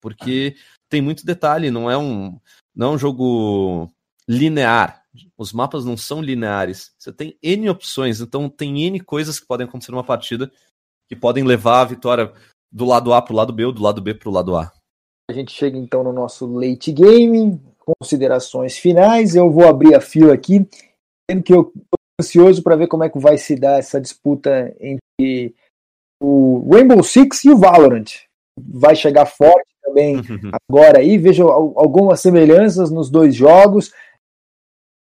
Porque 0.02 0.56
tem 0.90 1.00
muito 1.00 1.24
detalhe, 1.24 1.70
não 1.70 1.90
é 1.90 1.96
um, 1.96 2.38
não 2.74 2.88
é 2.88 2.90
um 2.90 2.98
jogo 2.98 3.88
linear. 4.28 5.02
Os 5.38 5.52
mapas 5.52 5.84
não 5.84 5.96
são 5.96 6.20
lineares. 6.20 6.92
Você 6.98 7.12
tem 7.12 7.38
N 7.42 7.70
opções, 7.70 8.20
então 8.20 8.48
tem 8.48 8.84
N 8.84 9.00
coisas 9.00 9.38
que 9.38 9.46
podem 9.46 9.66
acontecer 9.66 9.92
numa 9.92 10.04
partida 10.04 10.50
que 11.08 11.14
podem 11.14 11.44
levar 11.44 11.82
a 11.82 11.84
vitória 11.84 12.32
do 12.70 12.84
lado 12.84 13.12
A 13.12 13.20
para 13.22 13.32
o 13.32 13.36
lado 13.36 13.52
B 13.52 13.66
ou 13.66 13.72
do 13.72 13.82
lado 13.82 14.00
B 14.00 14.14
para 14.14 14.28
o 14.28 14.32
lado 14.32 14.56
A. 14.56 14.72
A 15.30 15.32
gente 15.32 15.52
chega 15.52 15.78
então 15.78 16.02
no 16.02 16.12
nosso 16.12 16.46
late 16.46 16.90
game, 16.90 17.60
considerações 17.78 18.76
finais. 18.78 19.34
Eu 19.34 19.50
vou 19.50 19.68
abrir 19.68 19.94
a 19.94 20.00
fila 20.00 20.32
aqui, 20.32 20.66
sendo 21.30 21.42
que 21.42 21.52
eu 21.52 21.72
estou 21.76 21.98
ansioso 22.20 22.62
para 22.62 22.76
ver 22.76 22.88
como 22.88 23.04
é 23.04 23.10
que 23.10 23.18
vai 23.18 23.38
se 23.38 23.54
dar 23.54 23.78
essa 23.78 24.00
disputa 24.00 24.74
entre 24.80 25.54
o 26.20 26.68
Rainbow 26.72 27.02
Six 27.02 27.44
e 27.44 27.50
o 27.50 27.58
Valorant. 27.58 28.06
Vai 28.58 28.96
chegar 28.96 29.26
forte 29.26 29.71
também 29.82 30.22
agora 30.68 31.00
aí. 31.00 31.18
Vejo 31.18 31.48
algumas 31.48 32.20
semelhanças 32.20 32.90
nos 32.90 33.10
dois 33.10 33.34
jogos. 33.34 33.92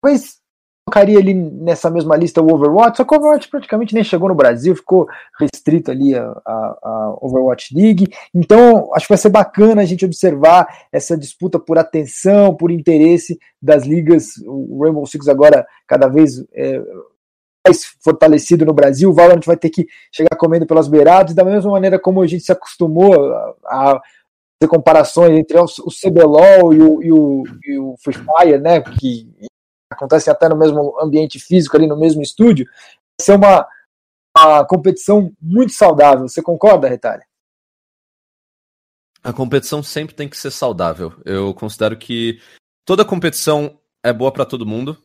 Talvez 0.03 0.43
colocaria 0.85 1.19
ali 1.19 1.33
nessa 1.33 1.89
mesma 1.91 2.17
lista 2.17 2.43
o 2.43 2.53
Overwatch, 2.53 2.97
só 2.97 3.05
que 3.05 3.15
o 3.15 3.19
Overwatch 3.19 3.49
praticamente 3.49 3.95
nem 3.95 4.03
chegou 4.03 4.29
no 4.29 4.35
Brasil, 4.35 4.75
ficou 4.75 5.09
restrito 5.39 5.91
ali 5.91 6.15
a, 6.15 6.25
a, 6.45 6.79
a, 6.83 7.19
Overwatch 7.21 7.75
League. 7.75 8.13
Então, 8.35 8.91
acho 8.93 9.07
que 9.07 9.13
vai 9.13 9.19
ser 9.19 9.31
bacana 9.31 9.83
a 9.83 9.85
gente 9.85 10.05
observar 10.05 10.67
essa 10.91 11.17
disputa 11.17 11.59
por 11.59 11.79
atenção, 11.79 12.55
por 12.55 12.71
interesse 12.71 13.39
das 13.61 13.85
ligas. 13.85 14.37
O 14.45 14.83
Rainbow 14.83 15.07
Six 15.07 15.29
agora 15.29 15.65
cada 15.87 16.09
vez 16.09 16.45
é, 16.53 16.83
mais 17.67 17.85
fortalecido 18.03 18.67
no 18.67 18.75
Brasil, 18.75 19.11
o 19.11 19.15
Valorant 19.15 19.45
vai 19.47 19.57
ter 19.57 19.71
que 19.71 19.87
chegar 20.11 20.37
comendo 20.37 20.67
pelas 20.67 20.89
beiradas, 20.89 21.35
da 21.35 21.45
mesma 21.45 21.71
maneira 21.71 21.99
como 21.99 22.21
a 22.21 22.27
gente 22.27 22.45
se 22.45 22.53
acostumou 22.53 23.15
a, 23.33 23.55
a 23.67 24.03
fazer 24.63 24.69
comparações 24.69 25.39
entre 25.39 25.59
o, 25.59 25.67
CBLOL 25.67 26.73
e 26.73 26.83
o, 26.83 27.03
e, 27.03 27.13
o, 27.13 27.43
e 27.65 27.79
o 27.79 27.97
Free 27.99 28.15
Fire, 28.15 28.59
né, 28.59 28.81
que 28.81 29.29
acontecem 29.91 30.31
até 30.31 30.49
no 30.49 30.57
mesmo 30.57 30.99
ambiente 31.01 31.39
físico, 31.39 31.77
ali 31.77 31.87
no 31.87 31.99
mesmo 31.99 32.23
estúdio, 32.23 32.67
vai 32.67 33.25
ser 33.25 33.37
uma, 33.37 33.67
uma 34.37 34.65
competição 34.65 35.33
muito 35.41 35.73
saudável. 35.73 36.29
Você 36.29 36.43
concorda, 36.43 36.89
Retalha? 36.89 37.25
A 39.23 39.33
competição 39.33 39.83
sempre 39.83 40.15
tem 40.15 40.29
que 40.29 40.37
ser 40.37 40.51
saudável. 40.51 41.13
Eu 41.25 41.55
considero 41.55 41.97
que 41.97 42.41
toda 42.85 43.05
competição 43.05 43.79
é 44.03 44.13
boa 44.13 44.33
para 44.33 44.45
todo 44.45 44.67
mundo. 44.67 44.97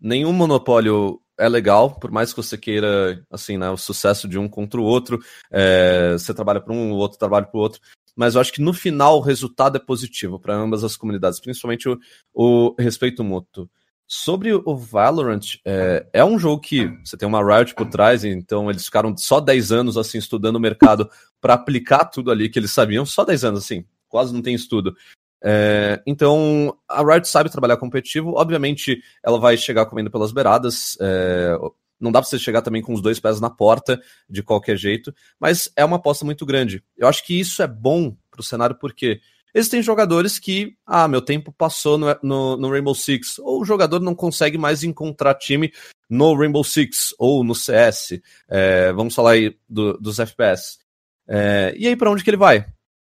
Nenhum 0.00 0.32
monopólio 0.32 1.20
é 1.38 1.48
legal, 1.48 1.98
por 1.98 2.10
mais 2.10 2.32
que 2.32 2.42
você 2.42 2.56
queira, 2.56 3.22
assim, 3.30 3.58
né, 3.58 3.68
o 3.68 3.76
sucesso 3.76 4.26
de 4.26 4.38
um 4.38 4.48
contra 4.48 4.80
o 4.80 4.84
outro, 4.84 5.18
é, 5.50 6.12
você 6.12 6.32
trabalha 6.32 6.60
para 6.60 6.72
um, 6.72 6.92
o 6.92 6.96
outro 6.96 7.18
trabalha 7.18 7.44
para 7.44 7.58
o 7.58 7.60
outro 7.60 7.80
mas 8.16 8.34
eu 8.34 8.40
acho 8.40 8.52
que 8.52 8.62
no 8.62 8.72
final 8.72 9.18
o 9.18 9.20
resultado 9.20 9.76
é 9.76 9.80
positivo 9.80 10.40
para 10.40 10.56
ambas 10.56 10.82
as 10.82 10.96
comunidades, 10.96 11.38
principalmente 11.38 11.88
o, 11.88 11.98
o 12.32 12.74
respeito 12.78 13.22
mútuo. 13.22 13.68
Sobre 14.08 14.54
o 14.54 14.76
Valorant, 14.76 15.56
é, 15.64 16.06
é, 16.12 16.24
um 16.24 16.38
jogo 16.38 16.62
que 16.62 16.86
você 17.04 17.16
tem 17.16 17.26
uma 17.28 17.42
Riot 17.42 17.74
por 17.74 17.88
trás, 17.88 18.24
então 18.24 18.70
eles 18.70 18.84
ficaram 18.84 19.16
só 19.16 19.40
10 19.40 19.72
anos 19.72 19.96
assim 19.96 20.16
estudando 20.16 20.56
o 20.56 20.60
mercado 20.60 21.10
para 21.40 21.54
aplicar 21.54 22.04
tudo 22.04 22.30
ali 22.30 22.48
que 22.48 22.58
eles 22.58 22.70
sabiam, 22.70 23.04
só 23.04 23.24
10 23.24 23.44
anos 23.44 23.64
assim, 23.64 23.84
quase 24.08 24.32
não 24.32 24.40
tem 24.40 24.54
estudo. 24.54 24.96
É, 25.42 26.00
então 26.06 26.76
a 26.88 27.02
Riot 27.02 27.28
sabe 27.28 27.50
trabalhar 27.50 27.76
competitivo, 27.76 28.32
obviamente 28.36 29.02
ela 29.24 29.38
vai 29.38 29.56
chegar 29.56 29.86
comendo 29.86 30.10
pelas 30.10 30.32
beiradas, 30.32 30.96
é, 31.00 31.58
não 32.00 32.12
dá 32.12 32.20
para 32.20 32.28
você 32.28 32.38
chegar 32.38 32.62
também 32.62 32.82
com 32.82 32.92
os 32.92 33.00
dois 33.00 33.18
pés 33.18 33.40
na 33.40 33.50
porta 33.50 34.00
de 34.28 34.42
qualquer 34.42 34.76
jeito, 34.76 35.14
mas 35.40 35.70
é 35.76 35.84
uma 35.84 35.96
aposta 35.96 36.24
muito 36.24 36.44
grande. 36.44 36.82
Eu 36.96 37.08
acho 37.08 37.24
que 37.24 37.38
isso 37.38 37.62
é 37.62 37.66
bom 37.66 38.16
para 38.30 38.40
o 38.40 38.44
cenário 38.44 38.76
porque 38.78 39.20
existem 39.54 39.82
jogadores 39.82 40.38
que, 40.38 40.76
ah, 40.86 41.08
meu 41.08 41.22
tempo 41.22 41.52
passou 41.52 41.96
no, 41.96 42.06
no, 42.22 42.56
no, 42.56 42.70
Rainbow 42.70 42.94
Six, 42.94 43.38
ou 43.38 43.62
o 43.62 43.64
jogador 43.64 44.00
não 44.00 44.14
consegue 44.14 44.58
mais 44.58 44.84
encontrar 44.84 45.34
time 45.34 45.72
no 46.08 46.36
Rainbow 46.36 46.62
Six 46.62 47.14
ou 47.18 47.42
no 47.42 47.54
CS. 47.54 48.20
É, 48.48 48.92
vamos 48.92 49.14
falar 49.14 49.32
aí 49.32 49.56
do, 49.68 49.94
dos 49.94 50.18
FPS. 50.18 50.78
É, 51.26 51.74
e 51.76 51.88
aí, 51.88 51.96
para 51.96 52.10
onde 52.10 52.22
que 52.22 52.30
ele 52.30 52.36
vai? 52.36 52.66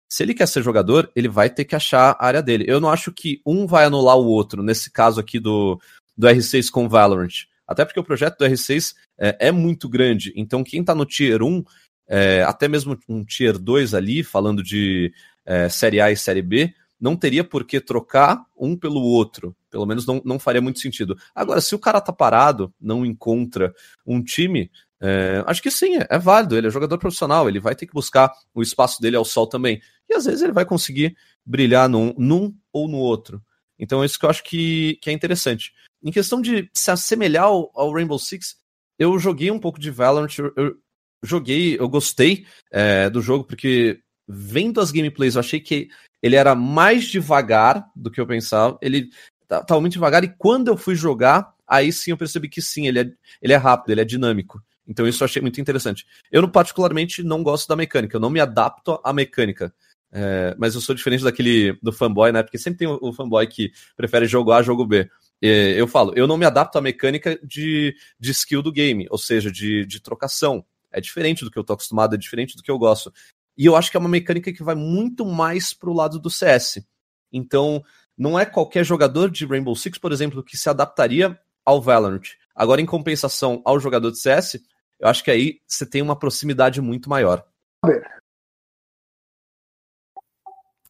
Se 0.09 0.23
ele 0.23 0.33
quer 0.33 0.47
ser 0.47 0.63
jogador, 0.63 1.11
ele 1.15 1.27
vai 1.27 1.49
ter 1.49 1.65
que 1.65 1.75
achar 1.75 2.15
a 2.17 2.25
área 2.25 2.41
dele. 2.41 2.65
Eu 2.67 2.79
não 2.79 2.89
acho 2.89 3.11
que 3.11 3.41
um 3.45 3.67
vai 3.67 3.85
anular 3.85 4.17
o 4.17 4.25
outro, 4.25 4.63
nesse 4.63 4.89
caso 4.89 5.19
aqui 5.19 5.39
do, 5.39 5.79
do 6.17 6.27
R6 6.27 6.71
com 6.71 6.89
Valorant. 6.89 7.45
Até 7.69 7.85
porque 7.85 7.99
o 7.99 8.03
projeto 8.03 8.39
do 8.39 8.45
R6 8.45 8.95
é, 9.19 9.47
é 9.49 9.51
muito 9.51 9.87
grande. 9.87 10.33
Então, 10.35 10.63
quem 10.63 10.81
está 10.81 10.95
no 10.95 11.05
Tier 11.05 11.43
1, 11.43 11.63
é, 12.07 12.41
até 12.41 12.67
mesmo 12.67 12.97
um 13.07 13.23
Tier 13.23 13.59
2 13.59 13.93
ali, 13.93 14.23
falando 14.23 14.63
de 14.63 15.13
é, 15.45 15.69
Série 15.69 16.01
A 16.01 16.09
e 16.11 16.17
Série 16.17 16.41
B, 16.41 16.73
não 16.99 17.15
teria 17.15 17.43
por 17.43 17.63
que 17.63 17.79
trocar 17.79 18.43
um 18.57 18.75
pelo 18.75 18.99
outro. 19.01 19.55
Pelo 19.69 19.85
menos 19.85 20.03
não, 20.07 20.19
não 20.25 20.39
faria 20.39 20.59
muito 20.59 20.79
sentido. 20.79 21.15
Agora, 21.35 21.61
se 21.61 21.75
o 21.75 21.79
cara 21.79 22.01
tá 22.01 22.11
parado, 22.11 22.73
não 22.81 23.05
encontra 23.05 23.71
um 24.03 24.19
time, 24.23 24.71
é, 24.99 25.43
acho 25.45 25.61
que 25.61 25.69
sim, 25.69 25.97
é, 25.97 26.07
é, 26.09 26.17
válido. 26.17 26.57
Ele 26.57 26.65
é 26.65 26.71
jogador 26.71 26.97
profissional, 26.97 27.47
ele 27.47 27.59
vai 27.59 27.75
ter 27.75 27.85
que 27.85 27.93
buscar 27.93 28.33
o 28.51 28.63
espaço 28.63 28.99
dele 28.99 29.15
ao 29.15 29.23
sol 29.23 29.45
também. 29.45 29.79
E 30.09 30.15
às 30.15 30.25
vezes 30.25 30.41
ele 30.41 30.53
vai 30.53 30.65
conseguir 30.65 31.15
brilhar 31.45 31.87
num, 31.87 32.15
num 32.17 32.51
ou 32.73 32.87
no 32.87 32.97
outro. 32.97 33.39
Então, 33.77 34.01
é 34.01 34.07
isso 34.07 34.17
que 34.17 34.25
eu 34.25 34.29
acho 34.31 34.43
que, 34.43 34.97
que 35.03 35.11
é 35.11 35.13
interessante. 35.13 35.71
Em 36.03 36.11
questão 36.11 36.41
de 36.41 36.69
se 36.73 36.91
assemelhar 36.91 37.45
ao, 37.45 37.91
Rainbow 37.91 38.17
Six, 38.17 38.55
eu 38.97 39.17
joguei 39.19 39.51
um 39.51 39.59
pouco 39.59 39.79
de 39.79 39.91
Valorant, 39.91 40.37
eu, 40.55 40.77
joguei, 41.23 41.79
eu 41.79 41.89
gostei 41.89 42.45
é, 42.71 43.09
do 43.09 43.21
jogo, 43.21 43.43
porque 43.43 43.99
vendo 44.27 44.79
as 44.79 44.91
gameplays, 44.91 45.35
eu 45.35 45.39
achei 45.39 45.59
que 45.59 45.89
ele 46.21 46.35
era 46.35 46.53
mais 46.55 47.05
devagar 47.05 47.89
do 47.95 48.11
que 48.11 48.19
eu 48.19 48.27
pensava. 48.27 48.77
Ele 48.81 49.09
estava 49.41 49.65
tá, 49.65 49.79
muito 49.79 49.93
devagar, 49.93 50.23
e 50.23 50.33
quando 50.37 50.67
eu 50.67 50.77
fui 50.77 50.95
jogar, 50.95 51.53
aí 51.67 51.91
sim 51.91 52.11
eu 52.11 52.17
percebi 52.17 52.47
que 52.47 52.61
sim, 52.61 52.87
ele 52.87 52.99
é, 52.99 53.11
ele 53.41 53.53
é 53.53 53.57
rápido, 53.57 53.91
ele 53.91 54.01
é 54.01 54.05
dinâmico. 54.05 54.61
Então 54.87 55.07
isso 55.07 55.23
eu 55.23 55.25
achei 55.25 55.41
muito 55.41 55.61
interessante. 55.61 56.05
Eu, 56.31 56.47
particularmente, 56.49 57.23
não 57.23 57.43
gosto 57.43 57.67
da 57.67 57.75
mecânica, 57.75 58.15
eu 58.15 58.21
não 58.21 58.29
me 58.29 58.39
adapto 58.39 58.99
à 59.03 59.13
mecânica. 59.13 59.73
É, 60.11 60.55
mas 60.57 60.73
eu 60.73 60.81
sou 60.81 60.95
diferente 60.95 61.23
daquele 61.23 61.73
do 61.83 61.91
fanboy, 61.91 62.31
né? 62.31 62.41
Porque 62.41 62.57
sempre 62.57 62.79
tem 62.79 62.87
o, 62.87 62.97
o 62.99 63.13
fanboy 63.13 63.45
que 63.45 63.71
prefere 63.95 64.25
jogo 64.25 64.51
A, 64.51 64.63
jogo 64.63 64.85
B. 64.85 65.07
É, 65.41 65.79
eu 65.79 65.87
falo, 65.87 66.13
eu 66.15 66.27
não 66.27 66.37
me 66.37 66.45
adapto 66.45 66.77
à 66.77 66.81
mecânica 66.81 67.39
de, 67.43 67.95
de 68.19 68.31
skill 68.31 68.61
do 68.61 68.71
game, 68.71 69.07
ou 69.09 69.17
seja, 69.17 69.51
de, 69.51 69.85
de 69.85 70.01
trocação. 70.01 70.65
É 70.91 70.99
diferente 70.99 71.45
do 71.45 71.51
que 71.51 71.57
eu 71.57 71.63
tô 71.63 71.73
acostumado, 71.73 72.15
é 72.15 72.17
diferente 72.17 72.55
do 72.55 72.63
que 72.63 72.71
eu 72.71 72.77
gosto. 72.77 73.13
E 73.57 73.65
eu 73.65 73.75
acho 73.75 73.91
que 73.91 73.97
é 73.97 73.99
uma 73.99 74.09
mecânica 74.09 74.51
que 74.51 74.63
vai 74.63 74.75
muito 74.75 75.25
mais 75.25 75.73
pro 75.73 75.93
lado 75.93 76.19
do 76.19 76.29
CS. 76.29 76.83
Então, 77.31 77.83
não 78.17 78.37
é 78.37 78.45
qualquer 78.45 78.83
jogador 78.83 79.29
de 79.29 79.45
Rainbow 79.45 79.75
Six, 79.75 79.97
por 79.97 80.11
exemplo, 80.11 80.43
que 80.43 80.57
se 80.57 80.69
adaptaria 80.69 81.39
ao 81.65 81.81
Valorant. 81.81 82.23
Agora, 82.55 82.81
em 82.81 82.85
compensação 82.85 83.61
ao 83.63 83.79
jogador 83.79 84.11
de 84.11 84.19
CS, 84.19 84.59
eu 84.99 85.07
acho 85.07 85.23
que 85.23 85.31
aí 85.31 85.61
você 85.65 85.85
tem 85.85 86.01
uma 86.01 86.17
proximidade 86.17 86.81
muito 86.81 87.09
maior. 87.09 87.45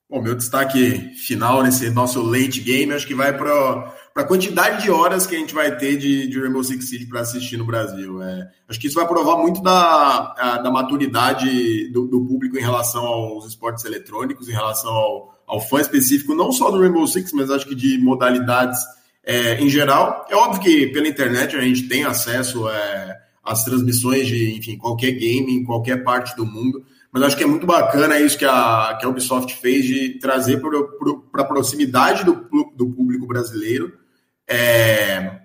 Bom, 0.10 0.24
meu 0.24 0.34
destaque 0.34 1.14
final 1.14 1.62
nesse 1.62 1.92
nosso 1.92 2.20
late 2.24 2.62
game, 2.62 2.92
acho 2.94 3.06
que 3.06 3.14
vai 3.14 3.38
para 3.38 3.96
a 4.20 4.24
quantidade 4.26 4.84
de 4.84 4.92
horas 4.92 5.26
que 5.26 5.34
a 5.34 5.40
gente 5.40 5.54
vai 5.54 5.78
ter 5.78 5.96
de, 5.96 6.28
de 6.28 6.40
Rainbow 6.40 6.62
Six 6.62 6.90
Siege 6.90 7.06
para 7.06 7.22
assistir 7.22 7.56
no 7.56 7.66
Brasil. 7.66 8.22
É, 8.22 8.50
acho 8.68 8.78
que 8.78 8.88
isso 8.88 8.98
vai 8.98 9.08
provar 9.08 9.38
muito 9.38 9.62
da, 9.62 10.36
a, 10.38 10.58
da 10.58 10.70
maturidade 10.70 11.90
do, 11.92 12.06
do, 12.06 12.26
público 12.26 12.58
em 12.58 12.62
relação 12.62 13.06
aos 13.06 13.46
esportes 13.46 13.86
eletrônicos, 13.86 14.50
em 14.50 14.52
relação 14.52 14.92
ao, 14.92 15.42
ao 15.48 15.62
fã 15.62 15.80
específico, 15.80 16.36
não 16.36 16.52
só 16.52 16.70
do 16.70 16.82
Rainbow 16.82 17.08
Six, 17.08 17.32
mas 17.32 17.50
acho 17.50 17.66
que 17.66 17.74
de 17.74 17.98
modalidades 17.98 18.80
é, 19.24 19.56
em 19.62 19.70
geral. 19.70 20.26
É 20.30 20.36
óbvio 20.36 20.62
que 20.62 20.88
pela 20.88 21.08
internet 21.08 21.56
a 21.56 21.62
gente 21.62 21.88
tem 21.88 22.04
acesso 22.04 22.68
é, 22.68 23.18
às 23.42 23.64
transmissões 23.64 24.28
de 24.28 24.58
enfim, 24.58 24.78
qualquer 24.78 25.12
game 25.12 25.56
em 25.56 25.64
qualquer 25.64 26.04
parte 26.04 26.36
do 26.36 26.46
mundo 26.46 26.84
mas 27.12 27.24
acho 27.24 27.38
que 27.38 27.44
é 27.44 27.48
muito 27.48 27.66
bacana 27.66 28.20
isso 28.20 28.38
que 28.38 28.46
a, 28.46 28.96
que 29.00 29.06
a 29.06 29.10
Ubisoft 29.10 29.56
fez 29.56 29.84
de 29.84 30.20
trazer 30.20 30.62
para 30.62 31.42
a 31.42 31.48
proximidade 31.48 32.24
do, 32.24 32.48
do 32.76 32.88
público 32.92 33.26
brasileiro 33.26 33.99
é, 34.50 35.40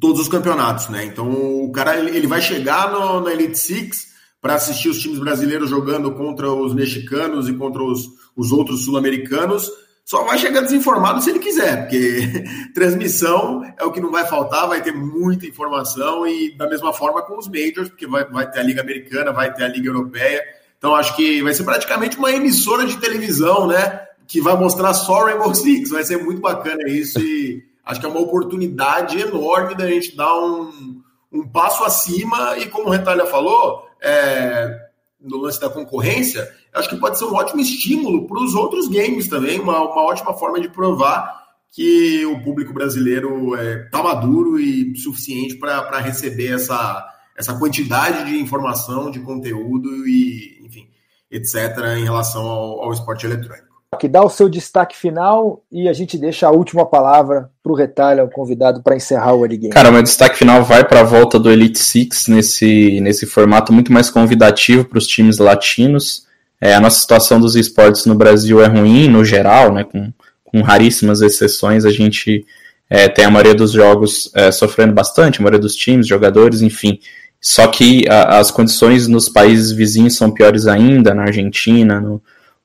todos 0.00 0.20
os 0.20 0.28
campeonatos, 0.28 0.88
né? 0.88 1.04
Então 1.04 1.30
o 1.64 1.70
cara 1.70 1.96
ele, 1.96 2.26
vai 2.26 2.40
chegar 2.40 2.90
no, 2.90 3.20
na 3.20 3.32
Elite 3.32 3.58
Six 3.58 4.12
para 4.40 4.54
assistir 4.54 4.88
os 4.88 4.98
times 5.00 5.20
brasileiros 5.20 5.70
jogando 5.70 6.12
contra 6.12 6.50
os 6.52 6.74
mexicanos 6.74 7.48
e 7.48 7.54
contra 7.54 7.82
os, 7.82 8.08
os 8.36 8.50
outros 8.50 8.84
sul-americanos. 8.84 9.70
Só 10.04 10.24
vai 10.24 10.36
chegar 10.36 10.62
desinformado 10.62 11.22
se 11.22 11.30
ele 11.30 11.38
quiser, 11.38 11.82
porque 11.82 12.44
transmissão 12.74 13.62
é 13.78 13.84
o 13.84 13.92
que 13.92 14.00
não 14.00 14.10
vai 14.10 14.26
faltar, 14.26 14.66
vai 14.66 14.82
ter 14.82 14.92
muita 14.92 15.46
informação 15.46 16.26
e 16.26 16.56
da 16.56 16.68
mesma 16.68 16.92
forma 16.92 17.22
com 17.22 17.38
os 17.38 17.46
majors, 17.46 17.88
porque 17.88 18.06
vai, 18.06 18.24
vai 18.24 18.50
ter 18.50 18.58
a 18.58 18.64
Liga 18.64 18.80
Americana, 18.80 19.32
vai 19.32 19.54
ter 19.54 19.62
a 19.62 19.68
Liga 19.68 19.88
Europeia. 19.88 20.42
Então 20.76 20.96
acho 20.96 21.14
que 21.14 21.40
vai 21.40 21.54
ser 21.54 21.62
praticamente 21.62 22.18
uma 22.18 22.32
emissora 22.32 22.84
de 22.84 22.96
televisão, 22.96 23.68
né? 23.68 24.00
Que 24.26 24.40
vai 24.40 24.56
mostrar 24.56 24.92
só 24.92 25.26
Rainbow 25.26 25.54
Six. 25.54 25.90
Vai 25.90 26.02
ser 26.02 26.16
muito 26.16 26.40
bacana 26.40 26.88
isso 26.88 27.20
e 27.20 27.62
acho 27.84 28.00
que 28.00 28.06
é 28.06 28.08
uma 28.08 28.20
oportunidade 28.20 29.20
enorme 29.20 29.74
da 29.74 29.86
gente 29.86 30.16
dar 30.16 30.34
um, 30.34 31.02
um 31.32 31.46
passo 31.46 31.84
acima 31.84 32.56
e 32.58 32.66
como 32.68 32.88
o 32.88 32.90
Retalha 32.90 33.26
falou, 33.26 33.86
é, 34.00 34.78
no 35.20 35.38
lance 35.38 35.60
da 35.60 35.70
concorrência, 35.70 36.50
acho 36.72 36.88
que 36.88 36.96
pode 36.96 37.18
ser 37.18 37.24
um 37.24 37.34
ótimo 37.34 37.60
estímulo 37.60 38.26
para 38.26 38.42
os 38.42 38.54
outros 38.54 38.88
games 38.88 39.28
também, 39.28 39.60
uma, 39.60 39.80
uma 39.80 40.02
ótima 40.02 40.34
forma 40.34 40.60
de 40.60 40.68
provar 40.68 41.42
que 41.70 42.24
o 42.26 42.42
público 42.42 42.72
brasileiro 42.72 43.54
está 43.54 43.64
é, 43.64 43.88
tá 43.88 44.02
maduro 44.02 44.60
e 44.60 44.94
suficiente 44.96 45.56
para 45.56 45.98
receber 46.00 46.54
essa, 46.54 47.08
essa 47.36 47.58
quantidade 47.58 48.30
de 48.30 48.38
informação, 48.38 49.10
de 49.10 49.20
conteúdo 49.20 50.06
e, 50.06 50.60
enfim, 50.62 50.88
etc., 51.30 51.78
em 51.96 52.04
relação 52.04 52.42
ao, 52.42 52.84
ao 52.84 52.92
esporte 52.92 53.24
eletrônico. 53.24 53.71
Que 53.98 54.08
dá 54.08 54.24
o 54.24 54.30
seu 54.30 54.48
destaque 54.48 54.96
final 54.96 55.62
e 55.70 55.88
a 55.88 55.92
gente 55.92 56.16
deixa 56.16 56.46
a 56.46 56.50
última 56.50 56.86
palavra 56.86 57.50
para 57.62 57.72
o 57.72 57.74
Retalho, 57.74 58.24
o 58.24 58.30
convidado, 58.30 58.82
para 58.82 58.96
encerrar 58.96 59.34
o 59.34 59.42
Early 59.42 59.56
Game. 59.56 59.72
Cara, 59.72 59.90
meu 59.90 60.02
destaque 60.02 60.36
final 60.38 60.64
vai 60.64 60.82
para 60.82 61.00
a 61.00 61.04
volta 61.04 61.38
do 61.38 61.50
Elite 61.50 61.78
Six 61.78 62.26
nesse, 62.26 63.00
nesse 63.00 63.26
formato 63.26 63.72
muito 63.72 63.92
mais 63.92 64.08
convidativo 64.10 64.84
para 64.84 64.98
os 64.98 65.06
times 65.06 65.38
latinos. 65.38 66.26
É, 66.60 66.74
a 66.74 66.80
nossa 66.80 67.00
situação 67.00 67.38
dos 67.38 67.54
esportes 67.54 68.06
no 68.06 68.14
Brasil 68.14 68.62
é 68.62 68.66
ruim, 68.66 69.08
no 69.08 69.24
geral, 69.24 69.72
né, 69.72 69.84
com, 69.84 70.12
com 70.42 70.62
raríssimas 70.62 71.20
exceções. 71.20 71.84
A 71.84 71.90
gente 71.90 72.46
é, 72.88 73.08
tem 73.08 73.24
a 73.24 73.30
maioria 73.30 73.54
dos 73.54 73.72
jogos 73.72 74.30
é, 74.34 74.50
sofrendo 74.50 74.94
bastante, 74.94 75.38
a 75.38 75.42
maioria 75.42 75.60
dos 75.60 75.76
times, 75.76 76.06
jogadores, 76.06 76.62
enfim. 76.62 76.98
Só 77.40 77.66
que 77.66 78.08
a, 78.08 78.38
as 78.38 78.50
condições 78.50 79.06
nos 79.06 79.28
países 79.28 79.70
vizinhos 79.70 80.16
são 80.16 80.30
piores 80.30 80.66
ainda, 80.66 81.12
na 81.12 81.24
Argentina, 81.24 82.00
no 82.00 82.22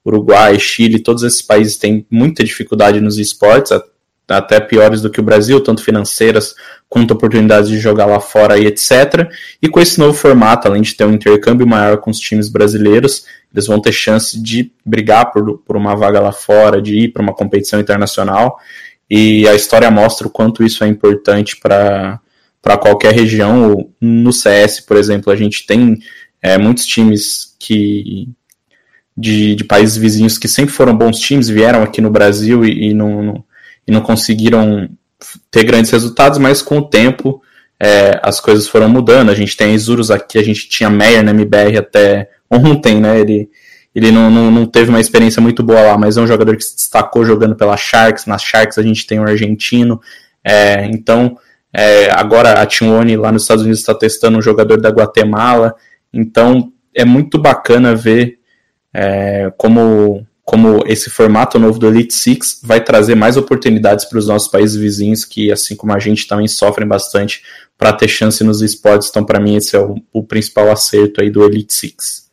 Uruguai, 0.08 0.58
Chile, 0.60 1.00
todos 1.00 1.24
esses 1.24 1.42
países 1.42 1.78
têm 1.78 2.06
muita 2.10 2.44
dificuldade 2.44 3.02
nos 3.02 3.18
esportes, 3.18 3.72
até 4.28 4.60
piores 4.60 5.02
do 5.02 5.10
que 5.10 5.20
o 5.20 5.24
Brasil, 5.24 5.62
tanto 5.62 5.84
financeiras 5.84 6.54
quanto 6.90 7.12
oportunidades 7.12 7.70
de 7.70 7.80
jogar 7.80 8.06
lá 8.06 8.20
fora 8.20 8.58
e 8.58 8.66
etc. 8.66 9.30
E 9.62 9.70
com 9.70 9.80
esse 9.80 10.00
novo 10.00 10.14
formato, 10.14 10.68
além 10.68 10.82
de 10.82 10.96
ter 10.96 11.06
um 11.06 11.14
intercâmbio 11.14 11.66
maior 11.66 11.98
com 11.98 12.12
os 12.12 12.20
times 12.20 12.50
brasileiros, 12.50 13.26
eles 13.54 13.68
vão 13.68 13.80
ter 13.80 13.92
chance 13.92 14.42
de 14.42 14.72
brigar 14.86 15.32
por, 15.32 15.60
por 15.60 15.78
uma 15.78 15.96
vaga 15.96 16.20
lá 16.20 16.32
fora, 16.32 16.82
de 16.82 16.96
ir 16.96 17.08
para 17.10 17.24
uma 17.24 17.34
competição 17.34 17.80
internacional. 17.80 18.60
E 19.10 19.48
a 19.48 19.56
história 19.56 19.90
mostra 19.90 20.28
o 20.28 20.32
quanto 20.32 20.64
isso 20.64 20.84
é 20.84 20.88
importante 20.88 21.58
para 21.58 22.20
qualquer 22.82 23.14
região. 23.14 23.90
No 24.02 24.34
CS, 24.34 24.82
por 24.82 24.98
exemplo, 24.98 25.32
a 25.32 25.36
gente 25.36 25.66
tem 25.66 26.00
é, 26.42 26.58
muitos 26.58 26.86
times 26.86 27.56
que 27.58 28.30
de, 29.18 29.56
de, 29.56 29.64
países 29.64 29.98
vizinhos 29.98 30.38
que 30.38 30.48
sempre 30.48 30.74
foram 30.74 30.96
bons 30.96 31.20
times, 31.20 31.50
vieram 31.50 31.82
aqui 31.82 32.02
no 32.02 32.10
Brasil 32.10 32.64
e, 32.64 32.90
e 32.90 32.94
não, 32.94 33.24
não 33.24 33.44
e 33.88 33.92
não 33.92 34.02
conseguiram 34.02 34.90
ter 35.50 35.64
grandes 35.64 35.90
resultados, 35.90 36.38
mas 36.38 36.62
com 36.62 36.80
o 36.80 36.88
tempo 36.88 37.42
é, 37.80 38.20
as 38.22 38.40
coisas 38.40 38.68
foram 38.68 38.90
mudando. 38.90 39.30
A 39.30 39.36
gente 39.36 39.56
tem 39.56 39.74
Isurus 39.74 40.12
aqui, 40.12 40.38
a 40.38 40.44
gente 40.44 40.68
tinha 40.68 40.90
Meyer 40.90 41.24
na 41.24 41.32
MBR 41.32 41.78
até 41.78 42.30
ontem, 42.52 43.00
né? 43.00 43.20
Ele, 43.20 43.50
ele 43.96 44.12
não, 44.12 44.30
não, 44.30 44.52
não, 44.52 44.66
teve 44.66 44.90
uma 44.90 45.00
experiência 45.00 45.42
muito 45.42 45.64
boa 45.64 45.82
lá, 45.82 45.98
mas 45.98 46.18
é 46.18 46.22
um 46.22 46.28
jogador 46.28 46.56
que 46.58 46.64
se 46.64 46.76
destacou 46.76 47.24
jogando 47.24 47.56
pela 47.56 47.78
Sharks. 47.78 48.26
Nas 48.26 48.44
Sharks 48.44 48.78
a 48.78 48.84
gente 48.84 49.08
tem 49.08 49.20
um 49.20 49.24
argentino. 49.24 50.02
É, 50.44 50.86
então, 50.86 51.38
é, 51.74 52.12
agora 52.12 52.62
a 52.62 52.66
Tione 52.66 53.16
lá 53.16 53.32
nos 53.32 53.44
Estados 53.44 53.64
Unidos 53.64 53.80
está 53.80 53.94
testando 53.94 54.38
um 54.38 54.42
jogador 54.42 54.82
da 54.82 54.90
Guatemala. 54.90 55.74
Então, 56.14 56.72
é 56.94 57.06
muito 57.06 57.38
bacana 57.38 57.96
ver 57.96 58.37
é, 58.98 59.54
como 59.58 60.26
como 60.44 60.82
esse 60.88 61.10
formato 61.10 61.60
novo 61.60 61.78
do 61.78 61.88
Elite 61.88 62.14
Six 62.14 62.62
vai 62.64 62.82
trazer 62.82 63.16
mais 63.16 63.36
oportunidades 63.36 64.06
para 64.06 64.18
os 64.18 64.28
nossos 64.28 64.48
países 64.48 64.78
vizinhos, 64.78 65.26
que 65.26 65.52
assim 65.52 65.76
como 65.76 65.92
a 65.92 66.00
gente 66.00 66.26
também 66.26 66.48
sofrem 66.48 66.88
bastante 66.88 67.44
para 67.78 67.92
ter 67.92 68.08
chance 68.08 68.42
nos 68.46 68.62
esportes. 68.62 69.10
Então, 69.10 69.26
para 69.26 69.42
mim, 69.42 69.58
esse 69.58 69.76
é 69.76 69.80
o, 69.80 69.96
o, 70.14 70.24
principal 70.24 70.72
acerto 70.72 71.22
aí 71.22 71.30
do 71.30 71.44
Elite 71.44 71.74
Six. 71.74 72.32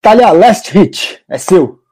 Talha, 0.00 0.30
last 0.30 0.70
hit, 0.70 1.20
é 1.28 1.36
seu. 1.36 1.82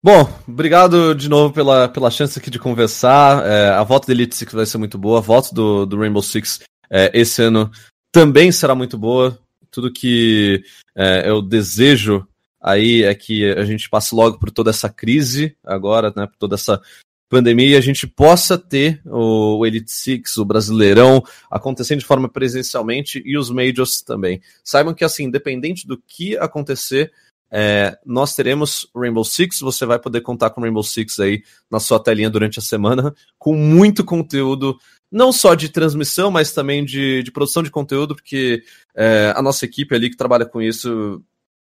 Bom, 0.00 0.32
obrigado 0.46 1.12
de 1.12 1.28
novo 1.28 1.52
pela, 1.52 1.88
pela 1.88 2.10
chance 2.10 2.38
aqui 2.38 2.50
de 2.50 2.58
conversar. 2.60 3.44
É, 3.44 3.70
a 3.70 3.82
volta 3.82 4.06
do 4.06 4.12
Elite 4.12 4.36
Six 4.36 4.52
vai 4.52 4.64
ser 4.64 4.78
muito 4.78 4.96
boa. 4.96 5.18
A 5.18 5.22
volta 5.22 5.52
do, 5.52 5.84
do 5.84 5.98
Rainbow 5.98 6.22
Six 6.22 6.60
é, 6.88 7.10
esse 7.12 7.42
ano 7.42 7.68
também 8.12 8.52
será 8.52 8.76
muito 8.76 8.96
boa. 8.96 9.36
Tudo 9.74 9.92
que 9.92 10.62
é, 10.96 11.28
eu 11.28 11.42
desejo 11.42 12.26
aí 12.62 13.02
é 13.02 13.14
que 13.14 13.50
a 13.52 13.64
gente 13.64 13.90
passe 13.90 14.14
logo 14.14 14.38
por 14.38 14.50
toda 14.50 14.70
essa 14.70 14.88
crise 14.88 15.56
agora, 15.64 16.12
né, 16.16 16.26
por 16.26 16.36
toda 16.38 16.54
essa 16.54 16.80
pandemia 17.28 17.76
a 17.76 17.80
gente 17.80 18.06
possa 18.06 18.56
ter 18.56 19.02
o 19.04 19.66
Elite 19.66 19.90
Six, 19.90 20.36
o 20.36 20.44
Brasileirão, 20.44 21.20
acontecendo 21.50 21.98
de 21.98 22.04
forma 22.04 22.28
presencialmente 22.28 23.20
e 23.26 23.36
os 23.36 23.50
Majors 23.50 24.02
também. 24.02 24.40
Saibam 24.62 24.94
que, 24.94 25.04
assim, 25.04 25.24
independente 25.24 25.84
do 25.84 25.98
que 25.98 26.38
acontecer, 26.38 27.10
é, 27.50 27.98
nós 28.06 28.34
teremos 28.34 28.88
Rainbow 28.94 29.24
Six, 29.24 29.60
você 29.60 29.84
vai 29.84 29.98
poder 29.98 30.20
contar 30.20 30.50
com 30.50 30.60
Rainbow 30.60 30.82
Six 30.82 31.18
aí 31.18 31.42
na 31.70 31.80
sua 31.80 31.98
telinha 32.00 32.30
durante 32.30 32.58
a 32.58 32.62
semana, 32.62 33.14
com 33.38 33.54
muito 33.54 34.04
conteúdo, 34.04 34.78
não 35.14 35.32
só 35.32 35.54
de 35.54 35.68
transmissão, 35.68 36.28
mas 36.28 36.52
também 36.52 36.84
de, 36.84 37.22
de 37.22 37.30
produção 37.30 37.62
de 37.62 37.70
conteúdo, 37.70 38.16
porque 38.16 38.64
é, 38.96 39.32
a 39.36 39.40
nossa 39.40 39.64
equipe 39.64 39.94
ali 39.94 40.10
que 40.10 40.16
trabalha 40.16 40.44
com 40.44 40.60
isso 40.60 41.22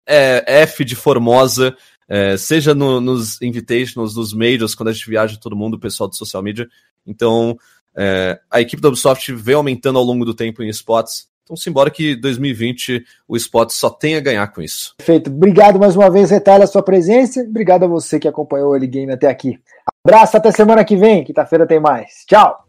é 0.06 0.62
F 0.62 0.82
de 0.82 0.96
Formosa, 0.96 1.76
é, 2.08 2.38
seja 2.38 2.74
no, 2.74 3.02
nos 3.02 3.40
invitations, 3.42 4.16
nos 4.16 4.32
majors, 4.32 4.74
quando 4.74 4.88
a 4.88 4.92
gente 4.92 5.08
viaja 5.08 5.38
todo 5.38 5.54
mundo, 5.54 5.74
o 5.74 5.78
pessoal 5.78 6.08
do 6.08 6.16
social 6.16 6.42
media. 6.42 6.66
Então, 7.06 7.58
é, 7.94 8.40
a 8.50 8.62
equipe 8.62 8.80
da 8.80 8.88
Ubisoft 8.88 9.30
vem 9.34 9.54
aumentando 9.54 9.98
ao 9.98 10.04
longo 10.04 10.24
do 10.24 10.32
tempo 10.32 10.62
em 10.62 10.68
spots. 10.70 11.28
Então, 11.42 11.54
simbora 11.54 11.90
que 11.90 12.16
2020 12.16 13.04
o 13.28 13.36
Spot 13.36 13.70
só 13.70 13.90
tem 13.90 14.16
a 14.16 14.20
ganhar 14.20 14.46
com 14.46 14.62
isso. 14.62 14.94
Perfeito. 14.96 15.28
Obrigado 15.28 15.78
mais 15.78 15.94
uma 15.94 16.08
vez, 16.08 16.30
Retalha, 16.30 16.64
a 16.64 16.66
sua 16.66 16.82
presença. 16.82 17.42
Obrigado 17.42 17.84
a 17.84 17.86
você 17.86 18.18
que 18.18 18.26
acompanhou 18.26 18.70
o 18.70 18.74
Early 18.74 18.86
Game 18.86 19.12
até 19.12 19.28
aqui. 19.28 19.60
Abraço, 20.02 20.38
até 20.38 20.50
semana 20.50 20.82
que 20.86 20.96
vem. 20.96 21.22
Quinta-feira 21.22 21.66
tem 21.66 21.78
mais. 21.78 22.24
Tchau. 22.26 22.63